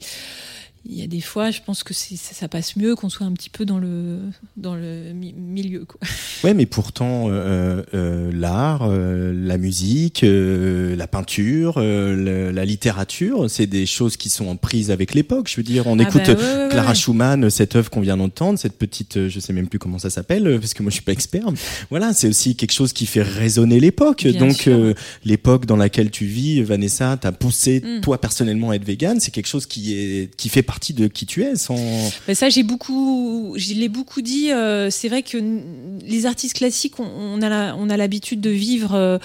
il 0.86 0.98
y 1.00 1.04
a 1.04 1.08
des 1.08 1.22
fois 1.22 1.52
je 1.52 1.60
pense 1.66 1.84
que 1.84 1.94
ça, 1.94 2.16
ça 2.16 2.48
passe 2.48 2.76
mieux 2.76 2.96
qu'on 2.96 3.10
soit 3.10 3.26
un 3.26 3.34
petit 3.34 3.50
peu 3.50 3.66
dans 3.66 3.80
le 3.80 4.20
dans 4.58 4.76
le 4.76 5.14
mi- 5.14 5.34
milieu 5.34 5.86
quoi 5.86 6.00
Ouais, 6.44 6.54
mais 6.54 6.66
pourtant, 6.66 7.26
euh, 7.30 7.84
euh, 7.94 8.32
l'art, 8.34 8.84
euh, 8.84 9.34
la 9.36 9.58
musique, 9.58 10.24
la 10.24 11.06
peinture, 11.08 11.80
la 11.82 12.64
littérature, 12.66 13.50
c'est 13.50 13.68
des 13.68 13.86
choses 13.86 14.16
qui 14.16 14.30
sont 14.30 14.48
en 14.48 14.56
prise 14.56 14.90
avec 14.90 15.14
l'époque. 15.14 15.50
Je 15.50 15.58
veux 15.58 15.64
dire, 15.64 15.86
on 15.88 16.00
Ah 16.00 16.04
écoute 16.04 16.22
bah 16.28 16.34
ouais, 16.34 16.64
ouais, 16.64 16.68
Clara 16.70 16.90
ouais. 16.90 16.96
Schumann, 16.96 17.50
cette 17.50 17.76
œuvre 17.76 17.90
qu'on 17.90 18.00
vient 18.00 18.16
d'entendre, 18.16 18.58
cette 18.58 18.78
petite, 18.78 19.28
je 19.28 19.40
sais 19.42 19.52
même 19.52 19.68
plus 19.68 19.80
comment 19.80 20.00
ça 20.00 20.10
s'appelle, 20.10 20.60
parce 20.62 20.74
que 20.74 20.82
moi 20.82 20.92
je 20.92 20.96
suis 20.96 21.04
pas 21.04 21.12
expert. 21.12 21.44
Voilà, 21.90 22.14
c'est 22.14 22.30
aussi 22.30 22.56
quelque 22.56 22.72
chose 22.72 22.94
qui 22.94 23.06
fait 23.06 23.22
résonner 23.22 23.82
l'époque. 23.82 24.26
Donc, 24.28 24.70
l'époque 25.26 25.66
dans 25.66 25.76
laquelle 25.76 26.10
tu 26.10 26.24
vis, 26.26 26.62
Vanessa, 26.64 27.18
t'as 27.20 27.34
poussé 27.34 27.82
Mm. 27.84 28.00
toi 28.02 28.20
personnellement 28.22 28.70
à 28.72 28.76
être 28.76 28.86
végane, 28.86 29.20
c'est 29.20 29.32
quelque 29.32 29.48
chose 29.48 29.66
qui 29.66 29.94
est, 29.94 30.34
qui 30.38 30.48
fait 30.50 30.64
partie 30.64 30.79
de 30.94 31.08
qui 31.08 31.26
tu 31.26 31.44
es. 31.44 31.56
Sans, 31.56 31.78
ça, 32.34 32.50
j'ai 32.50 32.64
beaucoup, 32.64 33.54
je 33.58 33.74
l'ai 33.74 33.90
beaucoup 33.90 34.22
dit. 34.22 34.52
euh, 34.52 34.90
c'est 34.90 35.10
vrai 35.10 35.24
que 35.24 35.38
les 36.02 36.26
artistes 36.26 36.56
classiques, 36.58 37.00
on, 37.00 37.42
a 37.42 37.98
l'habitude 37.98 38.42
de 38.42 38.50
vivre 38.50 38.94
euh, 38.96 39.18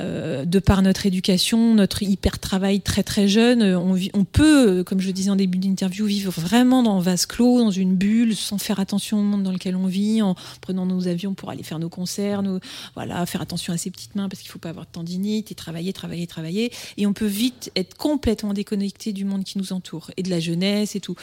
euh, 0.00 0.44
de 0.44 0.58
par 0.58 0.82
notre 0.82 1.06
éducation, 1.06 1.74
notre 1.74 2.02
hyper 2.02 2.38
travail 2.38 2.80
très 2.80 3.02
très 3.02 3.28
jeune. 3.28 3.62
On, 3.62 3.92
vit- 3.92 4.10
on 4.14 4.24
peut, 4.24 4.84
comme 4.84 5.00
je 5.00 5.10
disais 5.10 5.30
en 5.30 5.36
début 5.36 5.58
d'interview, 5.58 6.06
vivre 6.06 6.32
vraiment 6.32 6.82
dans 6.82 6.98
un 6.98 7.00
vase 7.00 7.26
clos, 7.26 7.58
dans 7.58 7.70
une 7.70 7.94
bulle, 7.94 8.34
sans 8.36 8.58
faire 8.58 8.80
attention 8.80 9.18
au 9.18 9.22
monde 9.22 9.42
dans 9.42 9.52
lequel 9.52 9.76
on 9.76 9.86
vit, 9.86 10.22
en 10.22 10.34
prenant 10.60 10.86
nos 10.86 11.08
avions 11.08 11.34
pour 11.34 11.50
aller 11.50 11.62
faire 11.62 11.78
nos 11.78 11.88
concerts, 11.88 12.42
nos, 12.42 12.60
voilà, 12.94 13.24
faire 13.26 13.40
attention 13.42 13.72
à 13.72 13.78
ses 13.78 13.90
petites 13.90 14.14
mains 14.14 14.28
parce 14.28 14.42
qu'il 14.42 14.50
faut 14.50 14.58
pas 14.58 14.70
avoir 14.70 14.86
de 14.86 14.90
tendinite 14.92 15.50
et 15.50 15.54
travailler, 15.54 15.92
travailler, 15.92 16.26
travailler. 16.26 16.72
Et 16.96 17.06
on 17.06 17.12
peut 17.12 17.26
vite 17.26 17.70
être 17.76 17.96
complètement 17.96 18.52
déconnecté 18.52 19.12
du 19.12 19.24
monde 19.24 19.44
qui 19.44 19.58
nous 19.58 19.72
entoure 19.72 20.10
et 20.16 20.22
de 20.22 20.30
la 20.30 20.40
jeunesse 20.40 20.87
et 20.96 21.00
tout. 21.00 21.14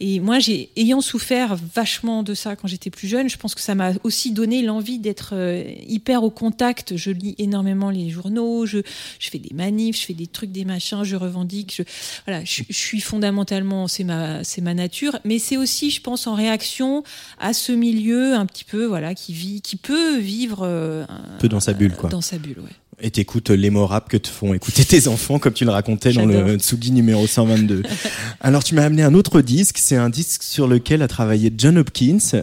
Et 0.00 0.20
moi, 0.20 0.38
j'ai 0.38 0.70
ayant 0.76 1.00
souffert 1.00 1.56
vachement 1.74 2.22
de 2.22 2.34
ça 2.34 2.56
quand 2.56 2.68
j'étais 2.68 2.90
plus 2.90 3.08
jeune, 3.08 3.28
je 3.28 3.36
pense 3.36 3.54
que 3.54 3.60
ça 3.60 3.74
m'a 3.74 3.92
aussi 4.04 4.32
donné 4.32 4.62
l'envie 4.62 4.98
d'être 4.98 5.30
euh, 5.34 5.64
hyper 5.86 6.22
au 6.22 6.30
contact. 6.30 6.96
Je 6.96 7.10
lis 7.10 7.34
énormément 7.38 7.90
les 7.90 8.10
journaux, 8.10 8.66
je, 8.66 8.78
je 9.18 9.30
fais 9.30 9.38
des 9.38 9.54
manifs, 9.54 10.00
je 10.00 10.06
fais 10.06 10.14
des 10.14 10.26
trucs, 10.26 10.52
des 10.52 10.64
machins, 10.64 11.04
je 11.04 11.16
revendique. 11.16 11.74
Je, 11.76 11.82
voilà, 12.26 12.44
je, 12.44 12.62
je 12.68 12.76
suis 12.76 13.00
fondamentalement, 13.00 13.88
c'est 13.88 14.04
ma, 14.04 14.44
c'est 14.44 14.60
ma 14.60 14.74
nature, 14.74 15.18
mais 15.24 15.38
c'est 15.38 15.56
aussi, 15.56 15.90
je 15.90 16.00
pense, 16.00 16.26
en 16.26 16.34
réaction 16.34 17.02
à 17.38 17.52
ce 17.52 17.72
milieu 17.72 18.34
un 18.34 18.46
petit 18.46 18.64
peu, 18.64 18.84
voilà, 18.84 19.14
qui 19.14 19.32
vit, 19.32 19.60
qui 19.60 19.76
peut 19.76 20.18
vivre 20.18 20.60
euh, 20.62 21.04
un- 21.08 21.38
peu 21.38 21.48
dans 21.48 21.60
sa 21.60 21.72
bulle, 21.72 21.94
quoi. 21.94 22.08
Dans 22.10 22.20
sa 22.20 22.38
bulle, 22.38 22.58
ouais. 22.60 22.70
Et 23.02 23.10
t'écoutes 23.10 23.50
les 23.50 23.70
mots 23.70 23.86
rap 23.86 24.08
que 24.08 24.16
te 24.16 24.28
font 24.28 24.52
écouter 24.54 24.84
tes 24.84 25.08
enfants, 25.08 25.38
comme 25.38 25.52
tu 25.54 25.64
le 25.64 25.70
racontais 25.70 26.12
dans 26.12 26.26
le. 26.26 26.58
Tsugi 26.58 26.92
numéro 26.92 27.26
122. 27.26 27.82
Alors 28.40 28.62
tu 28.64 28.74
m'as 28.74 28.84
amené 28.84 29.02
un 29.02 29.14
autre 29.14 29.40
disque, 29.40 29.78
c'est 29.78 29.96
un 29.96 30.10
disque 30.10 30.42
sur 30.42 30.68
lequel 30.68 31.02
a 31.02 31.08
travaillé 31.08 31.52
John 31.56 31.78
Hopkins, 31.78 32.18
euh, 32.34 32.40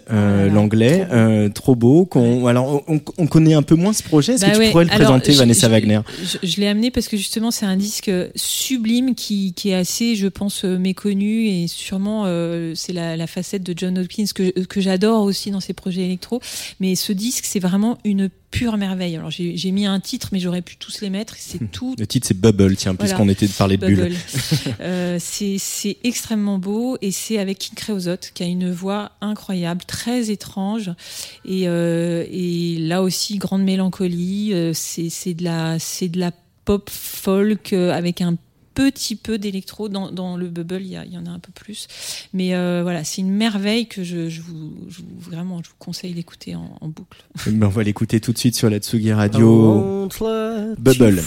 Voilà. 0.47 0.53
l'anglais, 0.53 1.05
Trop 1.05 1.05
beau. 1.08 1.16
euh, 1.16 1.49
trop 1.49 1.76
beau. 1.76 2.05
Qu'on, 2.05 2.47
alors 2.47 2.84
on, 2.88 2.99
on 3.18 3.28
connaît 3.28 3.53
un 3.53 3.62
peu 3.62 3.76
moins 3.76 3.93
ce 3.93 4.03
projet, 4.03 4.34
est-ce 4.34 4.41
Bah 4.41 4.49
que 4.51 4.53
tu 4.55 4.60
ouais. 4.62 4.72
pourrais 4.72 4.86
le 4.86 4.91
Alors, 4.91 5.05
présenter, 5.08 5.34
je- 5.34 5.38
Vanessa 5.39 5.68
je- 5.68 5.72
Wagner? 5.72 5.99
Je, 6.24 6.47
je 6.47 6.60
l'ai 6.62 6.68
amené 6.68 6.91
parce 6.91 7.08
que 7.08 7.18
justement 7.18 7.51
c'est 7.51 7.66
un 7.66 7.78
disque 7.78 8.12
sublime 8.36 9.16
qui, 9.16 9.53
qui 9.53 9.70
est 9.70 9.76
assez, 9.76 10.16
je 10.16 10.28
pense, 10.28 10.64
euh, 10.66 10.78
méconnu 10.78 11.47
et 11.47 11.68
sûrement 11.68 12.24
euh, 12.26 12.74
c'est 12.76 12.93
la, 12.93 13.16
la 13.18 13.28
facette 13.28 13.64
de 13.64 13.74
John 13.76 13.97
Hopkins 13.97 14.26
que, 14.34 14.51
que 14.66 14.82
j'adore 14.82 15.24
aussi 15.24 15.51
dans 15.51 15.60
ses 15.60 15.74
projets 15.74 16.03
électro. 16.03 16.41
Mais 16.80 16.95
ce 16.95 17.12
disque 17.14 17.45
c'est 17.45 17.60
vraiment 17.60 17.97
une 18.05 18.30
pure 18.52 18.78
merveille. 18.78 19.16
Alors 19.16 19.30
j'ai 19.32 19.72
mis 19.72 19.86
un 19.86 20.00
titre 20.00 20.30
mais 20.32 20.39
j'aurais 20.39 20.62
pu 20.62 20.78
tous 20.78 21.02
les 21.02 21.10
mettre. 21.10 21.36
C'est 21.38 21.72
tout 21.72 21.95
Le 21.98 22.08
titre 22.08 22.28
c'est 22.28 22.39
Bubble, 22.39 22.76
tiens, 22.76 22.93
Voilà. 22.93 23.14
puisqu'on 23.14 23.30
était 23.30 23.48
de 23.48 23.52
parler 23.52 23.78
de 23.78 23.86
bulles. 23.86 23.95
Bubble. 23.98 24.16
Euh, 24.80 25.18
c'est 25.20 25.98
extrêmement 26.04 26.60
beau 26.60 26.98
et 27.02 27.12
c'est 27.12 27.39
avec 27.39 27.58
King 27.60 27.76
Creosote 27.76 28.32
qui 28.34 28.43
a 28.43 28.45
une 28.45 28.72
voix 28.72 29.12
incroyable, 29.22 29.82
très 29.86 30.30
étrange 30.30 30.91
et, 31.45 31.68
euh, 31.68 32.26
et 32.30 32.78
là 32.80 33.02
aussi 33.02 33.38
grande 33.38 33.64
mélancolie. 33.64 34.54
Euh, 34.54 34.72
c'est 34.74 35.34
de 35.34 35.43
la 35.43 35.80
c'est 35.80 36.10
de 36.10 36.20
la 36.20 36.32
pop 36.66 36.89
folk 36.89 37.74
avec 37.74 38.22
un 38.22 38.36
petit 38.78 39.15
peu 39.15 39.38
d'électro 39.38 39.89
dans, 39.89 40.11
dans 40.11 40.38
le 40.38 40.47
bubble 40.47 40.82
il 40.82 40.88
y, 40.89 40.95
a- 40.95 41.05
il 41.05 41.13
y 41.13 41.17
en 41.17 41.25
a 41.25 41.30
un 41.30 41.39
peu 41.39 41.51
plus 41.51 41.88
mais 42.34 42.53
euh, 42.53 42.82
voilà 42.84 43.03
c'est 43.03 43.21
une 43.21 43.32
merveille 43.32 43.88
que 43.88 44.03
je, 44.03 44.30
je 44.30 44.41
vous, 44.41 44.71
je 44.89 44.99
vous- 44.99 45.19
vraiment 45.19 45.61
je 45.63 45.69
vous 45.69 45.75
conseille 45.80 46.13
d'écouter 46.13 46.55
en, 46.55 46.78
en 46.80 46.88
boucle 46.88 47.23
Mais 47.51 47.65
on 47.65 47.69
va 47.69 47.84
l'écouter 47.84 48.19
tout 48.19 48.34
de 48.34 48.38
suite 48.38 48.55
sur 48.55 48.69
la 48.69 48.78
Tsugi 48.80 49.07
I 49.07 49.13
Radio. 49.13 50.07
Bubble. 50.78 51.21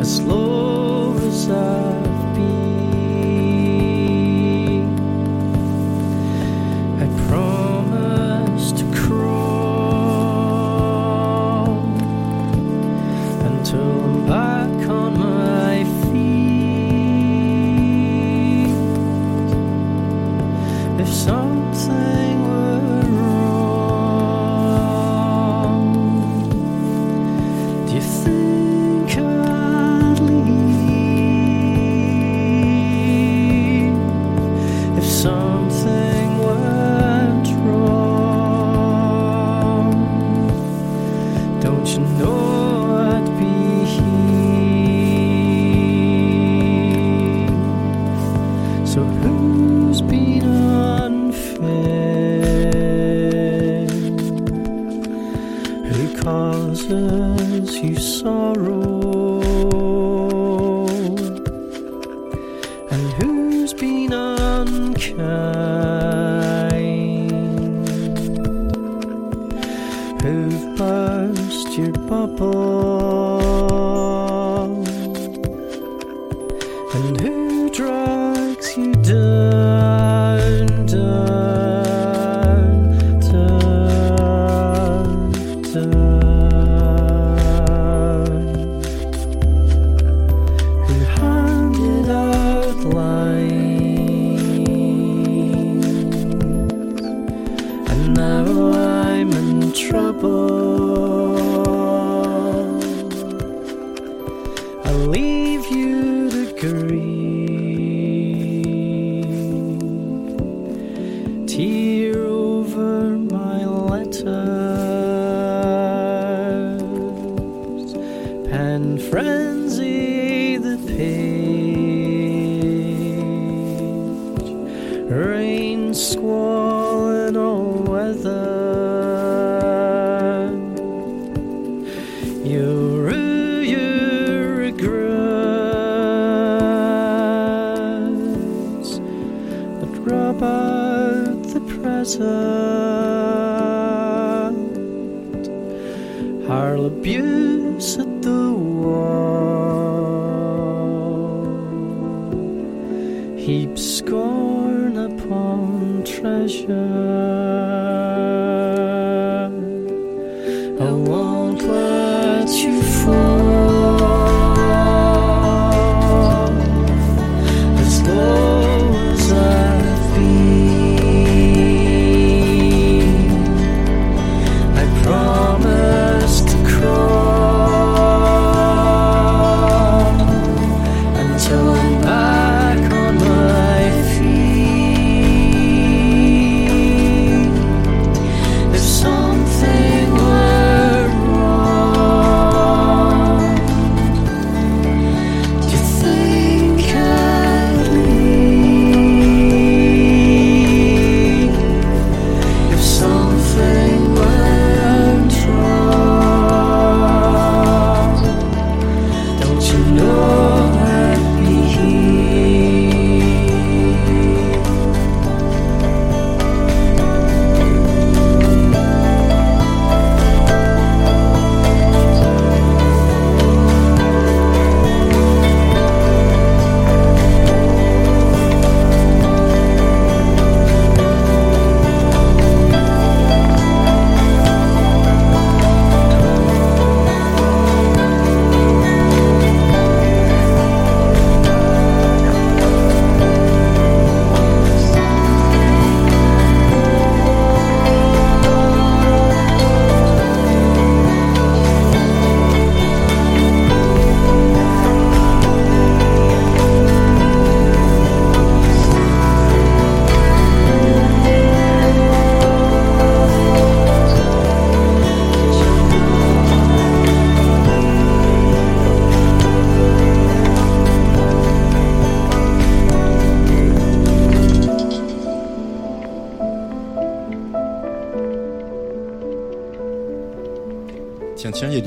As 0.00 0.20
as 0.20 1.95
until 13.66 14.04
I'm 14.04 14.26
back 14.26 14.88
on 14.88 15.18
my 15.18 15.55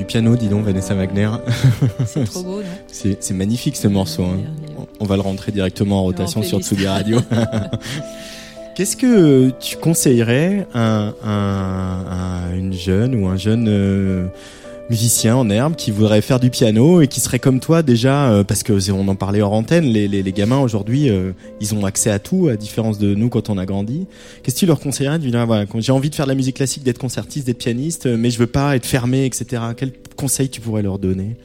piano, 0.10 0.36
dis 0.36 0.50
donc, 0.50 0.66
Vanessa 0.66 0.94
Wagner. 0.96 1.30
C'est 2.06 2.26
trop 2.26 2.44
beau, 2.44 2.62
non 2.62 2.68
C'est 3.20 3.32
magnifique 3.34 3.76
ce 3.78 3.88
morceau. 3.88 4.24
hein. 4.24 4.40
On 5.00 5.06
va 5.06 5.16
le 5.16 5.22
rentrer 5.22 5.52
directement 5.52 6.00
en 6.00 6.04
rotation 6.04 6.42
sur. 6.44 6.60
Tsugi 6.62 6.88
Radio. 6.88 7.20
Qu'est-ce 8.76 8.96
que 8.98 9.50
tu 9.60 9.78
conseillerais 9.78 10.66
à, 10.74 11.12
à- 11.24 12.48
à 12.50 12.56
une 12.56 12.74
jeune 12.74 13.16
ou 13.16 13.28
un 13.28 13.36
jeune 13.38 13.68
euh, 13.68 14.28
musicien 14.90 15.36
en 15.36 15.50
herbe 15.50 15.76
qui 15.76 15.92
voudrait 15.92 16.22
faire 16.22 16.40
du 16.40 16.50
piano 16.50 17.02
et 17.02 17.08
qui 17.08 17.20
serait 17.20 17.40
comme 17.40 17.60
toi 17.60 17.84
déjà, 17.84 18.32
euh, 18.32 18.44
parce 18.44 18.64
que 18.64 18.92
on 18.92 19.08
en 19.08 19.16
parlait 19.16 19.42
hors 19.42 19.54
antenne, 19.54 19.86
les, 19.86 20.08
les, 20.08 20.24
les 20.24 20.34
gamins 20.34 20.60
aujourd'hui, 20.60 21.10
euh, 21.10 21.32
ils 21.62 21.76
ont 21.76 21.86
accès 21.86 22.10
à 22.10 22.20
tout, 22.20 22.48
à 22.48 22.56
différence 22.56 22.98
de 22.98 23.14
nous 23.14 23.30
quand 23.30 23.50
on 23.50 23.58
a 23.58 23.66
grandi. 23.66 24.08
Qu'est-ce 24.42 24.56
que 24.56 24.60
tu 24.60 24.66
leur 24.66 24.80
conseillerais 24.80 25.20
de 25.20 25.28
dire, 25.28 25.46
voilà, 25.46 25.66
j'ai 25.76 25.92
envie 25.92 26.10
de 26.10 26.16
faire 26.16 26.26
de 26.26 26.32
la 26.32 26.36
musique 26.36 26.56
classique, 26.56 26.84
d'être 26.84 26.98
concertiste, 26.98 27.46
d'être 27.46 27.60
pianiste, 27.60 28.08
euh, 28.08 28.18
mais 28.18 28.32
je 28.32 28.40
veux 28.40 28.48
pas 28.48 28.76
être 28.76 28.86
fermé, 28.86 29.26
etc. 29.26 29.62
Quel 29.78 29.94
conseil 30.16 30.50
tu 30.50 30.60
pourrais 30.60 30.82
leur 30.82 30.98
donner? 30.98 31.38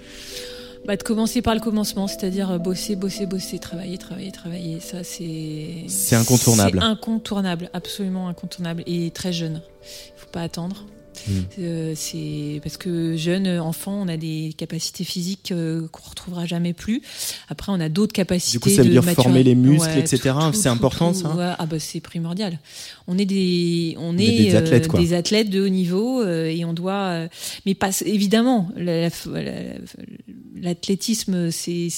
Bah, 0.86 0.97
de 0.97 1.03
commencer 1.03 1.40
par 1.40 1.55
le 1.55 1.61
commencement, 1.61 2.07
c'est-à-dire 2.07 2.59
bosser, 2.61 2.95
bosser, 2.95 3.24
bosser, 3.24 3.59
travailler, 3.59 3.97
travailler, 3.97 4.32
travailler. 4.32 4.80
Ça, 4.80 5.03
c'est. 5.03 5.84
C'est 5.88 6.14
incontournable. 6.14 6.78
C'est 6.78 6.86
incontournable, 6.86 7.70
absolument 7.72 8.28
incontournable. 8.28 8.82
Et 8.86 9.11
très 9.11 9.32
jeune. 9.32 9.62
Il 9.82 10.20
faut 10.20 10.30
pas 10.30 10.42
attendre. 10.42 10.84
Mm. 11.28 11.32
Euh, 11.60 11.92
c'est 11.96 12.60
parce 12.62 12.76
que 12.76 13.16
jeune 13.16 13.46
euh, 13.46 13.62
enfant, 13.62 13.92
on 14.02 14.08
a 14.08 14.16
des 14.16 14.54
capacités 14.56 15.04
physiques 15.04 15.52
euh, 15.52 15.86
qu'on 15.92 16.08
retrouvera 16.10 16.46
jamais 16.46 16.72
plus. 16.72 17.02
Après, 17.48 17.72
on 17.72 17.80
a 17.80 17.88
d'autres 17.88 18.12
capacités. 18.12 18.52
Du 18.58 18.60
coup, 18.60 18.68
ça 18.70 18.82
veut 18.82 18.88
de 18.88 18.92
dire 19.00 19.04
former 19.14 19.42
les 19.42 19.54
muscles, 19.54 19.88
Ouais, 19.88 20.00
etc. 20.00 20.34
C'est 20.52 20.68
important, 20.68 21.12
tout. 21.12 21.20
ça 21.20 21.34
Ouais, 21.34 21.52
Ah 21.58 21.66
bah 21.66 21.78
c'est 21.78 22.00
primordial. 22.00 22.58
On 23.06 23.18
est 23.18 23.24
des, 23.26 23.94
on, 23.98 24.16
est 24.18 24.24
est, 24.24 24.42
des 24.44 24.54
athlètes, 24.56 24.88
quoi. 24.88 25.00
des 25.00 25.12
athlètes 25.12 25.50
de 25.50 25.60
haut 25.62 25.68
niveau 25.68 26.22
euh, 26.22 26.46
et 26.46 26.64
on 26.64 26.72
doit, 26.72 26.92
euh, 27.10 27.28
mais 27.66 27.74
pas 27.74 27.90
évidemment. 28.04 28.68
la- 28.76 29.08
la- 29.08 29.42
la- 29.42 29.74
L'athlétisme, 30.56 31.50
c'est 31.50 31.88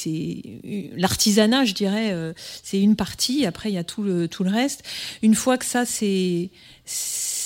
l'artisanat, 0.97 1.65
je 1.67 1.75
dirais, 1.75 2.11
euh, 2.13 2.33
c'est 2.65 2.81
une 2.81 2.97
partie. 2.97 3.47
Après, 3.47 3.71
il 3.71 3.75
y 3.75 3.79
a 3.79 3.85
tout 3.85 4.03
le 4.03 4.27
tout 4.29 4.43
le 4.45 4.51
reste. 4.51 4.83
Une 5.23 5.35
fois 5.35 5.57
que 5.59 5.65
ça, 5.65 5.85
c'est 5.85 6.51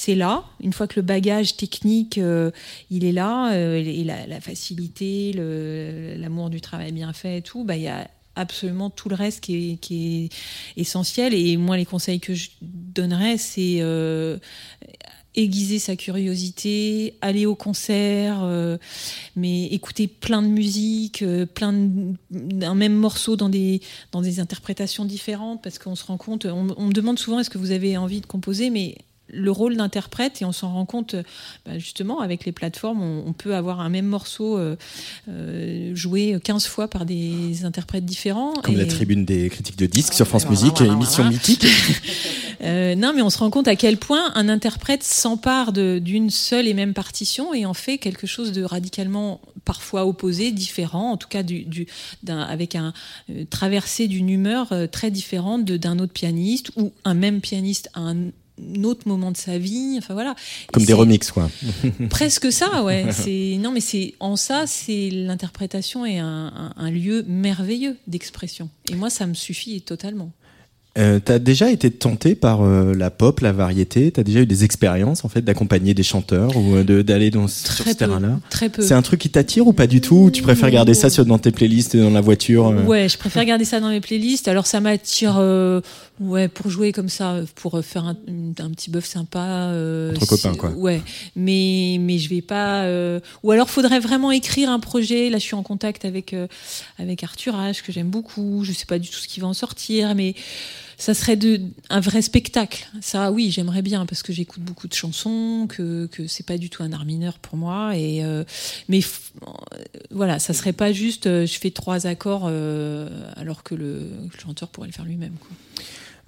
c'est 0.01 0.15
là. 0.15 0.45
Une 0.61 0.73
fois 0.73 0.87
que 0.87 0.99
le 0.99 1.03
bagage 1.03 1.59
technique, 1.59 2.17
euh, 2.17 2.51
il 2.91 3.05
est 3.05 3.13
là, 3.13 3.53
euh, 3.53 3.77
et 3.77 4.03
la, 4.03 4.41
facilité, 4.41 5.35
l'amour 6.17 6.49
du 6.49 6.63
travail 6.63 6.93
bien 6.93 7.13
fait 7.13 7.39
et 7.39 7.43
tout, 7.43 7.65
bah 7.65 7.77
il 7.77 7.83
y 7.83 7.89
a 7.89 8.09
absolument 8.35 8.89
tout 8.89 9.11
le 9.11 9.15
reste 9.15 9.41
qui 9.41 9.79
est, 9.91 10.35
essentiel. 10.79 11.35
Et 11.35 11.59
moi, 11.59 11.77
les 11.77 11.85
conseils 11.85 12.19
que 12.19 12.33
je 12.33 12.49
donnerais, 12.63 13.37
c'est 13.37 13.81
euh, 13.81 14.39
aiguiser 15.35 15.79
sa 15.79 15.97
curiosité, 15.97 17.19
aller 17.21 17.45
au 17.45 17.55
concert, 17.55 18.43
mais 19.37 19.67
écouter 19.67 20.07
plein 20.07 20.41
de 20.41 20.49
musique, 20.49 21.21
euh, 21.21 21.45
plein 21.45 21.75
d'un 22.31 22.75
même 22.75 22.95
morceau 22.95 23.37
dans 23.37 23.51
des 23.51 23.83
dans 24.13 24.23
des 24.23 24.41
interprétations 24.41 25.05
différentes, 25.05 25.63
parce 25.63 25.79
qu'on 25.79 25.95
se 25.95 26.05
rend 26.05 26.17
compte. 26.17 26.47
On, 26.47 26.69
on 26.79 26.87
me 26.87 26.93
demande 26.95 27.19
souvent 27.19 27.39
est-ce 27.39 27.51
que 27.51 27.59
vous 27.59 27.73
avez 27.73 27.99
envie 27.99 28.23
de 28.23 28.27
composer, 28.27 28.71
mais 28.71 28.97
le 29.33 29.51
rôle 29.51 29.77
d'interprète 29.77 30.43
et 30.43 30.45
on 30.45 30.53
s'en 30.53 30.73
rend 30.73 30.85
compte 30.87 31.15
euh, 31.15 31.23
bah, 31.65 31.79
justement 31.79 32.21
avec 32.21 32.45
les 32.45 32.53
plateformes 32.53 33.03
on, 33.03 33.25
on 33.27 33.33
peut 33.33 33.55
avoir 33.55 33.81
un 33.81 33.89
même 33.89 34.07
morceau 34.07 34.59
euh, 34.59 34.77
euh, 35.29 35.95
joué 35.95 36.39
15 36.43 36.67
fois 36.67 36.89
par 36.89 37.05
des 37.07 37.65
interprètes 37.65 38.05
différents 38.05 38.53
Comme 38.63 38.75
et- 38.75 38.79
la 38.79 38.87
tribune 38.87 39.25
des 39.25 39.49
critiques 39.49 39.79
de 39.79 39.87
disques 39.87 40.15
sur 40.15 40.27
France 40.27 40.45
Voilà, 40.45 40.61
Musique, 40.61 40.79
voilà, 40.79 40.93
émission 40.93 41.23
voilà. 41.23 41.31
mythique. 41.31 41.67
Euh, 42.63 42.95
non, 42.95 43.15
mais 43.15 43.23
on 43.23 43.31
se 43.31 43.39
rend 43.39 43.49
compte 43.49 43.69
à 43.69 43.75
quel 43.75 43.97
point 43.97 44.33
un 44.35 44.51
interprète 44.51 45.03
s'empare 45.03 45.73
d'une 45.73 46.29
seule 46.29 46.69
et 46.69 46.75
même 46.75 46.93
partition 46.93 47.55
et 47.55 47.65
en 47.65 47.73
fait 47.73 47.97
quelque 47.97 48.27
chose 48.27 48.53
de 48.53 48.63
radicalement 48.63 49.41
parfois 49.65 50.05
opposé, 50.05 50.53
différent, 50.53 51.11
en 51.13 51.17
tout 51.17 51.29
cas 51.29 51.43
du, 51.43 51.87
avec 52.29 52.75
un 52.75 52.93
traversé 53.49 54.09
d'une 54.09 54.29
humeur 54.29 54.75
très 54.93 55.11
différente 55.11 55.65
d'un 55.65 55.99
autre 56.01 56.13
pianiste 56.13 56.71
ou 56.77 56.93
un 57.05 57.15
même 57.15 57.41
pianiste 57.41 57.89
à 57.95 58.01
un 58.01 58.17
autre 58.85 59.07
moment 59.07 59.31
de 59.31 59.37
sa 59.37 59.59
vie. 59.59 59.97
Enfin 59.99 60.15
voilà. 60.15 60.35
Comme 60.73 60.85
des 60.85 60.93
remixes, 60.93 61.31
quoi. 61.31 61.51
Presque 62.11 62.51
ça, 62.53 62.83
ouais. 62.83 63.07
C'est 63.13 63.59
non, 63.61 63.73
mais 63.73 63.81
c'est 63.81 64.15
en 64.21 64.37
ça, 64.37 64.65
c'est 64.67 65.11
l'interprétation 65.11 66.05
est 66.07 66.19
un, 66.19 66.53
un- 66.55 66.73
un 66.77 66.91
lieu 66.91 67.25
merveilleux 67.29 67.97
d'expression. 68.07 68.69
Et 68.91 68.95
moi, 68.95 69.11
ça 69.11 69.27
me 69.27 69.35
suffit 69.35 69.81
totalement. 69.83 70.31
Euh, 70.99 71.21
t'as 71.25 71.39
déjà 71.39 71.71
été 71.71 71.89
tenté 71.93 72.35
par 72.35 72.63
euh, 72.63 72.93
la 72.95 73.11
pop, 73.13 73.39
la 73.41 73.53
variété? 73.53 74.11
T'as 74.11 74.25
déjà 74.25 74.41
eu 74.41 74.47
des 74.47 74.65
expériences, 74.65 75.25
en 75.25 75.29
fait, 75.29 75.41
d'accompagner 75.41 75.95
des 75.95 76.03
chanteurs 76.03 76.57
ou 76.57 76.75
euh, 76.75 76.83
de- 76.83 77.01
d'aller 77.03 77.31
dans 77.31 77.47
sur 77.47 77.69
Très 77.69 77.85
ce 77.85 77.89
peu. 77.91 77.95
terrain-là? 77.95 78.41
Très 78.51 78.69
peu. 78.71 78.83
C'est 78.83 78.95
un 78.95 79.01
truc 79.03 79.21
qui 79.21 79.31
t'attire 79.31 79.69
ou 79.69 79.73
pas 79.73 79.87
du 79.87 80.01
tout? 80.01 80.17
Ou 80.17 80.31
Tu 80.33 80.43
préfères 80.43 80.69
garder 80.69 80.95
ça 80.95 81.09
sur, 81.09 81.25
dans 81.25 81.39
tes 81.39 81.53
playlists 81.53 81.95
et 81.95 82.01
dans 82.01 82.11
la 82.11 82.21
voiture 82.21 82.67
euh? 82.67 82.83
Ouais, 82.87 83.09
je 83.09 83.17
préfère 83.19 83.45
garder 83.45 83.65
ça 83.65 83.79
dans 83.79 83.89
mes 83.91 84.01
playlists. 84.01 84.49
Alors 84.49 84.67
ça 84.67 84.81
m'attire 84.81 85.37
Ouais, 86.21 86.49
pour 86.49 86.69
jouer 86.71 86.93
comme 86.93 87.09
ça, 87.09 87.41
pour 87.55 87.83
faire 87.83 88.05
un, 88.05 88.11
un 88.59 88.71
petit 88.71 88.91
bœuf 88.91 89.07
sympa. 89.07 89.69
Euh, 89.71 90.11
Entre 90.15 90.27
copains, 90.27 90.53
si- 90.53 90.59
quoi. 90.59 90.71
Ouais, 90.73 91.01
mais 91.35 91.97
mais 91.99 92.19
je 92.19 92.29
vais 92.29 92.43
pas. 92.43 92.83
euh, 92.85 93.21
Ou 93.43 93.53
alors, 93.53 93.71
faudrait 93.71 94.01
vraiment 94.01 94.31
écrire 94.31 94.69
un 94.71 94.81
projet. 94.81 95.31
Là, 95.31 95.39
je 95.39 95.45
suis 95.45 95.55
en 95.55 95.63
contact 95.63 96.05
avec 96.05 96.35
euh, 96.35 96.47
avec 96.99 97.25
Arthur 97.25 97.55
H 97.57 97.83
que 97.83 97.91
j'aime 97.91 98.11
beaucoup. 98.11 98.65
Je 98.65 98.73
sais 98.73 98.85
pas 98.85 98.99
du 98.99 99.09
tout 99.09 99.17
ce 99.19 99.29
qui 99.29 99.41
va 99.41 99.47
en 99.47 99.55
sortir, 99.55 100.15
mais 100.15 100.35
ça 100.99 101.15
serait 101.15 101.37
de 101.37 101.59
un 101.89 102.01
vrai 102.01 102.21
spectacle. 102.21 102.87
Ça, 103.01 103.33
oui, 103.33 103.51
j'aimerais 103.51 103.81
bien 103.81 104.05
parce 104.05 104.23
que 104.23 104.35
j'écoute 104.35 104.63
beaucoup 104.63 104.89
de 104.89 104.93
chansons, 104.95 105.67
que 105.71 106.05
que 106.13 106.27
c'est 106.27 106.45
pas 106.45 106.59
du 106.59 106.69
tout 106.69 106.83
un 106.83 106.93
art 106.93 107.07
mineur 107.07 107.39
pour 107.39 107.57
moi. 107.57 107.97
Et 107.97 108.23
euh, 108.23 108.45
mais 108.91 109.01
euh, 109.01 109.47
voilà, 110.11 110.39
ça 110.39 110.53
serait 110.53 110.75
pas 110.75 110.93
juste. 110.93 111.27
euh, 111.27 111.47
je 111.47 111.59
fais 111.59 111.71
trois 111.71 112.07
accords 112.07 112.45
euh, 112.47 113.09
alors 113.37 113.63
que 113.63 113.75
le, 113.75 114.11
chanteur 114.43 114.69
pourrait 114.69 114.89
le 114.89 114.93
faire 114.93 115.07
lui-même. 115.07 115.33
quoi. 115.41 115.49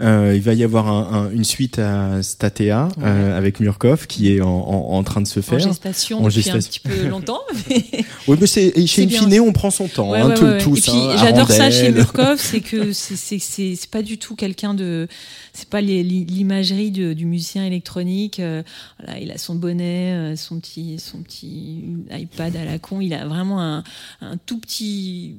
Euh, 0.03 0.32
il 0.34 0.42
va 0.42 0.55
y 0.55 0.64
avoir 0.64 0.88
un- 0.88 1.26
un- 1.26 1.30
une 1.30 1.44
suite 1.44 1.78
à 1.78 2.22
Statea 2.22 2.88
Ouais. 2.96 3.05
euh, 3.05 3.38
avec 3.38 3.61
Murkov 3.61 4.07
qui 4.07 4.32
est 4.34 4.40
en, 4.40 4.48
en- 4.48 4.94
en 4.96 5.03
train 5.05 5.20
de 5.20 5.26
se 5.28 5.38
En 5.40 5.42
faire. 5.42 5.59
gestation 5.61 6.18
En 6.18 6.22
depuis 6.24 6.42
gestation. 6.42 6.59
un 6.59 6.92
petit 6.92 7.00
peu 7.03 7.09
longtemps. 7.09 7.40
mais- 7.70 7.84
Oui, 8.28 8.36
mais 8.40 8.46
c'est 8.46 8.86
chez. 8.86 9.05
Infine, 9.05 9.40
on 9.40 9.53
prend 9.53 9.70
son 9.70 9.88
temps, 9.88 10.11
Ouais, 10.11 10.20
hein, 10.20 10.28
ouais, 10.30 10.59
tout- 10.59 10.70
tous. 10.70 10.88
Hein, 10.88 11.16
j'adore 11.18 11.50
ça 11.50 11.70
chez. 11.70 11.90
Murkov, 11.92 12.38
c'est 12.40 12.61
que 12.61 12.92
c'est- 12.92 13.16
c'est 13.16 13.38
c'est 13.38 13.74
c'est 13.76 13.90
pas 13.90 14.03
du 14.03 14.18
tout 14.18 14.34
quelqu'un 14.36 14.74
de, 14.74 15.09
c'est 15.53 15.68
pas 15.68 15.80
l'imagerie 15.80 16.90
du, 16.90 17.24
musicien 17.26 17.64
électronique. 17.64 18.40
euh, 18.40 18.62
voilà, 19.03 19.18
il 19.20 19.30
a 19.30 19.38
son 19.38 19.55
bonnet, 19.55 20.34
son 20.36 20.59
petit 20.61 20.96
son 20.98 21.18
petit 21.18 21.84
iPad 22.11 22.57
à 22.57 22.64
la 22.64 22.78
con. 22.78 23.00
Il 23.00 23.14
a 23.14 23.26
vraiment 23.26 23.61
un, 23.61 23.84
un 24.20 24.36
tout 24.46 24.59
petit, 24.59 25.36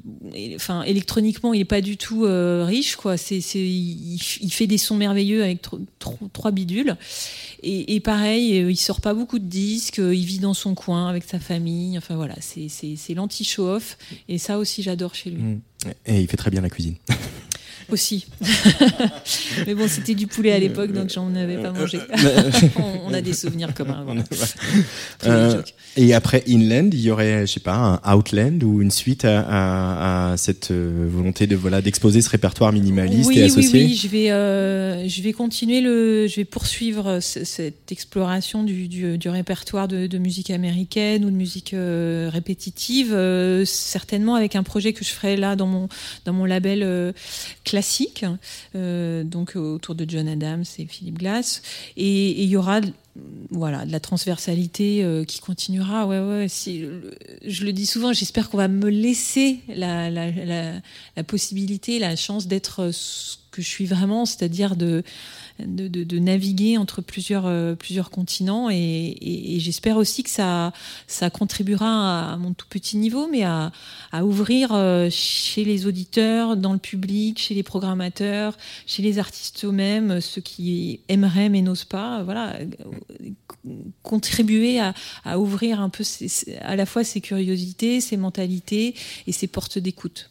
enfin 0.56 0.84
électroniquement 0.84 1.54
il 1.54 1.62
est 1.62 1.66
pas 1.66 1.82
du 1.82 1.98
tout 1.98 2.26
euh, 2.26 2.64
riche 2.68 2.96
quoi. 2.96 3.18
C'est 3.18 3.42
c'est 3.42 3.60
il, 3.60 4.20
il 4.42 4.53
fait 4.54 4.68
des 4.68 4.78
sons 4.78 4.96
merveilleux 4.96 5.44
avec 5.44 5.62
tro- 5.62 5.80
tro- 6.00 6.30
trois 6.32 6.52
bidules. 6.52 6.96
Et, 7.64 8.00
pareil, 8.02 8.60
euh, 8.62 8.72
il 8.72 8.76
sort 8.78 9.00
pas 9.02 9.14
beaucoup 9.14 9.40
de 9.40 9.46
disques, 9.46 10.00
euh, 10.00 10.14
il 10.14 10.26
vit 10.26 10.40
dans 10.40 10.54
son 10.54 10.76
coin 10.76 11.08
avec 11.08 11.24
sa 11.24 11.40
famille. 11.40 11.98
Enfin 11.98 12.16
voilà, 12.16 12.36
c'est 12.42 13.14
l'anti-show-off. 13.14 13.98
Et 14.28 14.38
ça 14.38 14.58
aussi, 14.58 14.84
j'adore 14.84 15.16
chez 15.16 15.30
lui. 15.30 15.42
Mm. 15.42 15.62
Et 16.06 16.22
il 16.22 16.28
fait 16.28 16.38
très 16.38 16.52
bien 16.52 16.62
la 16.62 16.70
cuisine. 16.70 16.96
Aussi. 17.90 18.26
Mais 19.68 19.74
bon, 19.76 19.88
c'était 19.88 20.14
du 20.16 20.28
poulet 20.28 20.52
à 20.52 20.60
l'époque, 20.60 20.92
donc 20.94 21.10
j'en 21.10 21.34
avais 21.36 21.58
pas 21.58 21.72
mangé. 21.72 22.00
on, 22.78 23.10
on 23.10 23.14
a 23.14 23.22
des 23.22 23.34
souvenirs 23.34 23.74
communs. 23.74 24.04
Voilà. 24.06 24.24
Euh. 25.26 25.62
Et 25.96 26.14
après 26.14 26.44
Inland, 26.50 26.90
il 26.92 27.00
y 27.00 27.10
aurait, 27.12 27.46
je 27.48 27.54
sais 27.54 27.60
pas, 27.62 28.02
un 28.04 28.16
Outland 28.16 28.62
ou 28.64 28.82
une 28.82 28.92
suite 28.92 29.24
à, 29.26 29.40
à- 29.42 30.32
à 30.34 30.38
cette 30.38 30.72
euh, 30.72 31.08
volonté 31.10 31.48
de 31.48 31.56
voilà 31.56 31.82
d'exposer 31.82 32.22
ce 32.22 32.30
répertoire 32.30 32.74
minimaliste 32.74 33.30
oui, 33.30 33.38
et 33.38 33.44
oui, 33.44 33.46
associé. 33.46 33.84
oui, 33.86 33.96
je 33.96 34.08
vais, 34.10 34.32
euh, 34.32 35.08
je 35.08 35.22
vais 35.22 35.32
continuer 35.34 35.80
le, 35.82 36.28
je 36.28 36.36
vais 36.38 36.46
poursuivre 36.46 37.20
ce- 37.22 37.44
cette 37.46 37.92
exploration 37.92 38.64
du, 38.64 38.88
du, 38.90 39.18
du 39.18 39.30
répertoire 39.30 39.88
de, 39.88 40.08
de 40.08 40.18
musique 40.18 40.50
américaine 40.50 41.24
ou 41.26 41.30
de 41.30 41.36
musique 41.36 41.74
euh, 41.74 42.30
répétitive, 42.34 43.12
euh, 43.14 43.64
certainement 43.64 44.36
avec 44.36 44.56
un 44.56 44.64
projet 44.64 44.92
que 44.94 45.06
je 45.06 45.12
ferai 45.12 45.38
là 45.38 45.56
dans 45.56 45.68
mon 45.68 45.88
dans 46.26 46.34
mon 46.34 46.46
label 46.46 46.82
euh, 46.84 47.14
classique, 47.84 48.26
euh, 48.76 49.24
donc 49.24 49.56
autour 49.58 49.94
de 49.94 50.06
John 50.08 50.28
Adams 50.30 50.64
et 50.80 50.86
Philip 50.86 51.20
Glass, 51.20 51.62
et 51.98 52.42
il 52.42 52.50
y 52.50 52.56
aura 52.56 52.80
voilà 53.52 53.86
de 53.86 53.92
la 53.92 54.00
transversalité 54.00 55.04
euh, 55.04 55.26
qui 55.26 55.40
continuera. 55.42 56.08
Ouais 56.08 56.20
ouais 56.20 56.48
je 56.50 57.66
le 57.66 57.74
dis 57.74 57.86
souvent 57.86 58.14
j'espère 58.14 58.50
qu'on 58.50 58.58
va 58.58 58.70
me 58.70 58.90
laisser 58.90 59.60
la, 59.68 60.10
la, 60.10 60.32
la, 60.32 60.74
la 61.18 61.24
possibilité 61.24 62.00
la 62.00 62.16
chance 62.16 62.48
d'être 62.48 62.92
ce 62.92 63.38
que 63.52 63.62
je 63.62 63.68
suis 63.68 63.86
vraiment 63.86 64.26
c'est-à-dire 64.26 64.76
de 64.76 65.04
de, 65.60 66.20
naviguer 66.20 66.78
entre 66.78 67.02
plusieurs 67.02 67.46
euh, 67.46 67.76
plusieurs 67.76 68.10
continents 68.10 68.70
et, 68.72 69.58
j'espère 69.60 69.98
aussi 69.98 70.24
que 70.24 70.30
ça 70.30 70.74
ça 71.08 71.30
contribuera 71.30 72.34
à, 72.34 72.38
mon 72.38 72.54
tout 72.54 72.66
petit 72.70 72.98
niveau 72.98 73.28
mais 73.32 73.44
à, 73.44 73.72
ouvrir 74.24 74.72
euh, 74.74 75.10
chez 75.12 75.64
les 75.64 75.86
auditeurs 75.86 76.58
dans 76.58 76.74
le 76.74 76.80
public 76.80 77.40
chez 77.40 77.54
les 77.54 77.64
programmateurs 77.64 78.58
chez 78.88 79.02
les 79.04 79.20
artistes 79.20 79.64
eux-mêmes 79.66 80.22
ceux 80.22 80.42
qui 80.42 81.00
aimeraient 81.08 81.50
mais 81.50 81.62
n'osent 81.62 81.84
pas 81.86 82.20
euh, 82.20 82.24
voilà 82.24 82.58
contribuer 84.02 84.80
à, 84.80 85.40
ouvrir 85.40 85.80
un 85.80 85.90
peu 85.90 86.04
ces- 86.04 86.28
ces- 86.28 86.56
à 86.58 86.76
la 86.76 86.86
fois 86.86 87.04
ses 87.04 87.22
curiosités, 87.22 88.02
ses 88.02 88.18
mentalités 88.18 88.96
et 89.28 89.32
ses 89.32 89.48
portes 89.48 89.78
d'écoute. 89.78 90.30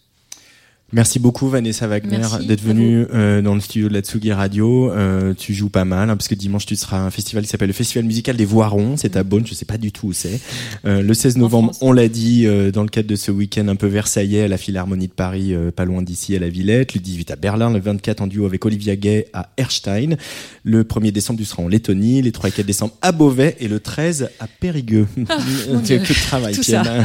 Merci 0.94 1.18
beaucoup 1.18 1.48
Vanessa 1.48 1.86
Wagner 1.86 2.20
d'être 2.46 2.60
venue 2.60 3.06
euh, 3.14 3.40
dans 3.40 3.54
le 3.54 3.62
studio 3.62 3.88
de 3.88 3.94
la 3.94 4.00
Tsugi 4.02 4.30
Radio. 4.30 4.90
Euh, 4.92 5.32
tu 5.32 5.54
joues 5.54 5.70
pas 5.70 5.86
mal 5.86 6.10
hein, 6.10 6.16
parce 6.18 6.28
que 6.28 6.34
dimanche 6.34 6.66
tu 6.66 6.76
seras 6.76 6.98
à 6.98 7.00
un 7.00 7.10
festival 7.10 7.44
qui 7.44 7.48
s'appelle 7.48 7.68
le 7.68 7.72
Festival 7.72 8.04
musical 8.04 8.36
des 8.36 8.44
Voirons. 8.44 8.98
C'est 8.98 9.16
à 9.16 9.22
Beaune, 9.24 9.46
je 9.46 9.54
sais 9.54 9.64
pas 9.64 9.78
du 9.78 9.90
tout 9.90 10.08
où 10.08 10.12
c'est. 10.12 10.38
Euh, 10.84 11.00
le 11.00 11.14
16 11.14 11.38
novembre, 11.38 11.72
on 11.80 11.92
l'a 11.92 12.08
dit 12.08 12.44
euh, 12.46 12.70
dans 12.70 12.82
le 12.82 12.90
cadre 12.90 13.08
de 13.08 13.16
ce 13.16 13.30
week-end 13.30 13.68
un 13.68 13.76
peu 13.76 13.86
versaillais 13.86 14.42
à 14.42 14.48
la 14.48 14.58
Philharmonie 14.58 15.08
de 15.08 15.12
Paris, 15.14 15.54
euh, 15.54 15.70
pas 15.70 15.86
loin 15.86 16.02
d'ici 16.02 16.36
à 16.36 16.38
la 16.38 16.50
Villette. 16.50 16.92
Le 16.92 17.00
18 17.00 17.30
à 17.30 17.36
Berlin, 17.36 17.72
le 17.72 17.80
24 17.80 18.20
en 18.20 18.26
duo 18.26 18.44
avec 18.44 18.62
Olivia 18.66 18.94
Gay 18.94 19.28
à 19.32 19.48
Erstein. 19.56 20.16
Le 20.62 20.84
1er 20.84 21.10
décembre 21.10 21.38
tu 21.38 21.46
seras 21.46 21.62
en 21.62 21.68
Lettonie, 21.68 22.20
les 22.20 22.32
3 22.32 22.50
et 22.50 22.52
4 22.52 22.66
décembre 22.66 22.92
à 23.00 23.12
Beauvais 23.12 23.56
et 23.60 23.68
le 23.68 23.80
13 23.80 24.28
à 24.40 24.46
Périgueux. 24.46 25.06
Ah, 25.30 25.38
tu 25.86 25.94
as 25.94 25.98
que 26.00 26.08
de 26.12 26.26
travail. 26.26 26.54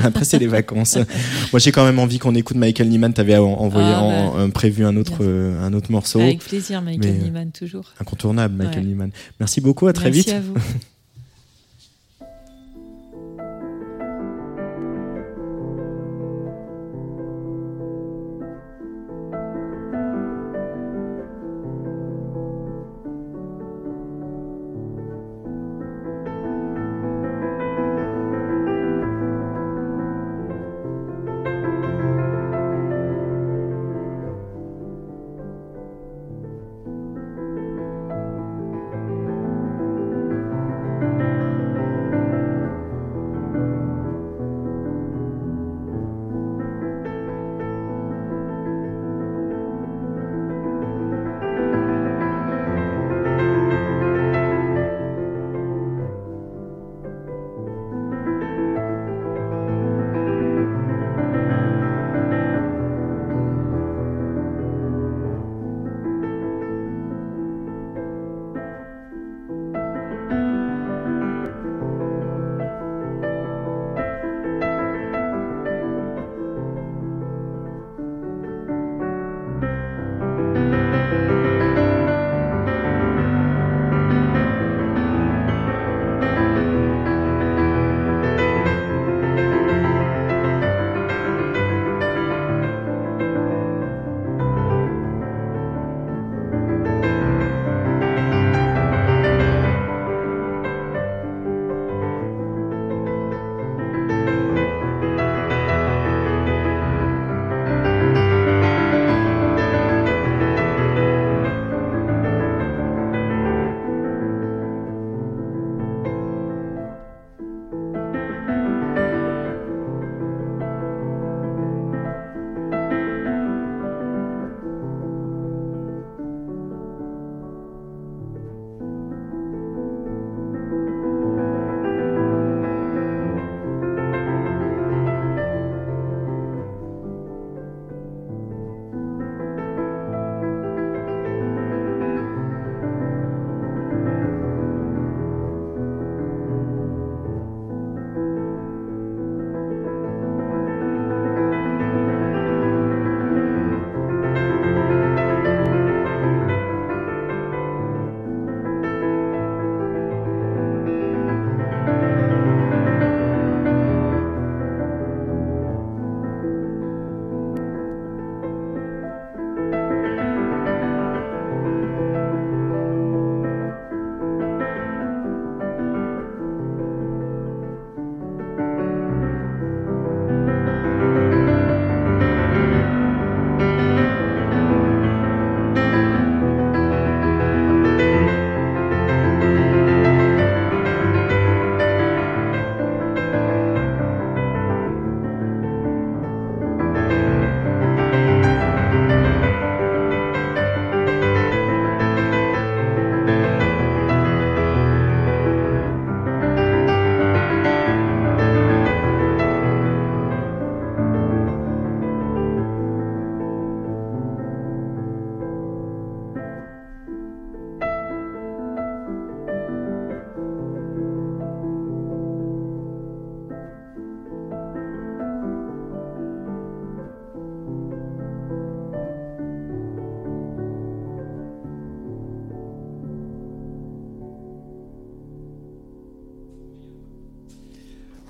Après 0.03 0.25
c'est 0.25 0.39
les 0.39 0.47
vacances. 0.47 0.97
Moi 1.53 1.59
j'ai 1.59 1.71
quand 1.71 1.85
même 1.85 1.99
envie 1.99 2.19
qu'on 2.19 2.35
écoute 2.35 2.57
Michael 2.57 2.89
Nyman. 2.89 3.13
T'avais 3.13 3.37
en- 3.37 3.76
envoyé 3.77 3.93
Ah, 3.95 4.03
en- 4.03 4.35
bah. 4.37 4.43
en- 4.43 4.49
prévu 4.49 4.85
un 4.85 4.95
autre 4.97 5.17
euh, 5.21 5.61
un 5.61 5.73
autre 5.73 5.91
morceau 5.91 6.19
Avec 6.19 6.39
plaisir, 6.39 6.81
Michael 6.81 7.15
euh, 7.15 7.23
Nyman, 7.23 7.51
toujours. 7.51 7.93
incontournable 7.99 8.55
Michael 8.55 8.79
Ouais. 8.83 8.85
Nyman. 8.89 9.11
Merci 9.39 9.61
beaucoup. 9.61 9.87
À 9.87 9.93
très 9.93 10.05
Merci 10.11 10.19
vite. 10.19 10.33
à 10.33 10.39
vous. 10.41 10.55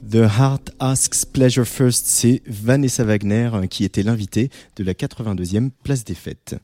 The 0.09 0.25
Heart 0.39 0.71
Asks 0.79 1.25
Pleasure 1.25 1.65
First, 1.65 2.05
c'est 2.05 2.41
Vanessa 2.47 3.03
Wagner 3.03 3.49
euh, 3.53 3.65
qui 3.65 3.83
était 3.83 4.03
l'invitée 4.03 4.49
de 4.77 4.83
la 4.85 4.93
82e 4.93 5.69
place 5.83 6.05
des 6.05 6.13
fêtes. 6.13 6.55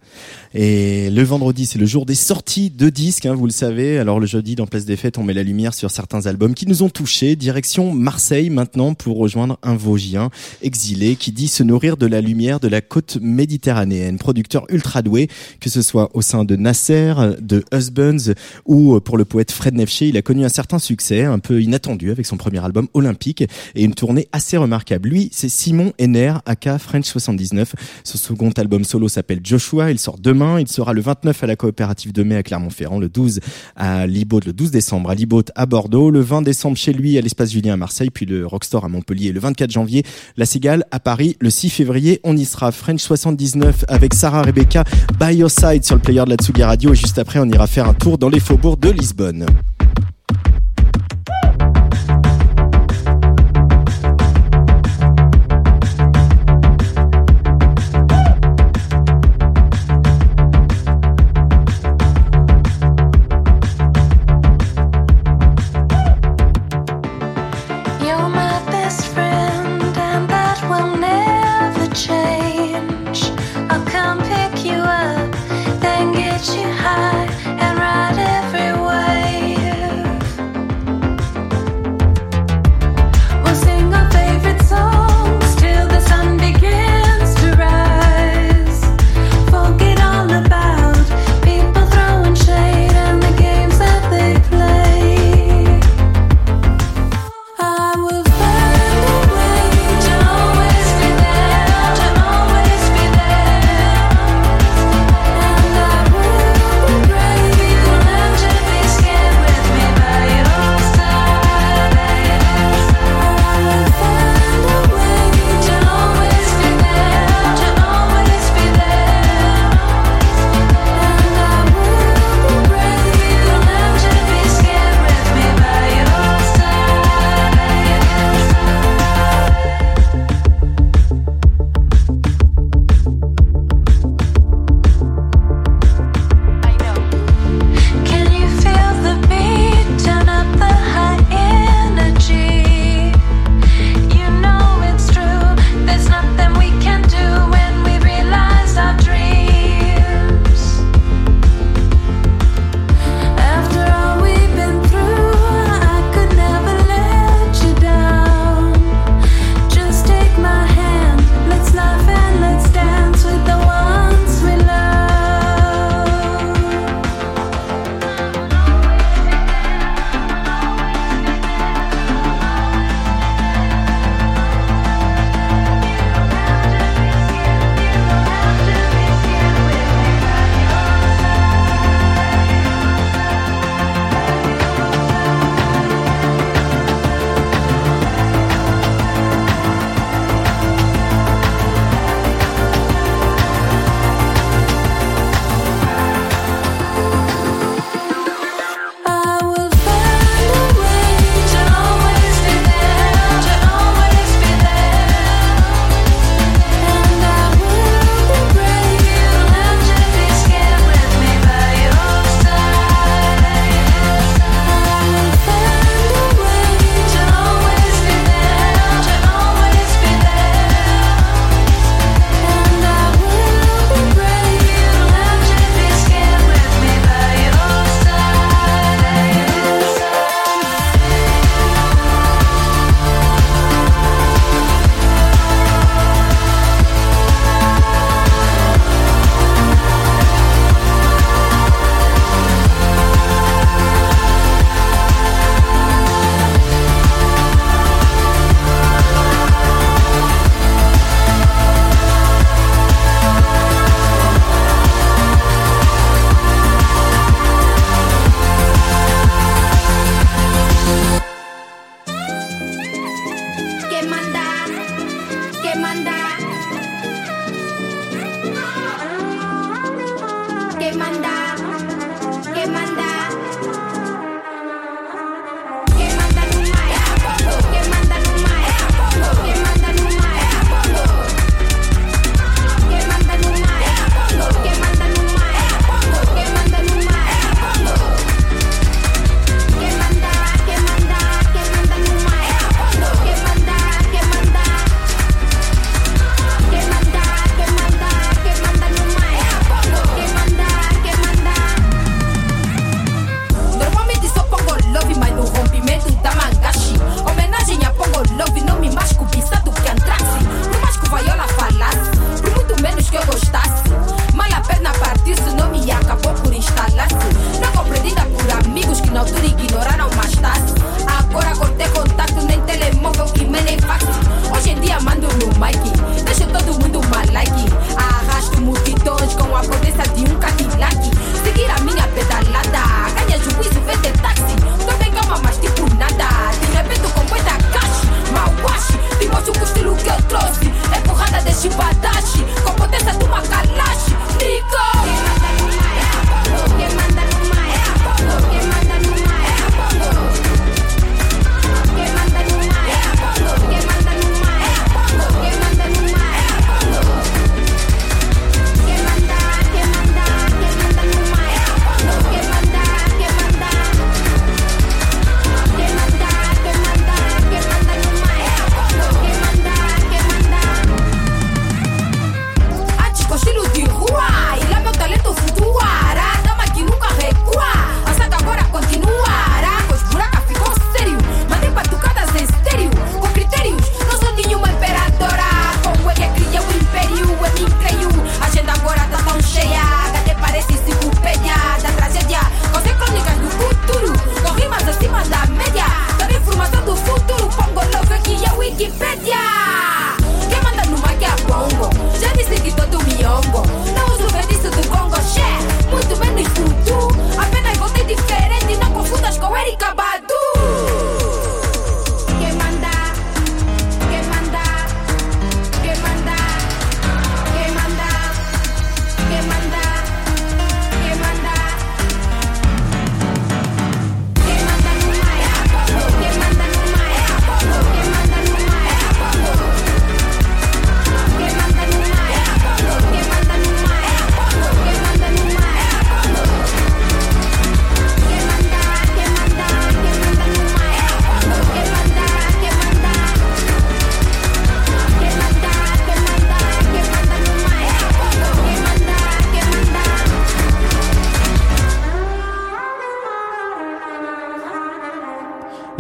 Et 0.54 1.10
le 1.10 1.24
vendredi, 1.24 1.66
c'est 1.66 1.80
le 1.80 1.86
jour 1.86 2.06
des 2.06 2.16
sorties 2.16 2.70
de 2.70 2.90
disques, 2.90 3.26
hein, 3.26 3.34
vous 3.34 3.46
le 3.46 3.52
savez. 3.52 3.98
Alors 3.98 4.22
le 4.22 4.28
jeudi, 4.28 4.56
dans 4.56 4.66
Place 4.66 4.86
des 4.86 4.96
Fêtes, 4.96 5.18
on 5.18 5.24
met 5.24 5.34
la 5.34 5.44
lumière 5.44 5.74
sur 5.74 5.92
certains 5.92 6.26
albums 6.26 6.54
qui 6.54 6.68
nous 6.68 6.84
ont 6.84 6.90
touchés. 6.90 7.36
Direction 7.36 7.94
Marseille 7.94 8.50
maintenant 8.50 8.94
pour 8.94 9.18
rejoindre 9.18 9.58
un 9.62 9.76
Vosgien 9.76 10.30
exilé 10.62 11.18
qui 11.18 11.34
dit 11.34 11.50
se 11.50 11.64
nourrir 11.64 11.98
de 11.98 12.06
la 12.06 12.22
lumière 12.22 12.62
de 12.62 12.70
la 12.70 12.80
côte 12.80 13.18
méditerranéenne. 13.22 14.20
Producteur 14.20 14.66
ultra 14.70 15.02
doué, 15.02 15.28
que 15.60 15.70
ce 15.70 15.82
soit 15.82 16.10
au 16.14 16.22
sein 16.22 16.46
de 16.46 16.56
Nasser, 16.56 17.14
de 17.42 17.66
Husbands 17.74 18.34
ou 18.66 19.00
pour 19.02 19.18
le 19.18 19.26
poète 19.26 19.52
Fred 19.52 19.74
Nefché, 19.74 20.08
il 20.08 20.18
a 20.18 20.22
connu 20.22 20.46
un 20.46 20.50
certain 20.50 20.80
succès, 20.80 21.24
un 21.24 21.40
peu 21.40 21.62
inattendu 21.62 22.12
avec 22.12 22.26
son 22.26 22.38
premier 22.38 22.64
album 22.64 22.88
Olympique 22.94 23.33
et 23.42 23.84
une 23.84 23.94
tournée 23.94 24.28
assez 24.32 24.58
remarquable. 24.58 25.10
Lui, 25.10 25.30
c'est 25.32 25.50
Simon 25.50 25.94
Henner, 26.00 26.34
aka 26.46 26.80
French 26.80 27.06
79. 27.06 27.74
Ce 28.04 28.18
second 28.18 28.52
album 28.52 28.84
solo 28.84 29.08
s'appelle 29.08 29.40
Joshua. 29.44 29.92
Il 29.92 30.00
sort 30.00 30.18
demain. 30.20 30.60
Il 30.60 30.68
sera 30.68 30.94
le 30.94 31.02
29 31.02 31.44
à 31.44 31.48
la 31.48 31.56
coopérative 31.56 32.14
de 32.14 32.24
mai 32.24 32.36
à 32.36 32.44
Clermont-Ferrand, 32.44 33.00
le 33.00 33.10
12 33.10 33.40
à 33.76 34.08
Libaud, 34.08 34.42
le 34.46 34.54
12 34.54 34.72
décembre 34.72 35.10
à 35.10 35.16
Libaud 35.16 35.44
à 35.56 35.66
Bordeaux, 35.66 36.12
le 36.12 36.22
20 36.22 36.42
décembre 36.42 36.78
chez 36.78 36.94
lui 36.94 37.18
à 37.18 37.22
l'espace 37.22 37.52
Julien 37.52 37.74
à 37.74 37.78
Marseille, 37.78 38.10
puis 38.10 38.26
le 38.26 38.46
Rockstore 38.46 38.86
à 38.86 38.90
Montpellier 38.90 39.32
le 39.32 39.40
24 39.40 39.72
janvier, 39.72 40.04
la 40.38 40.46
Cigale 40.46 40.86
à 40.92 41.00
Paris 41.00 41.38
le 41.40 41.50
6 41.50 41.70
février. 41.70 42.20
On 42.24 42.38
y 42.38 42.46
sera 42.46 42.72
French 42.72 43.02
79 43.02 43.86
avec 43.88 44.14
Sarah 44.14 44.44
Rebecca 44.44 44.84
by 45.20 45.36
your 45.36 45.50
side 45.50 45.84
sur 45.84 45.96
le 45.96 46.02
player 46.02 46.24
de 46.26 46.30
la 46.30 46.36
Tsugi 46.36 46.64
Radio 46.64 46.94
et 46.94 46.96
juste 46.96 47.20
après 47.20 47.40
on 47.40 47.50
ira 47.50 47.68
faire 47.68 47.88
un 47.88 47.94
tour 47.94 48.18
dans 48.18 48.30
les 48.30 48.40
faubourgs 48.40 48.80
de 48.80 48.90
Lisbonne. 48.90 49.46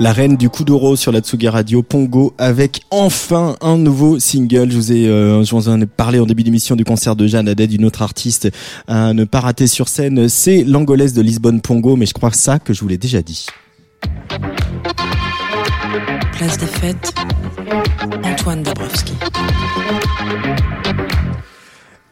La 0.04 0.12
reine 0.12 0.36
du 0.36 0.50
Kuduro 0.50 0.98
sur 0.98 1.14
la 1.14 1.22
Tsugi 1.22 1.48
Radio, 1.48 1.82
Pongo, 1.82 2.34
avec 2.38 2.82
enfin 2.92 3.56
un 3.62 3.78
nouveau 3.78 4.20
single. 4.20 4.70
Je 4.70 4.76
vous 4.76 4.92
ai, 4.92 5.08
euh, 5.08 5.46
je 5.46 5.56
vous 5.56 5.70
en 5.70 5.80
ai 5.80 5.86
parlé 5.86 6.20
en 6.20 6.26
début 6.26 6.44
d'émission 6.44 6.76
du 6.76 6.84
concert 6.84 7.16
de 7.16 7.26
Jeanne 7.26 7.48
Haddad, 7.48 7.70
d'une 7.70 7.86
autre 7.86 8.02
artiste 8.02 8.50
à 8.86 9.14
ne 9.14 9.24
pas 9.24 9.40
rater 9.40 9.66
sur 9.66 9.88
scène. 9.88 10.28
C'est 10.28 10.66
l'angolaise 10.66 11.14
de 11.14 11.22
Lisbonne 11.22 11.62
Pongo, 11.62 11.96
mais 11.96 12.06
je 12.06 12.14
crois 12.14 12.34
ça 12.34 12.60
que 12.60 12.74
je 12.74 12.82
vous 12.82 12.90
l'ai 12.90 12.98
déjà 12.98 13.22
dit. 13.22 13.46
Place 16.34 16.58
des 16.58 16.66
fêtes, 16.66 17.14
Antoine 18.26 18.62
Dabrowski. 18.62 19.14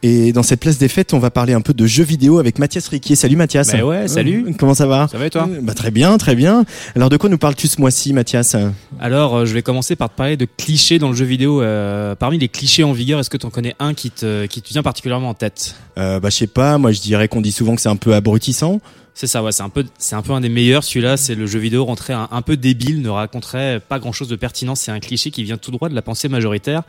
Et 0.04 0.32
dans 0.32 0.42
cette 0.42 0.58
place 0.58 0.78
des 0.78 0.88
fêtes, 0.88 1.14
on 1.14 1.20
va 1.20 1.30
parler 1.30 1.52
un 1.52 1.60
peu 1.60 1.72
de 1.72 1.86
jeux 1.86 2.02
vidéo 2.02 2.40
avec 2.40 2.58
Mathias 2.58 2.88
Riquier. 2.88 3.14
Salut 3.14 3.36
Mathias. 3.36 3.70
Bah 3.72 3.84
ouais, 3.84 4.08
salut. 4.08 4.46
Euh, 4.48 4.52
Comment 4.58 4.74
ça 4.74 4.88
va 4.88 5.06
Ça 5.06 5.16
va 5.16 5.26
et 5.26 5.30
toi 5.30 5.48
bah, 5.62 5.74
Très 5.74 5.92
bien, 5.92 6.18
très 6.18 6.34
bien. 6.34 6.64
Alors 6.96 7.08
de 7.08 7.16
quoi 7.16 7.30
nous 7.30 7.38
parles-tu 7.38 7.68
ce 7.68 7.80
mois-ci, 7.80 8.12
Mathias? 8.12 8.56
Alors, 8.98 9.36
euh, 9.36 9.44
je 9.46 9.54
vais 9.54 9.62
commencer 9.62 9.94
par 9.94 10.10
te 10.10 10.16
parler 10.16 10.36
de 10.36 10.44
clichés 10.44 10.98
dans 10.98 11.08
le 11.10 11.14
jeu 11.14 11.24
vidéo. 11.24 11.62
Euh, 11.62 12.16
parmi 12.16 12.38
les 12.38 12.48
clichés 12.48 12.82
en 12.82 12.92
vigueur, 12.92 13.20
est-ce 13.20 13.30
que 13.30 13.36
tu 13.36 13.46
en 13.46 13.50
connais 13.50 13.76
un 13.78 13.94
qui 13.94 14.10
te, 14.10 14.46
qui 14.46 14.60
te 14.60 14.70
vient 14.70 14.82
particulièrement 14.82 15.28
en 15.28 15.34
tête? 15.34 15.76
Euh, 15.98 16.18
Bah 16.18 16.30
je 16.30 16.36
sais 16.36 16.46
pas. 16.48 16.78
Moi, 16.78 16.90
je 16.90 17.00
dirais 17.00 17.28
qu'on 17.28 17.40
dit 17.40 17.52
souvent 17.52 17.76
que 17.76 17.80
c'est 17.80 17.88
un 17.88 17.94
peu 17.94 18.12
abrutissant. 18.12 18.80
C'est 19.14 19.28
ça, 19.28 19.42
ouais, 19.42 19.52
c'est 19.52 19.62
un 19.62 19.68
peu, 19.68 19.84
c'est 19.98 20.16
un 20.16 20.22
peu 20.22 20.32
un 20.32 20.40
des 20.40 20.48
meilleurs. 20.48 20.82
Celui-là, 20.82 21.16
c'est 21.16 21.36
le 21.36 21.46
jeu 21.46 21.60
vidéo 21.60 21.84
rentré 21.84 22.12
un, 22.12 22.28
un 22.32 22.42
peu 22.42 22.56
débile, 22.56 23.02
ne 23.02 23.08
raconterait 23.10 23.78
pas 23.86 24.00
grand-chose 24.00 24.26
de 24.26 24.36
pertinent. 24.36 24.74
C'est 24.74 24.90
un 24.90 25.00
cliché 25.00 25.30
qui 25.30 25.44
vient 25.44 25.58
tout 25.58 25.70
droit 25.70 25.88
de 25.88 25.94
la 25.94 26.02
pensée 26.02 26.28
majoritaire 26.28 26.82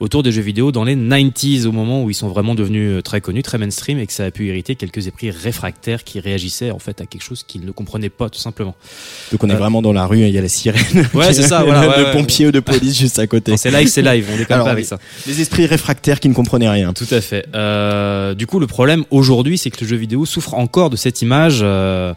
autour 0.00 0.22
des 0.22 0.32
jeux 0.32 0.42
vidéo 0.42 0.72
dans 0.72 0.84
les 0.84 0.94
90s, 0.96 1.66
au 1.66 1.72
moment 1.72 2.02
où 2.04 2.10
ils 2.10 2.14
sont 2.14 2.28
vraiment 2.28 2.54
devenus 2.54 2.98
euh, 2.98 3.02
très 3.02 3.20
connus, 3.20 3.42
très 3.42 3.58
mainstream, 3.58 3.98
et 3.98 4.06
que 4.06 4.12
ça 4.12 4.24
a 4.24 4.30
pu 4.30 4.46
irriter 4.48 4.76
quelques 4.76 5.06
esprits 5.06 5.30
réfractaires 5.30 6.04
qui 6.04 6.20
réagissaient 6.20 6.70
en 6.70 6.78
fait 6.78 7.00
à 7.00 7.06
quelque 7.06 7.22
chose 7.22 7.42
qu'ils 7.42 7.64
ne 7.64 7.70
comprenaient 7.72 8.08
pas, 8.08 8.28
tout 8.28 8.38
simplement. 8.38 8.74
Donc 9.32 9.42
on 9.44 9.48
est 9.50 9.54
Euh, 9.54 9.56
vraiment 9.56 9.82
dans 9.82 9.92
la 9.92 10.06
rue, 10.06 10.20
il 10.20 10.28
y 10.30 10.38
a 10.38 10.42
la 10.42 10.48
sirène. 10.48 11.08
Ouais, 11.14 11.32
c'est 11.32 11.42
ça, 11.42 11.62
voilà, 11.64 11.88
ouais, 11.88 11.98
le 11.98 12.04
ouais. 12.04 12.12
pompier 12.12 12.46
ou 12.46 12.52
de 12.52 12.60
police 12.60 12.98
juste 12.98 13.18
à 13.18 13.26
côté. 13.26 13.56
C'est 13.56 13.70
live, 13.70 13.88
c'est 13.88 14.02
live. 14.02 14.26
On 14.32 14.36
déconne 14.36 14.62
pas 14.64 14.70
avec 14.70 14.84
ça. 14.84 14.98
Les 15.26 15.40
esprits 15.40 15.66
réfractaires 15.66 16.20
qui 16.20 16.28
ne 16.28 16.34
comprenaient 16.34 16.68
rien. 16.70 16.92
Tout 16.92 17.06
à 17.10 17.20
fait. 17.20 17.46
Euh, 17.54 18.34
du 18.34 18.46
coup, 18.46 18.58
le 18.60 18.66
problème 18.66 19.04
aujourd'hui, 19.10 19.58
c'est 19.58 19.70
que 19.70 19.80
le 19.82 19.88
jeu 19.88 19.96
vidéo 19.96 20.24
souffre 20.26 20.54
encore 20.54 20.90
de 20.90 20.96
cette 20.96 21.22
image 21.22 21.60
euh, 21.62 22.14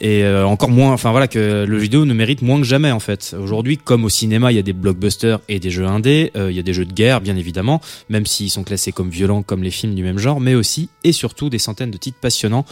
et 0.00 0.24
euh, 0.24 0.46
encore 0.46 0.70
moins. 0.70 0.92
Enfin 0.92 1.10
voilà, 1.10 1.28
que 1.28 1.64
le 1.66 1.78
vidéo 1.78 2.04
ne 2.04 2.14
mérite 2.14 2.42
moins 2.42 2.58
que 2.58 2.66
jamais 2.66 2.90
en 2.90 3.00
fait. 3.00 3.34
Aujourd'hui, 3.38 3.78
comme 3.78 4.04
au 4.04 4.08
cinéma, 4.08 4.52
il 4.52 4.56
y 4.56 4.58
a 4.58 4.62
des 4.62 4.72
blockbusters 4.72 5.40
et 5.48 5.60
des 5.60 5.70
jeux 5.70 5.86
indés. 5.86 6.30
euh, 6.36 6.50
il 6.50 6.56
y 6.56 6.58
a 6.58 6.62
des 6.62 6.72
jeux 6.72 6.84
de 6.84 6.92
guerre, 6.92 7.20
bien 7.20 7.36
évidemment, 7.36 7.80
même 8.08 8.26
s'ils 8.26 8.50
sont 8.50 8.64
classés 8.64 8.92
comme 8.92 9.10
violents, 9.10 9.42
comme 9.42 9.62
les 9.62 9.70
films 9.70 9.94
du 9.94 10.02
même 10.02 10.18
genre, 10.18 10.40
mais 10.40 10.54
aussi 10.54 10.88
et 11.04 11.12
surtout 11.12 11.50
des 11.50 11.58
centaines 11.58 11.90
de 11.90 11.98
titres 11.98 12.18
passionnants 12.20 12.64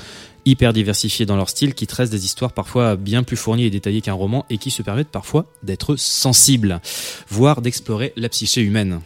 hyper 0.44 0.72
diversifiés 0.72 1.26
dans 1.26 1.36
leur 1.36 1.50
style, 1.50 1.74
qui 1.74 1.86
tressent 1.86 2.10
des 2.10 2.24
histoires 2.24 2.52
parfois 2.52 2.96
bien 2.96 3.22
plus 3.22 3.36
fournies 3.36 3.64
et 3.64 3.70
détaillées 3.70 4.00
qu'un 4.00 4.14
roman 4.14 4.46
et 4.48 4.56
qui 4.56 4.70
se 4.70 4.82
permettent 4.82 5.08
parfois 5.08 5.44
d'être 5.62 5.96
sensibles, 5.96 6.80
voire 7.28 7.60
d'explorer 7.60 8.14
la 8.16 8.30
psyché 8.30 8.62
humaine. 8.62 9.00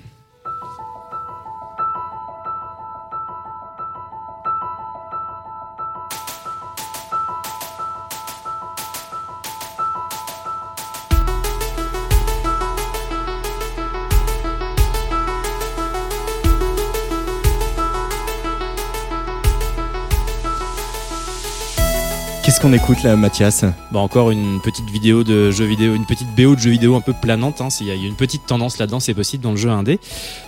Qu'est-ce 22.52 22.60
qu'on 22.60 22.74
écoute 22.74 23.02
là, 23.02 23.16
Mathias 23.16 23.64
Bah 23.92 24.00
encore 24.00 24.30
une 24.30 24.60
petite 24.60 24.90
vidéo 24.90 25.24
de 25.24 25.50
jeu 25.50 25.64
vidéo, 25.64 25.94
une 25.94 26.04
petite 26.04 26.28
BO 26.36 26.54
de 26.54 26.60
jeu 26.60 26.68
vidéo 26.68 26.94
un 26.96 27.00
peu 27.00 27.14
planante. 27.14 27.62
Hein, 27.62 27.70
s'il 27.70 27.86
y 27.86 27.90
a 27.90 27.94
une 27.94 28.14
petite 28.14 28.44
tendance 28.44 28.76
là-dedans, 28.76 29.00
c'est 29.00 29.14
possible 29.14 29.42
dans 29.42 29.52
le 29.52 29.56
jeu 29.56 29.70
indé. 29.70 29.98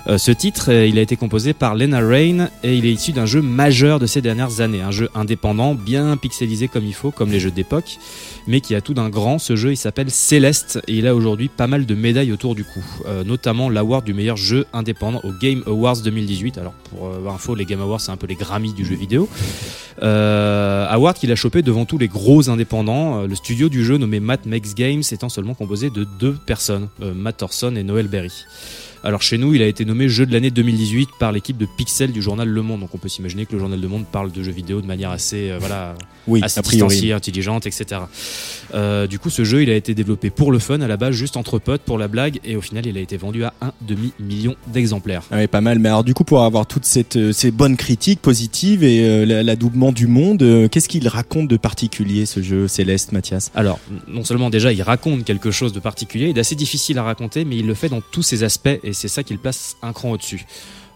Euh, 0.07 0.19
ce 0.19 0.31
titre, 0.31 0.71
euh, 0.71 0.87
il 0.87 0.99
a 0.99 1.01
été 1.01 1.17
composé 1.17 1.55
par 1.55 1.75
Lena 1.75 2.01
Rain 2.01 2.51
et 2.63 2.77
il 2.77 2.85
est 2.85 2.93
issu 2.93 3.13
d'un 3.13 3.25
jeu 3.25 3.41
majeur 3.41 4.01
de 4.01 4.05
ces 4.07 4.21
dernières 4.21 4.61
années, 4.61 4.83
un 4.83 4.91
jeu 4.91 5.09
indépendant, 5.15 5.75
bien 5.75 6.19
pixelisé 6.19 6.69
comme 6.69 6.85
il 6.85 6.93
faut, 6.93 7.11
comme 7.11 7.31
les 7.31 7.41
jeux 7.41 7.51
d'époque, 7.51 7.97
mais 8.47 8.61
qui 8.61 8.75
a 8.75 8.83
tout 8.83 8.93
d'un 8.93 9.09
grand. 9.09 9.39
Ce 9.39 9.57
jeu, 9.57 9.73
il 9.73 9.79
s'appelle 9.79 10.11
Céleste 10.11 10.83
et 10.87 10.97
il 10.97 11.07
a 11.07 11.15
aujourd'hui 11.15 11.49
pas 11.49 11.69
mal 11.69 11.87
de 11.87 11.95
médailles 11.95 12.33
autour 12.33 12.55
du 12.55 12.65
cou, 12.65 12.85
Euh, 13.07 13.25
notamment 13.25 13.71
l'award 13.71 14.05
du 14.05 14.13
meilleur 14.13 14.37
jeu 14.37 14.67
indépendant 14.75 15.23
au 15.25 15.33
Game 15.33 15.63
Awards 15.67 16.03
2018. 16.03 16.59
Alors 16.59 16.75
pour 16.91 17.07
euh, 17.07 17.31
info, 17.35 17.55
les 17.55 17.65
Game 17.65 17.81
Awards, 17.81 18.03
c'est 18.03 18.13
un 18.13 18.19
peu 18.19 18.27
les 18.27 18.35
Grammys 18.35 18.75
du 18.75 18.85
jeu 18.85 18.95
vidéo. 18.95 19.27
Award 20.03 21.17
qu'il 21.17 21.33
a 21.33 21.37
chopé 21.37 21.63
devant 21.63 21.87
les 21.99 22.09
gros 22.09 22.51
indépendants. 22.51 23.23
Euh, 23.23 23.27
le 23.27 23.35
studio 23.35 23.69
du 23.69 23.85
jeu 23.85 23.97
nommé 23.97 24.21
Matt 24.21 24.47
Makes 24.47 24.75
Games 24.75 25.03
étant 25.11 25.29
seulement 25.29 25.55
composé 25.55 25.91
de 25.91 26.05
deux 26.05 26.35
personnes, 26.35 26.89
euh, 27.03 27.15
Matt 27.15 27.39
Thorson 27.39 27.75
et 27.77 27.83
Noel 27.83 28.09
Berry. 28.09 28.33
Alors 29.07 29.21
chez 29.21 29.37
nous, 29.37 29.53
il 29.55 29.61
a 29.61 29.67
été 29.67 29.85
nommé 29.85 30.09
jeu 30.09 30.25
de 30.25 30.33
l'année 30.33 30.51
2018 30.51 31.11
par 31.19 31.31
l'équipe 31.31 31.59
de 31.59 31.67
Pixel 31.67 32.11
du 32.11 32.23
journal 32.23 32.49
Le 32.49 32.63
Monde. 32.63 32.81
Donc 32.81 32.89
on 32.95 32.99
peut 32.99 33.11
s'imaginer 33.11 33.45
que 33.45 33.53
le 33.53 33.59
journal 33.59 33.79
Le 33.79 33.87
Monde 33.89 34.07
parle 34.11 34.33
de 34.33 34.43
jeux 34.43 34.51
vidéo 34.51 34.81
de 34.81 34.87
manière 34.87 35.11
assez, 35.11 35.51
euh, 35.51 35.59
voilà, 35.61 35.95
Oui, 36.27 36.41
assez 36.43 36.63
distanciée, 36.63 37.13
intelligente, 37.13 37.67
etc. 37.67 38.01
Euh, 38.73 39.07
du 39.07 39.19
coup, 39.19 39.29
ce 39.29 39.45
jeu, 39.45 39.63
il 39.63 39.69
a 39.69 39.75
été 39.75 39.95
développé 39.95 40.31
pour 40.31 40.51
le 40.53 40.59
fun 40.59 40.81
à 40.81 40.89
la 40.89 40.97
base, 40.97 41.15
juste 41.15 41.37
entre 41.37 41.59
potes, 41.59 41.83
pour 41.83 41.99
la 41.99 42.09
blague, 42.09 42.41
et 42.47 42.57
au 42.57 42.63
final, 42.63 42.87
il 42.87 42.97
a 42.97 43.01
été 43.01 43.19
vendu 43.19 43.45
à 43.45 43.53
un 43.61 43.73
demi 43.87 44.13
million 44.19 44.57
d'exemplaires. 44.73 45.23
Ah 45.31 45.37
ouais, 45.37 45.49
pas 45.49 45.61
mal. 45.61 45.79
Mais 45.81 45.91
alors 45.91 46.03
du 46.05 46.15
coup, 46.15 46.25
pour 46.25 46.43
avoir 46.43 46.67
toutes 46.67 46.87
cette, 46.87 47.17
euh, 47.17 47.33
ces 47.33 47.51
bonnes 47.51 47.77
critiques 47.77 48.23
positives 48.23 48.85
et 48.85 49.05
euh, 49.07 49.27
la- 49.27 49.43
l'adoubement 49.43 49.93
du 49.93 50.07
monde, 50.07 50.69
qu'est-ce 50.71 50.89
qu'il 50.89 51.07
raconte 51.09 51.49
de 51.49 51.59
particulier 51.59 52.25
ce 52.25 52.43
jeu 52.43 52.69
Céleste, 52.69 53.13
Mathias? 53.13 53.51
Alors, 53.55 53.79
non 54.09 54.25
seulement 54.25 54.49
déjà 54.49 54.73
il 54.73 54.81
raconte 54.81 55.25
quelque 55.25 55.51
chose 55.51 55.75
de 55.75 55.81
particulier 55.81 56.31
et 56.31 56.33
d'assez 56.33 56.55
difficile 56.55 56.97
à 56.99 57.03
raconter, 57.03 57.45
mais 57.45 57.57
il 57.59 57.67
le 57.67 57.75
fait 57.75 57.91
dans 57.91 58.01
tous 58.01 58.23
ses 58.23 58.45
aspects 58.45 58.71
et 58.83 58.94
c'est 58.95 59.09
ça 59.09 59.23
qui 59.23 59.33
le 59.33 59.39
place 59.39 59.77
un 59.83 59.93
cran 59.93 60.13
au-dessus. 60.13 60.45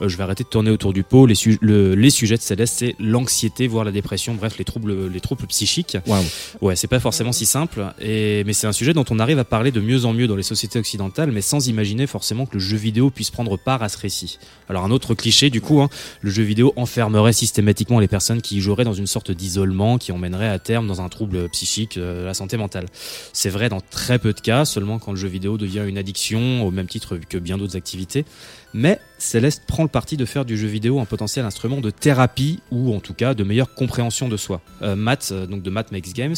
Euh, 0.00 0.08
je 0.08 0.16
vais 0.16 0.22
arrêter 0.22 0.44
de 0.44 0.48
tourner 0.48 0.70
autour 0.70 0.92
du 0.92 1.02
pot. 1.02 1.26
Les, 1.26 1.34
su- 1.34 1.58
le- 1.60 1.94
les 1.94 2.10
sujets 2.10 2.36
de 2.36 2.42
Céleste, 2.42 2.76
c'est 2.78 2.94
l'anxiété, 2.98 3.66
voire 3.66 3.84
la 3.84 3.90
dépression, 3.92 4.34
bref, 4.34 4.58
les 4.58 4.64
troubles, 4.64 5.08
les 5.08 5.20
troubles 5.20 5.46
psychiques. 5.46 5.96
Waouh. 6.06 6.24
Ouais, 6.60 6.76
c'est 6.76 6.86
pas 6.86 7.00
forcément 7.00 7.32
si 7.32 7.46
simple, 7.46 7.84
et, 8.00 8.44
mais 8.44 8.52
c'est 8.52 8.66
un 8.66 8.72
sujet 8.72 8.92
dont 8.94 9.04
on 9.10 9.18
arrive 9.18 9.38
à 9.38 9.44
parler 9.44 9.70
de 9.70 9.80
mieux 9.80 10.04
en 10.04 10.12
mieux 10.12 10.26
dans 10.26 10.36
les 10.36 10.42
sociétés 10.42 10.78
occidentales, 10.78 11.32
mais 11.32 11.42
sans 11.42 11.68
imaginer 11.68 12.06
forcément 12.06 12.46
que 12.46 12.54
le 12.54 12.60
jeu 12.60 12.76
vidéo 12.76 13.10
puisse 13.10 13.30
prendre 13.30 13.56
part 13.56 13.82
à 13.82 13.88
ce 13.88 13.98
récit. 13.98 14.38
Alors 14.68 14.84
un 14.84 14.90
autre 14.90 15.14
cliché 15.14 15.50
du 15.50 15.60
coup, 15.60 15.80
hein, 15.80 15.88
le 16.20 16.30
jeu 16.30 16.42
vidéo 16.42 16.72
enfermerait 16.76 17.32
systématiquement 17.32 18.00
les 18.00 18.08
personnes 18.08 18.42
qui 18.42 18.58
y 18.58 18.60
joueraient 18.60 18.84
dans 18.84 18.92
une 18.94 19.06
sorte 19.06 19.30
d'isolement 19.30 19.98
qui 19.98 20.12
emmènerait 20.12 20.48
à 20.48 20.58
terme 20.58 20.86
dans 20.86 21.00
un 21.00 21.08
trouble 21.08 21.48
psychique, 21.50 21.96
euh, 21.96 22.24
la 22.26 22.34
santé 22.34 22.56
mentale. 22.56 22.86
C'est 23.32 23.50
vrai 23.50 23.68
dans 23.68 23.80
très 23.80 24.18
peu 24.18 24.32
de 24.32 24.40
cas, 24.40 24.64
seulement 24.64 24.98
quand 24.98 25.12
le 25.12 25.18
jeu 25.18 25.28
vidéo 25.28 25.58
devient 25.58 25.84
une 25.88 25.98
addiction, 25.98 26.66
au 26.66 26.70
même 26.70 26.86
titre 26.86 27.18
que 27.28 27.38
bien 27.38 27.58
d'autres 27.58 27.76
activités. 27.76 28.24
Mais 28.74 29.00
Céleste 29.18 29.62
prend 29.66 29.82
le 29.82 29.88
parti 29.88 30.16
de 30.16 30.24
faire 30.24 30.44
du 30.44 30.56
jeu 30.56 30.68
vidéo 30.68 31.00
un 31.00 31.04
potentiel 31.04 31.44
instrument 31.44 31.80
de 31.80 31.90
thérapie 31.90 32.60
ou 32.70 32.94
en 32.94 33.00
tout 33.00 33.14
cas 33.14 33.34
de 33.34 33.42
meilleure 33.44 33.74
compréhension 33.74 34.28
de 34.28 34.36
soi. 34.36 34.60
Euh, 34.82 34.94
Matt, 34.94 35.30
euh, 35.32 35.46
donc 35.46 35.62
de 35.62 35.70
Matt 35.70 35.90
Makes 35.90 36.12
Games, 36.14 36.36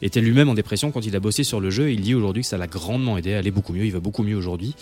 était 0.00 0.20
lui-même 0.20 0.48
en 0.48 0.54
dépression 0.54 0.90
quand 0.90 1.04
il 1.04 1.14
a 1.16 1.20
bossé 1.20 1.44
sur 1.44 1.60
le 1.60 1.70
jeu. 1.70 1.90
Il 1.90 2.00
dit 2.00 2.14
aujourd'hui 2.14 2.42
que 2.42 2.48
ça 2.48 2.58
l'a 2.58 2.66
grandement 2.66 3.18
aidé 3.18 3.34
à 3.34 3.38
aller 3.38 3.50
beaucoup 3.50 3.72
mieux. 3.72 3.84
Il 3.84 3.92
va 3.92 4.00
beaucoup 4.00 4.22
mieux 4.22 4.36
aujourd'hui. 4.36 4.74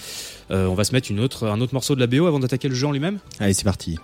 Euh, 0.51 0.66
on 0.66 0.74
va 0.74 0.85
se 0.85 0.93
mettre 0.93 1.10
une 1.10 1.20
autre, 1.20 1.48
un 1.48 1.60
autre 1.60 1.74
morceau 1.74 1.94
de 1.94 2.01
la 2.01 2.06
BO 2.06 2.27
avant 2.27 2.39
d'attaquer 2.39 2.68
le 2.68 2.74
jeu 2.74 2.86
en 2.86 2.93
lui-même? 2.93 3.18
Allez, 3.39 3.55
c'est 3.55 3.64
parti. 3.64 3.97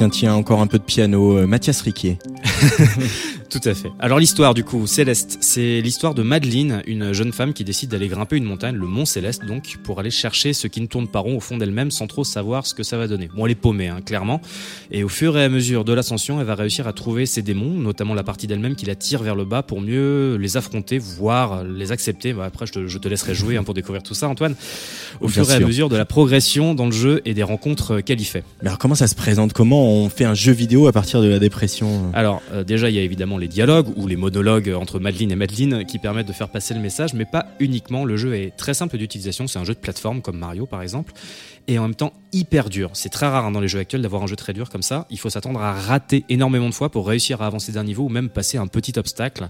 Tiens, 0.00 0.08
tiens, 0.08 0.34
encore 0.34 0.62
un 0.62 0.66
peu 0.66 0.78
de 0.78 0.82
piano. 0.82 1.36
Euh, 1.36 1.46
Mathias 1.46 1.82
Riquier. 1.82 2.16
Tout 3.50 3.60
à 3.64 3.74
fait. 3.74 3.90
Alors 3.98 4.18
l'histoire 4.20 4.54
du 4.54 4.62
coup, 4.62 4.86
Céleste, 4.86 5.38
c'est 5.40 5.80
l'histoire 5.80 6.14
de 6.14 6.22
Madeleine, 6.22 6.82
une 6.86 7.12
jeune 7.12 7.32
femme 7.32 7.52
qui 7.52 7.64
décide 7.64 7.90
d'aller 7.90 8.06
grimper 8.06 8.36
une 8.36 8.44
montagne, 8.44 8.76
le 8.76 8.86
mont 8.86 9.04
Céleste 9.04 9.44
donc, 9.44 9.76
pour 9.82 9.98
aller 9.98 10.10
chercher 10.10 10.52
ce 10.52 10.68
qui 10.68 10.80
ne 10.80 10.86
tourne 10.86 11.08
pas 11.08 11.18
rond 11.18 11.36
au 11.36 11.40
fond 11.40 11.58
d'elle-même 11.58 11.90
sans 11.90 12.06
trop 12.06 12.22
savoir 12.22 12.64
ce 12.64 12.74
que 12.74 12.84
ça 12.84 12.96
va 12.96 13.08
donner. 13.08 13.28
Bon, 13.34 13.46
elle 13.46 13.52
est 13.52 13.56
paumée, 13.56 13.88
hein, 13.88 14.00
clairement. 14.04 14.40
Et 14.92 15.02
au 15.02 15.08
fur 15.08 15.36
et 15.36 15.42
à 15.42 15.48
mesure 15.48 15.84
de 15.84 15.92
l'ascension, 15.92 16.40
elle 16.40 16.46
va 16.46 16.54
réussir 16.54 16.86
à 16.86 16.92
trouver 16.92 17.26
ses 17.26 17.42
démons, 17.42 17.74
notamment 17.74 18.14
la 18.14 18.22
partie 18.22 18.46
d'elle-même 18.46 18.76
qui 18.76 18.86
la 18.86 18.94
tire 18.94 19.22
vers 19.22 19.34
le 19.34 19.44
bas 19.44 19.64
pour 19.64 19.80
mieux 19.80 20.36
les 20.36 20.56
affronter, 20.56 20.98
voire 20.98 21.64
les 21.64 21.90
accepter. 21.90 22.32
Bah, 22.32 22.44
après, 22.44 22.66
je 22.66 22.72
te, 22.72 22.86
je 22.86 22.98
te 22.98 23.08
laisserai 23.08 23.34
jouer 23.34 23.56
hein, 23.56 23.64
pour 23.64 23.74
découvrir 23.74 24.04
tout 24.04 24.14
ça, 24.14 24.28
Antoine. 24.28 24.54
Au 25.20 25.26
Bien 25.26 25.44
fur 25.44 25.50
et 25.50 25.54
à 25.54 25.60
mesure 25.60 25.88
de 25.88 25.96
la 25.96 26.04
progression 26.04 26.74
dans 26.74 26.86
le 26.86 26.92
jeu 26.92 27.20
et 27.24 27.34
des 27.34 27.42
rencontres 27.42 28.00
qu'elle 28.00 28.20
y 28.20 28.24
fait. 28.24 28.44
Mais 28.62 28.68
alors, 28.68 28.78
comment 28.78 28.94
ça 28.94 29.08
se 29.08 29.16
présente? 29.16 29.52
Comment 29.52 29.92
on 29.92 30.08
fait 30.08 30.24
un 30.24 30.34
jeu 30.34 30.52
vidéo 30.52 30.86
à 30.86 30.92
partir 30.92 31.20
de 31.20 31.26
la 31.26 31.40
dépression? 31.40 32.12
Alors 32.12 32.42
euh, 32.52 32.62
déjà 32.62 32.90
il 32.90 32.94
y 32.94 32.98
a 32.98 33.02
évidemment 33.02 33.39
les 33.40 33.48
dialogues 33.48 33.88
ou 33.96 34.06
les 34.06 34.16
monologues 34.16 34.68
entre 34.70 35.00
Madeleine 35.00 35.32
et 35.32 35.36
Madeleine 35.36 35.84
qui 35.84 35.98
permettent 35.98 36.28
de 36.28 36.32
faire 36.32 36.48
passer 36.48 36.74
le 36.74 36.80
message, 36.80 37.14
mais 37.14 37.24
pas 37.24 37.46
uniquement. 37.58 38.04
Le 38.04 38.16
jeu 38.16 38.34
est 38.34 38.56
très 38.56 38.74
simple 38.74 38.96
d'utilisation, 38.98 39.48
c'est 39.48 39.58
un 39.58 39.64
jeu 39.64 39.74
de 39.74 39.80
plateforme 39.80 40.22
comme 40.22 40.38
Mario 40.38 40.66
par 40.66 40.82
exemple, 40.82 41.12
et 41.66 41.78
en 41.78 41.82
même 41.82 41.94
temps 41.94 42.12
hyper 42.32 42.68
dur. 42.68 42.90
C'est 42.94 43.08
très 43.08 43.26
rare 43.26 43.46
hein, 43.46 43.50
dans 43.50 43.60
les 43.60 43.68
jeux 43.68 43.78
actuels 43.78 44.02
d'avoir 44.02 44.22
un 44.22 44.26
jeu 44.26 44.36
très 44.36 44.52
dur 44.52 44.70
comme 44.70 44.82
ça. 44.82 45.06
Il 45.10 45.18
faut 45.18 45.30
s'attendre 45.30 45.60
à 45.60 45.72
rater 45.72 46.24
énormément 46.28 46.68
de 46.68 46.74
fois 46.74 46.90
pour 46.90 47.06
réussir 47.06 47.42
à 47.42 47.46
avancer 47.46 47.72
d'un 47.72 47.84
niveau 47.84 48.04
ou 48.04 48.08
même 48.08 48.28
passer 48.28 48.58
un 48.58 48.66
petit 48.66 48.98
obstacle. 48.98 49.48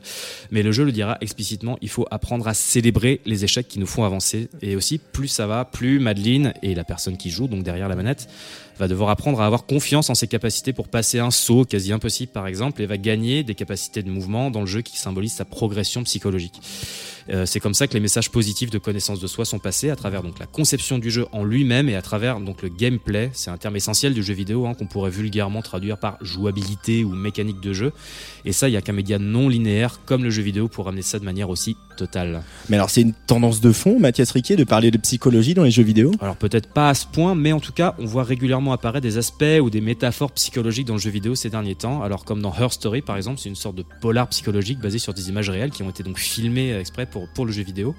Mais 0.50 0.62
le 0.62 0.72
jeu 0.72 0.84
le 0.84 0.92
dira 0.92 1.18
explicitement, 1.20 1.78
il 1.82 1.88
faut 1.88 2.06
apprendre 2.10 2.48
à 2.48 2.54
célébrer 2.54 3.20
les 3.26 3.44
échecs 3.44 3.68
qui 3.68 3.78
nous 3.78 3.86
font 3.86 4.04
avancer. 4.04 4.48
Et 4.62 4.76
aussi, 4.76 4.98
plus 4.98 5.28
ça 5.28 5.46
va, 5.46 5.64
plus 5.64 5.98
Madeline 5.98 6.54
et 6.62 6.74
la 6.74 6.84
personne 6.84 7.16
qui 7.16 7.30
joue, 7.30 7.48
donc 7.48 7.62
derrière 7.62 7.88
la 7.88 7.96
manette, 7.96 8.28
va 8.80 8.88
devoir 8.88 9.10
apprendre 9.10 9.40
à 9.42 9.46
avoir 9.46 9.66
confiance 9.66 10.08
en 10.08 10.14
ses 10.14 10.26
capacités 10.26 10.72
pour 10.72 10.88
passer 10.88 11.18
un 11.18 11.30
saut 11.30 11.64
quasi 11.64 11.92
impossible 11.92 12.32
par 12.32 12.46
exemple 12.46 12.80
et 12.80 12.86
va 12.86 12.96
gagner 12.96 13.44
des 13.44 13.54
capacités 13.54 14.02
de 14.02 14.10
mouvement 14.10 14.50
dans 14.50 14.60
le 14.60 14.66
jeu 14.66 14.80
qui 14.80 14.96
symbolisent 14.96 15.34
sa 15.34 15.44
progression 15.44 16.02
psychologique. 16.04 16.60
Euh, 17.28 17.44
c'est 17.46 17.60
comme 17.60 17.74
ça 17.74 17.86
que 17.86 17.92
les 17.92 18.00
messages 18.00 18.30
positifs 18.30 18.70
de 18.70 18.78
connaissance 18.78 19.20
de 19.20 19.26
soi 19.26 19.44
sont 19.44 19.58
passés 19.58 19.90
à 19.90 19.96
travers 19.96 20.22
donc 20.22 20.38
la 20.38 20.46
conception 20.46 20.98
du 20.98 21.10
jeu 21.10 21.26
en 21.32 21.44
lui-même 21.44 21.88
et 21.88 21.94
à 21.94 22.02
donc 22.18 22.62
le 22.62 22.68
gameplay. 22.68 23.30
C'est 23.32 23.50
un 23.50 23.56
terme 23.56 23.76
essentiel 23.76 24.14
du 24.14 24.22
jeu 24.22 24.34
vidéo 24.34 24.66
hein, 24.66 24.74
qu'on 24.74 24.86
pourrait 24.86 25.10
vulgairement 25.10 25.62
traduire 25.62 25.98
par 25.98 26.18
jouabilité 26.20 27.04
ou 27.04 27.10
mécanique 27.14 27.60
de 27.60 27.72
jeu. 27.72 27.92
Et 28.44 28.52
ça, 28.52 28.68
il 28.68 28.72
y 28.72 28.76
a 28.76 28.82
qu'un 28.82 28.92
média 28.92 29.18
non 29.18 29.48
linéaire 29.48 30.00
comme 30.04 30.24
le 30.24 30.30
jeu 30.30 30.42
vidéo 30.42 30.68
pour 30.68 30.88
amener 30.88 31.02
ça 31.02 31.18
de 31.18 31.24
manière 31.24 31.50
aussi 31.50 31.76
totale. 31.96 32.42
Mais 32.68 32.76
alors, 32.76 32.90
c'est 32.90 33.02
une 33.02 33.12
tendance 33.12 33.60
de 33.60 33.72
fond, 33.72 33.98
Mathias 33.98 34.30
Riquet, 34.30 34.56
de 34.56 34.64
parler 34.64 34.90
de 34.90 34.98
psychologie 34.98 35.54
dans 35.54 35.64
les 35.64 35.70
jeux 35.70 35.82
vidéo? 35.82 36.12
Alors 36.20 36.36
peut-être 36.36 36.72
pas 36.72 36.88
à 36.88 36.94
ce 36.94 37.06
point, 37.06 37.34
mais 37.34 37.52
en 37.52 37.60
tout 37.60 37.72
cas, 37.72 37.94
on 37.98 38.06
voit 38.06 38.24
régulièrement 38.24 38.72
apparaître 38.72 39.02
des 39.02 39.18
aspects 39.18 39.44
ou 39.62 39.70
des 39.70 39.80
métaphores 39.80 40.32
psychologiques 40.32 40.86
dans 40.86 40.94
le 40.94 41.00
jeu 41.00 41.10
vidéo 41.10 41.34
ces 41.34 41.50
derniers 41.50 41.74
temps. 41.74 42.02
Alors 42.02 42.24
comme 42.24 42.42
dans 42.42 42.54
Her 42.54 42.72
Story 42.72 43.02
par 43.02 43.16
exemple, 43.16 43.38
c'est 43.38 43.48
une 43.48 43.54
sorte 43.54 43.76
de 43.76 43.84
polar 44.00 44.28
psychologique 44.28 44.80
basé 44.80 44.98
sur 44.98 45.14
des 45.14 45.28
images 45.28 45.50
réelles 45.50 45.70
qui 45.70 45.82
ont 45.82 45.90
été 45.90 46.02
donc 46.02 46.18
filmées 46.18 46.74
exprès 46.76 47.06
pour, 47.06 47.28
pour 47.28 47.46
le 47.46 47.52
jeu 47.52 47.62
vidéo. 47.62 47.94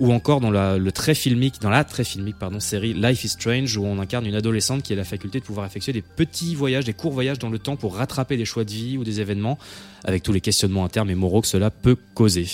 Ou 0.00 0.12
encore 0.12 0.40
dans 0.40 0.50
la, 0.50 0.78
le 0.78 0.92
très 0.92 1.14
filmique, 1.14 1.60
dans 1.60 1.70
la 1.70 1.84
très 1.84 2.04
filmique 2.04 2.36
pardon, 2.38 2.58
série 2.58 2.94
Life 2.94 3.22
is 3.24 3.28
Strange 3.28 3.76
où 3.76 3.84
on 3.84 3.98
incarne 4.00 4.24
une 4.26 4.34
adolescente 4.34 4.82
qui 4.82 4.94
a 4.94 4.96
la 4.96 5.04
faculté 5.04 5.40
de 5.40 5.44
pouvoir 5.44 5.66
effectuer 5.66 5.92
des 5.92 6.02
petits 6.02 6.54
voyages, 6.54 6.86
des 6.86 6.94
courts 6.94 7.12
voyages 7.12 7.38
dans 7.38 7.50
le 7.50 7.58
temps 7.58 7.76
pour 7.76 7.96
rattraper 7.96 8.38
des 8.38 8.46
choix 8.46 8.64
de 8.64 8.70
vie 8.70 8.96
ou 8.96 9.04
des 9.04 9.20
événements 9.20 9.58
avec 10.04 10.22
tous 10.22 10.32
les 10.32 10.40
questionnements 10.40 10.84
internes 10.86 11.10
et 11.10 11.14
moraux 11.14 11.42
que 11.42 11.46
cela 11.46 11.70
peut 11.70 11.96
causer. 12.14 12.48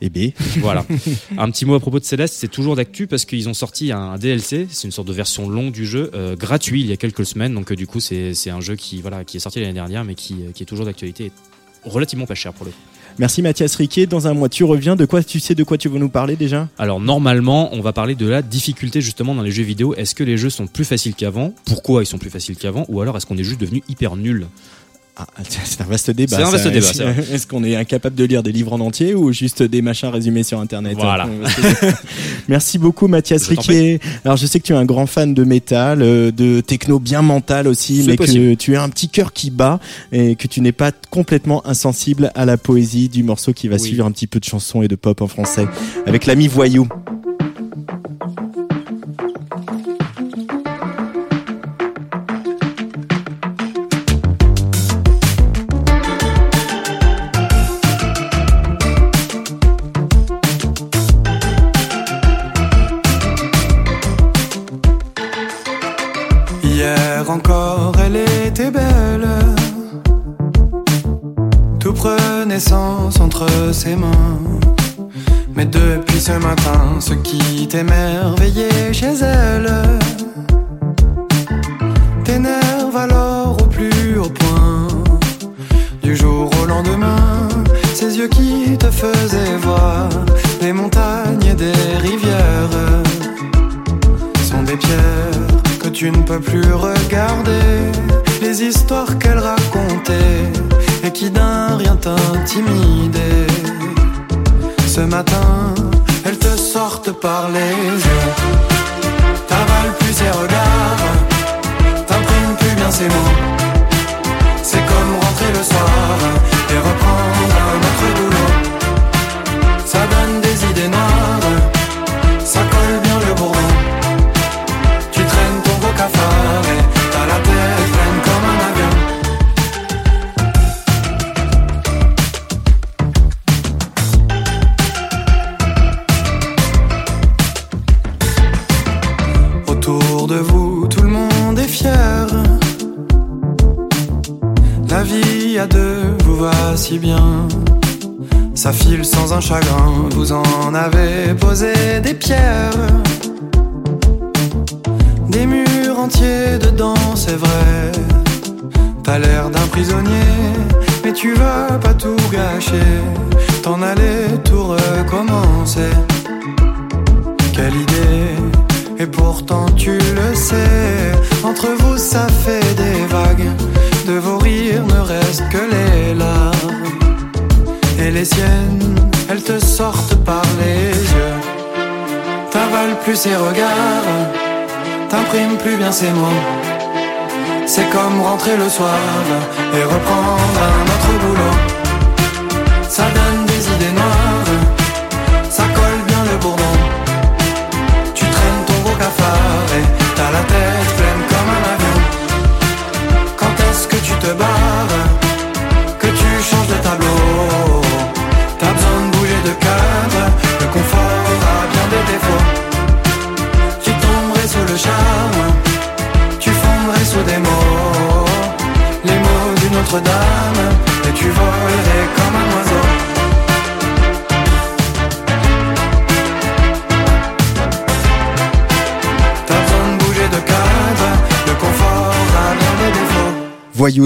Eh 0.00 0.10
bien, 0.10 0.30
Voilà. 0.58 0.84
un 1.38 1.48
petit 1.52 1.64
mot 1.64 1.76
à 1.76 1.80
propos 1.80 2.00
de 2.00 2.04
Céleste, 2.04 2.34
c'est 2.36 2.48
toujours 2.50 2.74
d'actu 2.74 3.06
parce 3.06 3.24
qu'ils 3.24 3.48
ont 3.48 3.54
sorti 3.54 3.92
un 3.92 4.18
DLC, 4.18 4.66
c'est 4.68 4.88
une 4.88 4.90
sorte 4.92 5.06
de 5.06 5.12
version 5.12 5.48
longue 5.48 5.70
du 5.70 5.86
jeu, 5.86 6.10
euh, 6.14 6.34
gratuit 6.34 6.80
il 6.80 6.88
y 6.88 6.92
a 6.92 6.96
quelques 6.96 7.24
semaines. 7.24 7.54
Donc 7.54 7.70
euh, 7.70 7.76
du 7.76 7.86
coup, 7.86 8.00
c'est 8.00 8.50
un 8.50 8.60
jeu 8.60 8.74
qui 8.74 9.00
voilà 9.00 9.24
qui 9.24 9.36
est 9.36 9.40
sorti 9.40 9.60
l'année 9.60 9.72
dernière, 9.72 10.04
mais 10.04 10.16
qui, 10.16 10.34
euh, 10.42 10.50
qui 10.52 10.64
est 10.64 10.66
toujours 10.66 10.86
d'actualité, 10.86 11.26
et 11.26 11.32
relativement 11.88 12.26
pas 12.26 12.34
cher 12.34 12.52
pour 12.52 12.66
le 12.66 12.72
coup. 12.72 12.78
Merci 13.18 13.42
Mathias 13.42 13.74
Riquet. 13.76 14.06
Dans 14.06 14.26
un 14.26 14.34
mois, 14.34 14.48
tu 14.48 14.64
reviens. 14.64 14.96
De 14.96 15.04
quoi 15.04 15.22
tu 15.22 15.40
sais 15.40 15.54
de 15.54 15.64
quoi 15.64 15.78
tu 15.78 15.88
veux 15.88 15.98
nous 15.98 16.08
parler 16.08 16.36
déjà 16.36 16.68
Alors 16.78 17.00
normalement, 17.00 17.70
on 17.72 17.80
va 17.80 17.92
parler 17.92 18.14
de 18.14 18.26
la 18.26 18.42
difficulté 18.42 19.00
justement 19.00 19.34
dans 19.34 19.42
les 19.42 19.50
jeux 19.50 19.62
vidéo. 19.62 19.94
Est-ce 19.94 20.14
que 20.14 20.24
les 20.24 20.36
jeux 20.36 20.50
sont 20.50 20.66
plus 20.66 20.84
faciles 20.84 21.14
qu'avant? 21.14 21.54
Pourquoi 21.64 22.02
ils 22.02 22.06
sont 22.06 22.18
plus 22.18 22.30
faciles 22.30 22.56
qu'avant? 22.56 22.84
Ou 22.88 23.00
alors 23.00 23.16
est-ce 23.16 23.26
qu'on 23.26 23.38
est 23.38 23.44
juste 23.44 23.60
devenu 23.60 23.82
hyper 23.88 24.16
nul? 24.16 24.46
Ah, 25.16 25.26
c'est 25.64 25.80
un 25.82 25.84
vaste 25.84 26.10
débat. 26.10 26.36
C'est 26.38 26.42
un 26.42 26.46
ça. 26.46 26.52
vaste 26.52 26.68
débat, 26.68 26.86
Est-ce-. 27.20 27.32
Est-ce 27.34 27.46
qu'on 27.46 27.64
est 27.64 27.76
incapable 27.76 28.16
de 28.16 28.24
lire 28.24 28.42
des 28.42 28.50
livres 28.52 28.72
en 28.72 28.80
entier 28.80 29.14
ou 29.14 29.30
juste 29.32 29.62
des 29.62 29.82
machins 29.82 30.08
résumés 30.08 30.42
sur 30.42 30.58
Internet 30.58 30.94
Voilà. 30.98 31.28
Merci 32.48 32.78
beaucoup 32.78 33.08
Mathias 33.08 33.46
Riquet. 33.46 34.00
Alors 34.24 34.36
je 34.36 34.46
sais 34.46 34.58
que 34.58 34.64
tu 34.64 34.72
es 34.72 34.76
un 34.76 34.84
grand 34.86 35.06
fan 35.06 35.34
de 35.34 35.44
métal, 35.44 36.02
euh, 36.02 36.30
de 36.30 36.60
techno 36.60 36.98
bien 36.98 37.22
mental 37.22 37.68
aussi, 37.68 38.04
mais 38.06 38.16
que 38.16 38.54
tu 38.54 38.76
as 38.76 38.82
un 38.82 38.88
petit 38.88 39.08
cœur 39.08 39.32
qui 39.32 39.50
bat 39.50 39.80
et 40.12 40.34
que 40.34 40.46
tu 40.48 40.60
n'es 40.60 40.72
pas 40.72 40.92
complètement 41.10 41.66
insensible 41.66 42.30
à 42.34 42.44
la 42.46 42.56
poésie 42.56 43.08
du 43.08 43.22
morceau 43.22 43.52
qui 43.52 43.68
va 43.68 43.76
Oui. 43.76 43.80
suivre 43.80 44.06
un 44.06 44.10
petit 44.12 44.26
peu 44.26 44.40
de 44.40 44.44
chansons 44.44 44.82
et 44.82 44.88
de 44.88 44.96
pop 44.96 45.20
en 45.20 45.28
français 45.28 45.66
avec 46.06 46.26
l'ami 46.26 46.48
Voyou. 46.48 46.88
Ce 77.02 77.14
qui 77.14 77.66
t'émerveillait 77.66 78.92
chez 78.92 79.14
elle 79.22 79.91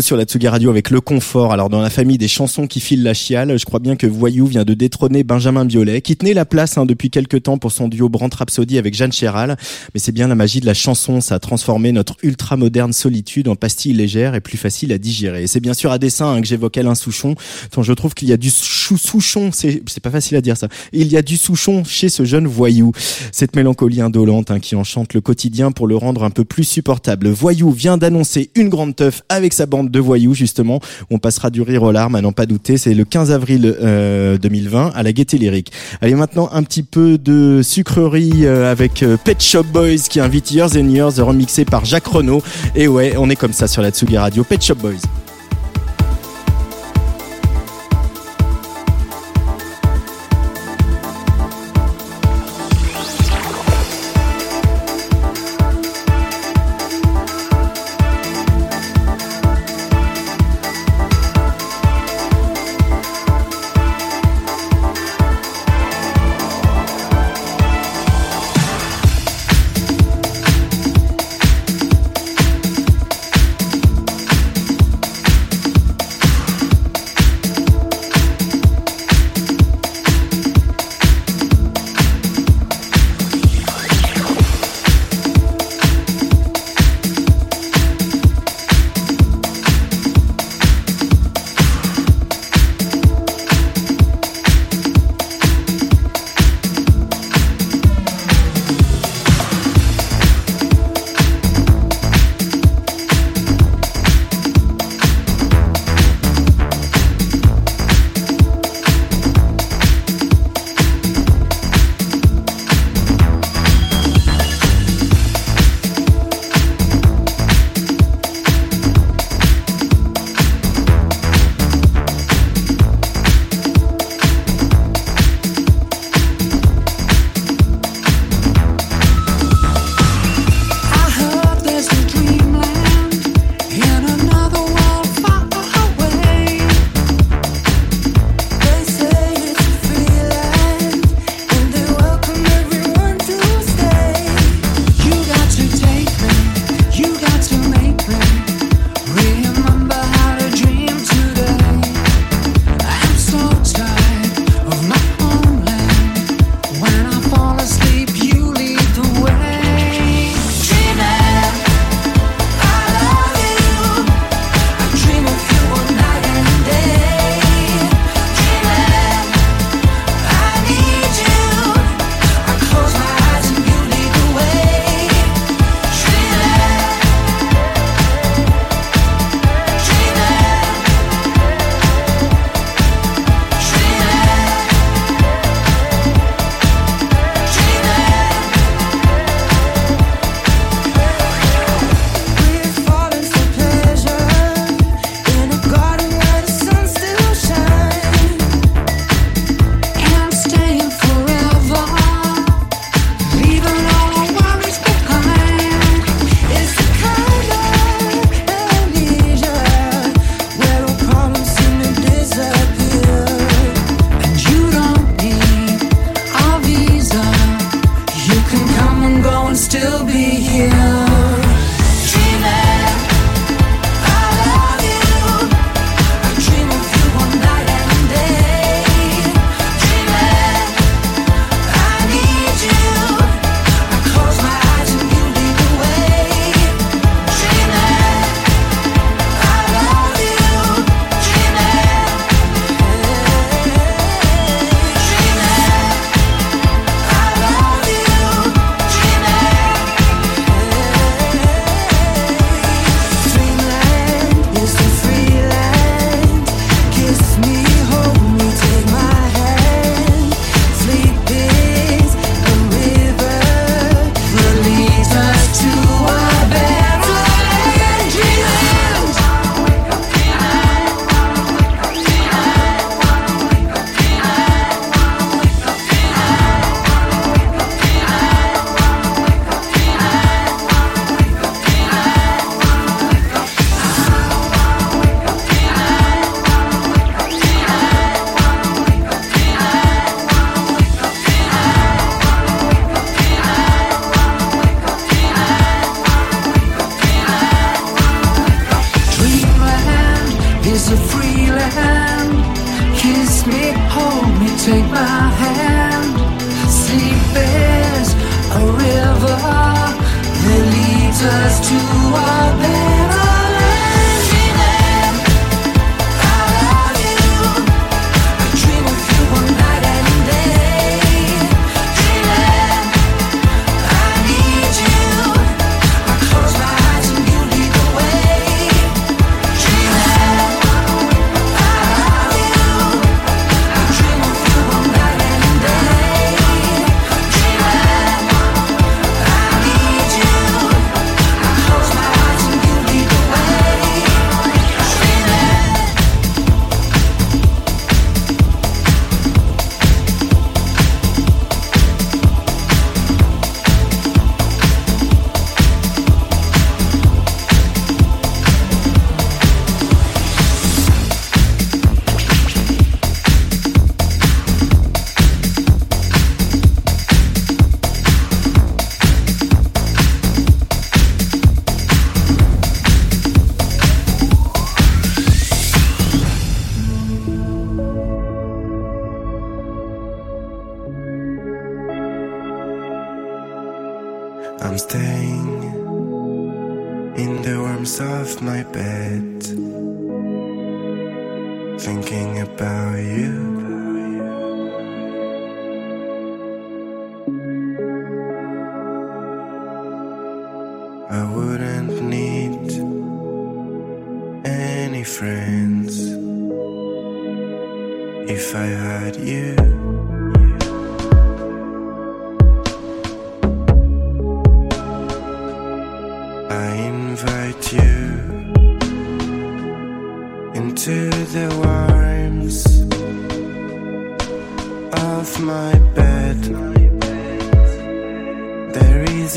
sur 0.06 0.16
la 0.16 0.22
Tsugi 0.22 0.46
Radio 0.46 0.70
avec 0.70 0.90
le 0.90 1.00
confort. 1.00 1.52
Alors 1.52 1.68
dans 1.68 1.80
la 1.80 1.90
famille 1.90 2.16
des 2.16 2.28
chansons 2.28 2.68
qui 2.68 2.78
filent 2.78 3.02
la 3.02 3.12
chiale, 3.12 3.58
je 3.58 3.64
crois 3.64 3.80
bien 3.80 3.96
que 3.96 4.06
Voyou 4.06 4.46
vient 4.46 4.62
de 4.62 4.72
détrôner 4.72 5.24
Benjamin 5.24 5.64
Biolay, 5.64 6.00
qui 6.00 6.16
tenait 6.16 6.32
la 6.32 6.44
place 6.44 6.78
hein, 6.78 6.86
depuis 6.86 7.10
quelques 7.10 7.42
temps 7.42 7.58
pour 7.58 7.72
son 7.72 7.88
duo 7.88 8.08
Brand 8.08 8.32
Rhapsody 8.32 8.78
avec 8.78 8.94
Jeanne 8.94 9.10
Chéral. 9.10 9.56
Mais 9.94 9.98
c'est 9.98 10.12
bien 10.12 10.28
la 10.28 10.36
magie 10.36 10.60
de 10.60 10.66
la 10.66 10.74
chanson, 10.74 11.20
ça 11.20 11.34
a 11.34 11.38
transformé 11.40 11.90
notre 11.90 12.14
ultra 12.22 12.56
moderne 12.56 12.92
solitude 12.92 13.48
en 13.48 13.56
pastille 13.56 13.94
légère 13.94 14.36
et 14.36 14.40
plus 14.40 14.56
facile 14.56 14.92
à 14.92 14.98
digérer. 14.98 15.42
Et 15.42 15.46
c'est 15.48 15.58
bien 15.58 15.74
sûr 15.74 15.90
à 15.90 15.98
dessein 15.98 16.34
hein, 16.34 16.40
que 16.40 16.46
j'évoque 16.46 16.78
Alain 16.78 16.94
Souchon, 16.94 17.34
je 17.76 17.92
trouve 17.92 18.14
qu'il 18.14 18.28
y 18.28 18.32
a 18.32 18.36
du 18.36 18.50
Souchon, 18.50 19.50
c'est 19.52 20.00
pas 20.00 20.10
facile 20.10 20.36
à 20.36 20.40
dire 20.40 20.56
ça. 20.56 20.68
Il 20.92 21.08
y 21.08 21.16
a 21.16 21.22
du 21.22 21.36
Souchon 21.36 21.82
chez 21.82 22.10
ce 22.10 22.24
jeune 22.24 22.46
voyou. 22.46 22.92
Cette 23.32 23.56
mélancolie 23.56 24.00
indolente 24.00 24.52
hein, 24.52 24.60
qui 24.60 24.76
enchante 24.76 25.14
le 25.14 25.20
quotidien 25.20 25.72
pour 25.72 25.88
le 25.88 25.96
rendre 25.96 26.22
un 26.22 26.30
peu 26.30 26.44
plus 26.44 26.62
supportable. 26.62 27.28
Voyou 27.28 27.72
vient 27.72 27.96
d'annoncer 27.96 28.50
une 28.54 28.68
grande 28.68 28.94
teuf 28.94 29.22
avec 29.28 29.52
sa 29.52 29.66
bande 29.66 29.90
de 29.95 29.95
voyous 30.00 30.34
justement. 30.34 30.80
On 31.10 31.18
passera 31.18 31.50
du 31.50 31.62
rire 31.62 31.82
aux 31.82 31.92
larmes, 31.92 32.14
à 32.14 32.20
n'en 32.20 32.32
pas 32.32 32.46
douter. 32.46 32.78
C'est 32.78 32.94
le 32.94 33.04
15 33.04 33.30
avril 33.30 33.76
euh, 33.80 34.38
2020 34.38 34.92
à 34.94 35.02
la 35.02 35.12
Gaieté 35.12 35.38
Lyrique. 35.38 35.72
Allez 36.00 36.14
maintenant 36.14 36.48
un 36.52 36.62
petit 36.62 36.82
peu 36.82 37.18
de 37.18 37.60
sucrerie 37.62 38.46
euh, 38.46 38.70
avec 38.70 39.02
euh, 39.02 39.16
Pet 39.22 39.40
Shop 39.40 39.64
Boys 39.64 40.08
qui 40.08 40.20
invite 40.20 40.50
Years 40.50 40.76
and 40.76 40.88
Years 40.88 41.18
remixé 41.18 41.64
par 41.64 41.84
Jacques 41.84 42.06
Renault. 42.06 42.42
Et 42.74 42.88
ouais, 42.88 43.14
on 43.16 43.30
est 43.30 43.36
comme 43.36 43.52
ça 43.52 43.68
sur 43.68 43.82
la 43.82 43.90
Tsugi 43.90 44.18
Radio. 44.18 44.44
Pet 44.44 44.62
Shop 44.62 44.76
Boys. 44.76 45.25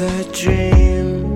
A 0.01 0.23
dream 0.31 1.28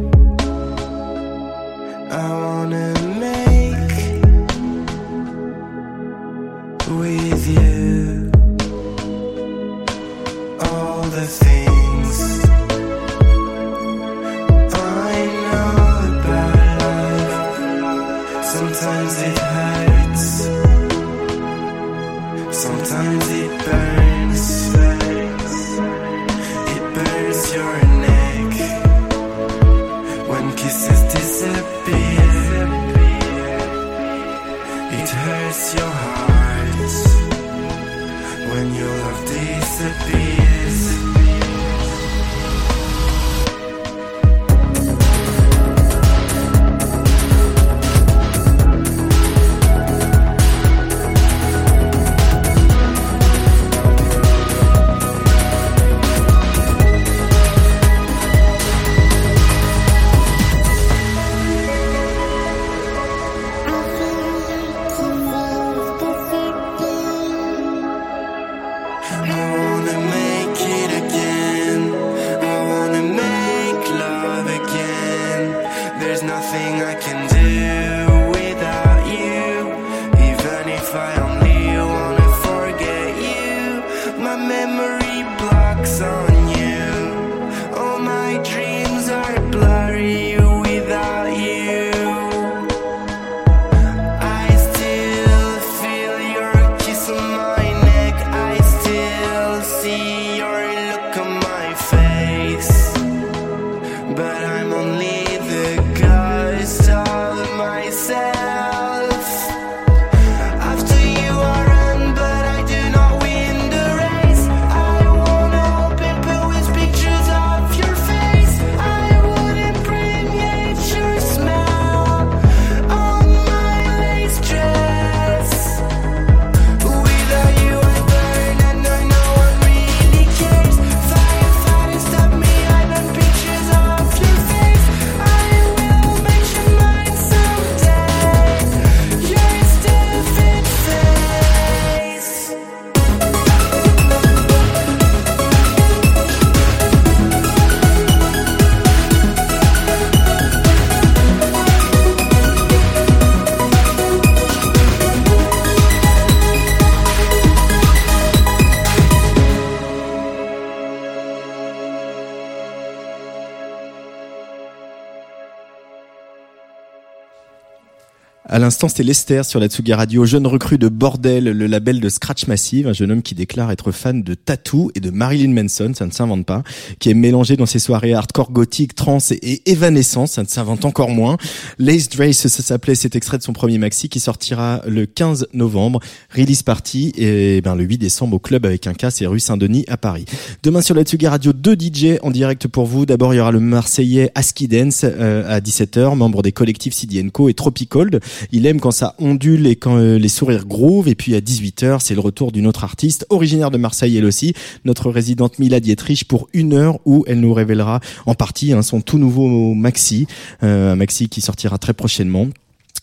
l'instant, 168.64 168.88
c'était 168.88 169.04
Lester 169.04 169.44
sur 169.44 169.60
la 169.60 169.68
Tsugi 169.68 169.94
Radio, 169.94 170.26
jeune 170.26 170.48
recrue 170.48 170.78
de 170.78 170.88
Bordel, 170.88 171.44
le 171.44 171.68
label 171.68 172.00
de 172.00 172.08
Scratch 172.08 172.48
Massive, 172.48 172.88
un 172.88 172.94
jeune 172.94 173.12
homme 173.12 173.22
qui 173.22 173.36
déclare 173.36 173.72
être 173.72 173.92
fan 173.92 174.24
de 174.24 174.36
Tattoo 174.36 174.90
et 174.96 175.02
de 175.02 175.10
Marilyn 175.10 175.54
Manson, 175.54 175.92
ça 175.94 176.06
ne 176.06 176.12
s'invente 176.12 176.46
pas, 176.46 176.64
qui 177.00 177.10
est 177.10 177.14
mélangé 177.14 177.58
dans 177.58 177.66
ses 177.66 177.80
soirées 177.80 178.14
hardcore 178.14 178.52
gothique, 178.52 178.96
trance 178.96 179.32
et 179.32 179.62
évanescence, 179.66 180.32
ça 180.32 180.44
ne 180.44 180.48
s'invente 180.48 180.86
encore 180.86 181.10
moins. 181.10 181.38
Lace 181.78 182.08
Drace, 182.08 182.48
ça 182.48 182.64
s'appelait 182.64 182.96
cet 182.96 183.18
extrait 183.18 183.38
de 183.38 183.44
son 183.44 183.52
premier 183.52 183.78
maxi 183.78 184.08
qui 184.08 184.22
sortira 184.22 184.82
le 184.88 185.06
15 185.06 185.48
novembre, 185.54 186.00
release 186.34 186.64
party, 186.64 187.12
et 187.18 187.60
ben 187.60 187.76
le 187.76 187.84
8 187.84 187.98
décembre 187.98 188.38
au 188.38 188.40
club 188.40 188.66
avec 188.66 188.88
un 188.88 188.94
casse 188.94 189.22
et 189.22 189.28
rue 189.28 189.42
Saint-Denis 189.42 189.84
à 189.90 189.98
Paris. 189.98 190.24
Demain 190.64 190.82
sur 190.82 190.96
la 190.96 191.04
Tsugi 191.04 191.28
Radio, 191.28 191.52
deux 191.52 191.76
DJ 191.76 192.20
en 192.22 192.32
direct 192.32 192.68
pour 192.70 192.86
vous. 192.86 193.06
D'abord, 193.06 193.34
il 193.34 193.38
y 193.38 193.40
aura 193.42 193.52
le 193.52 193.60
Marseillais 193.60 194.32
Aski 194.36 194.70
Dance 194.70 195.02
euh, 195.04 195.44
à 195.54 195.60
17h, 195.60 196.16
membre 196.16 196.44
des 196.44 196.54
collectifs 196.54 196.94
CD 196.94 197.22
Co 197.34 197.50
et 197.50 197.54
Tropicold. 197.54 198.22
Il 198.54 198.66
aime 198.66 198.80
quand 198.80 198.92
ça 198.92 199.16
ondule 199.20 199.68
et 199.68 199.76
quand 199.76 199.98
euh, 199.98 200.18
les 200.18 200.30
sourires 200.30 200.66
groove. 200.66 201.10
Et 201.10 201.16
puis 201.16 201.36
à 201.36 201.42
18h, 201.42 202.00
c'est 202.00 202.16
le 202.16 202.22
retour 202.22 202.54
d'une 202.54 202.68
autre 202.68 202.86
artiste, 202.86 203.26
originaire 203.30 203.70
de 203.70 203.78
Marseille 203.78 204.16
elle 204.18 204.26
aussi, 204.26 204.54
notre 204.86 205.12
résidente 205.12 205.60
Mila 205.60 205.82
Dietrich 205.82 206.24
pour 206.26 206.48
une 206.54 206.74
heure 206.74 207.00
où 207.04 207.26
elle 207.28 207.42
nous 207.42 207.54
révélera 207.54 208.00
en 208.26 208.34
partie 208.34 208.72
hein, 208.72 208.82
son 208.82 209.02
tout 209.02 209.18
nouveau 209.18 209.74
maxi, 209.74 210.28
euh, 210.64 210.94
un 210.94 210.96
maxi 210.96 211.28
qui 211.28 211.42
sortira 211.42 211.78
très 211.78 211.94
prochainement. 211.94 212.48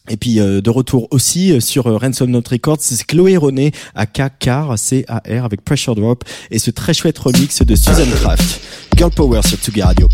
Et 0.08 0.16
puis 0.16 0.40
euh, 0.40 0.60
de 0.60 0.70
retour 0.70 1.08
aussi 1.10 1.52
euh, 1.52 1.60
sur 1.60 1.86
euh, 1.86 1.96
Ransom 1.96 2.30
Note 2.30 2.48
Records, 2.48 2.78
c'est 2.80 3.04
Chloé 3.04 3.36
René 3.36 3.72
à 3.94 4.06
K-Car, 4.06 4.78
C-A-R 4.78 5.44
avec 5.44 5.62
Pressure 5.62 5.94
Drop 5.94 6.24
et 6.50 6.58
ce 6.58 6.70
très 6.70 6.94
chouette 6.94 7.18
remix 7.18 7.62
de 7.62 7.74
Susan 7.74 8.10
Kraft. 8.16 8.60
Girl 8.96 9.10
Power 9.10 9.42
sur 9.42 9.58
Tsugi 9.58 9.82
Radio. 9.82 10.08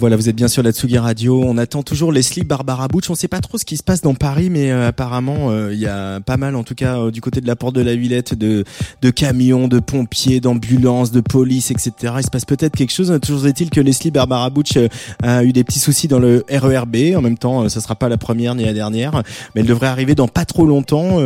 Voilà, 0.00 0.16
vous 0.16 0.30
êtes 0.30 0.36
bien 0.36 0.48
sur 0.48 0.62
la 0.62 0.72
Tsugi 0.72 0.96
Radio. 0.96 1.42
On 1.44 1.58
attend 1.58 1.82
toujours 1.82 2.10
Leslie 2.10 2.42
Barbara 2.42 2.88
Butch. 2.88 3.10
On 3.10 3.14
sait 3.14 3.28
pas 3.28 3.40
trop 3.40 3.58
ce 3.58 3.66
qui 3.66 3.76
se 3.76 3.82
passe 3.82 4.00
dans 4.00 4.14
Paris, 4.14 4.48
mais 4.48 4.70
euh, 4.70 4.88
apparemment 4.88 5.50
euh, 5.50 5.74
il 5.74 5.78
y 5.78 5.86
a 5.86 6.20
pas 6.20 6.38
mal, 6.38 6.56
en 6.56 6.64
tout 6.64 6.74
cas 6.74 6.96
euh, 6.96 7.10
du 7.10 7.20
côté 7.20 7.42
de 7.42 7.46
la 7.46 7.54
porte 7.54 7.74
de 7.74 7.82
la 7.82 7.94
Villette, 7.94 8.32
de, 8.32 8.64
de 9.02 9.10
camions, 9.10 9.68
de 9.68 9.78
pompiers, 9.78 10.40
d'ambulances, 10.40 11.12
de 11.12 11.20
police, 11.20 11.70
etc. 11.70 12.14
Il 12.16 12.24
se 12.24 12.30
passe 12.30 12.46
peut-être 12.46 12.76
quelque 12.76 12.94
chose. 12.94 13.14
Toujours 13.20 13.46
est-il 13.46 13.68
que 13.68 13.78
Leslie 13.78 14.10
Barbara 14.10 14.48
Butch 14.48 14.78
euh, 14.78 14.88
a 15.22 15.44
eu 15.44 15.52
des 15.52 15.64
petits 15.64 15.80
soucis 15.80 16.08
dans 16.08 16.18
le 16.18 16.44
RERB. 16.50 16.96
En 17.14 17.20
même 17.20 17.36
temps, 17.36 17.68
ça 17.68 17.82
sera 17.82 17.94
pas 17.94 18.08
la 18.08 18.16
première 18.16 18.54
ni 18.54 18.64
la 18.64 18.72
dernière, 18.72 19.22
mais 19.54 19.60
elle 19.60 19.66
devrait 19.66 19.88
arriver 19.88 20.14
dans 20.14 20.28
pas 20.28 20.46
trop 20.46 20.64
longtemps. 20.64 21.18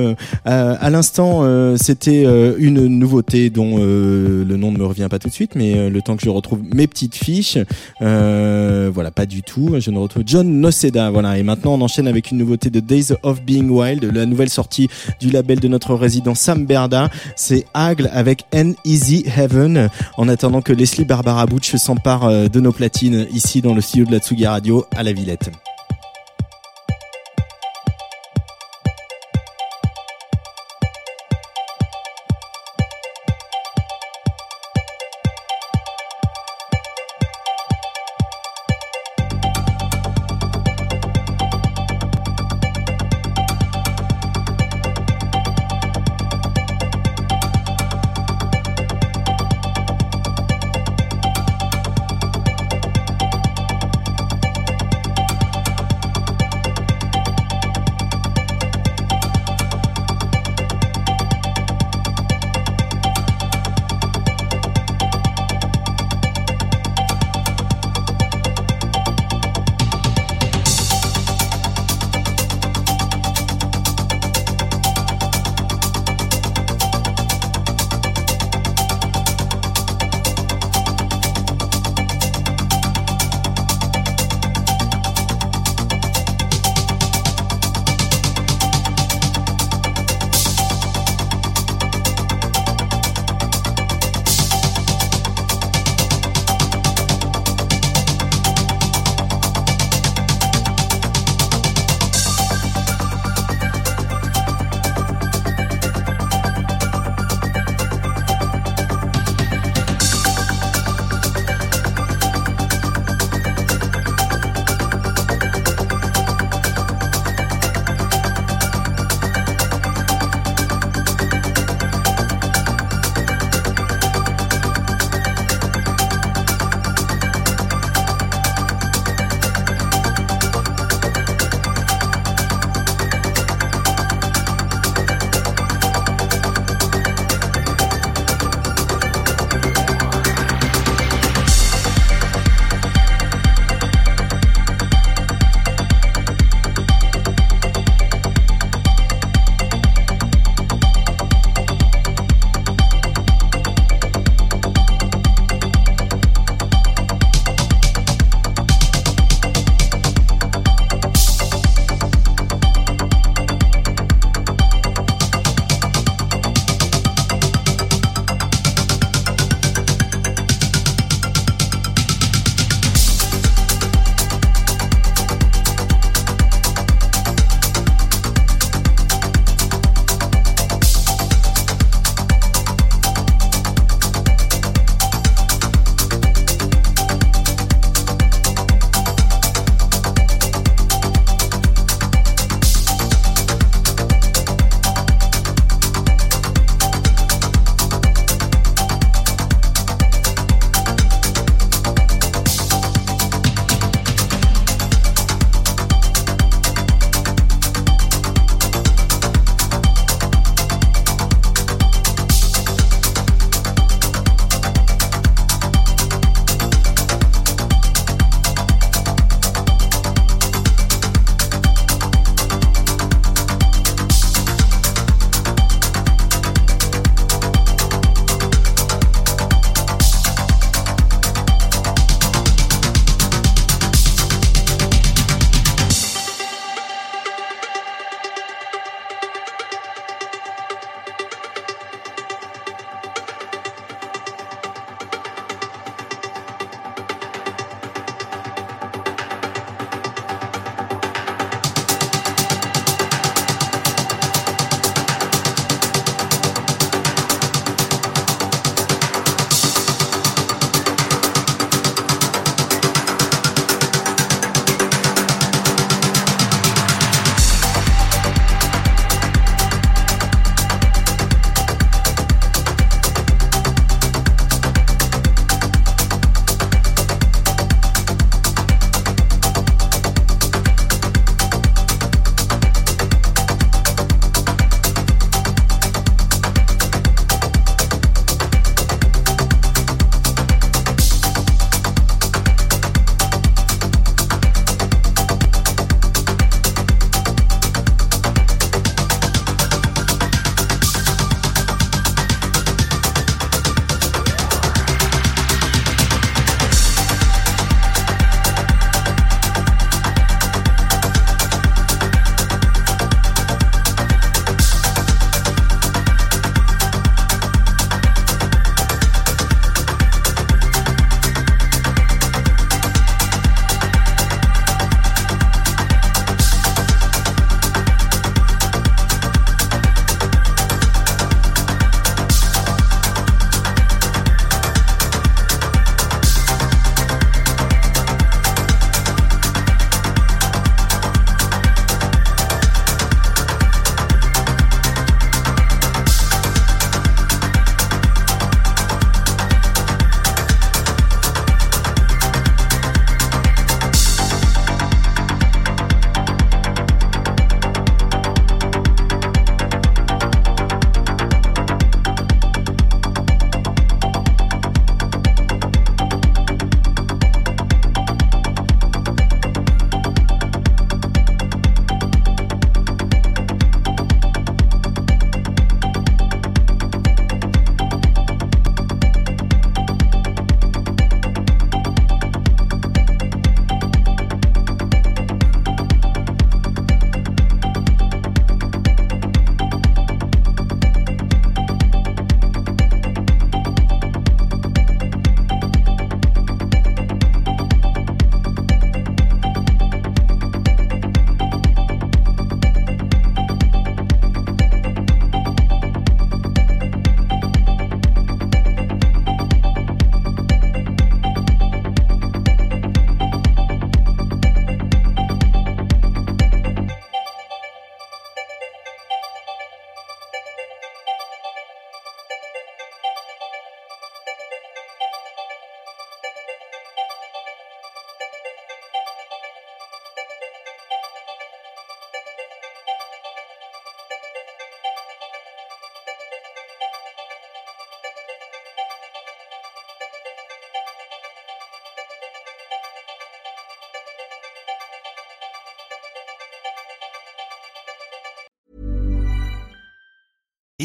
À 0.44 0.90
l'instant, 0.90 1.76
c'était 1.76 2.24
une 2.58 2.86
nouveauté 2.86 3.50
dont 3.50 3.76
le 3.78 4.56
nom 4.56 4.72
ne 4.72 4.78
me 4.78 4.84
revient 4.84 5.06
pas 5.08 5.20
tout 5.20 5.28
de 5.28 5.32
suite, 5.32 5.54
mais 5.54 5.88
le 5.88 6.02
temps 6.02 6.16
que 6.16 6.24
je 6.24 6.30
retrouve 6.30 6.60
mes 6.74 6.88
petites 6.88 7.14
fiches. 7.14 7.58
Euh, 8.02 8.63
voilà, 8.92 9.10
pas 9.10 9.26
du 9.26 9.42
tout. 9.42 9.74
Je 9.78 9.90
ne 9.90 9.98
retrouve 9.98 10.22
John 10.26 10.60
Noceda. 10.60 11.10
Voilà. 11.10 11.38
Et 11.38 11.42
maintenant, 11.42 11.74
on 11.74 11.80
enchaîne 11.80 12.08
avec 12.08 12.30
une 12.30 12.38
nouveauté 12.38 12.70
de 12.70 12.80
Days 12.80 13.12
of 13.22 13.42
Being 13.42 13.68
Wild, 13.68 14.04
la 14.04 14.26
nouvelle 14.26 14.50
sortie 14.50 14.88
du 15.20 15.30
label 15.30 15.60
de 15.60 15.68
notre 15.68 15.94
résident 15.94 16.34
Sam 16.34 16.66
Berda. 16.66 17.10
C'est 17.36 17.66
Agle 17.74 18.10
avec 18.12 18.44
An 18.54 18.72
Easy 18.84 19.24
Heaven. 19.36 19.88
En 20.16 20.28
attendant 20.28 20.62
que 20.62 20.72
Leslie 20.72 21.04
Barbara 21.04 21.46
Butch 21.46 21.76
s'empare 21.76 22.24
euh, 22.24 22.48
de 22.48 22.60
nos 22.60 22.72
platines 22.72 23.26
ici 23.32 23.60
dans 23.60 23.74
le 23.74 23.80
studio 23.80 24.06
de 24.06 24.12
la 24.12 24.18
Tsugi 24.18 24.46
Radio 24.46 24.84
à 24.96 25.02
la 25.02 25.12
Villette. 25.12 25.50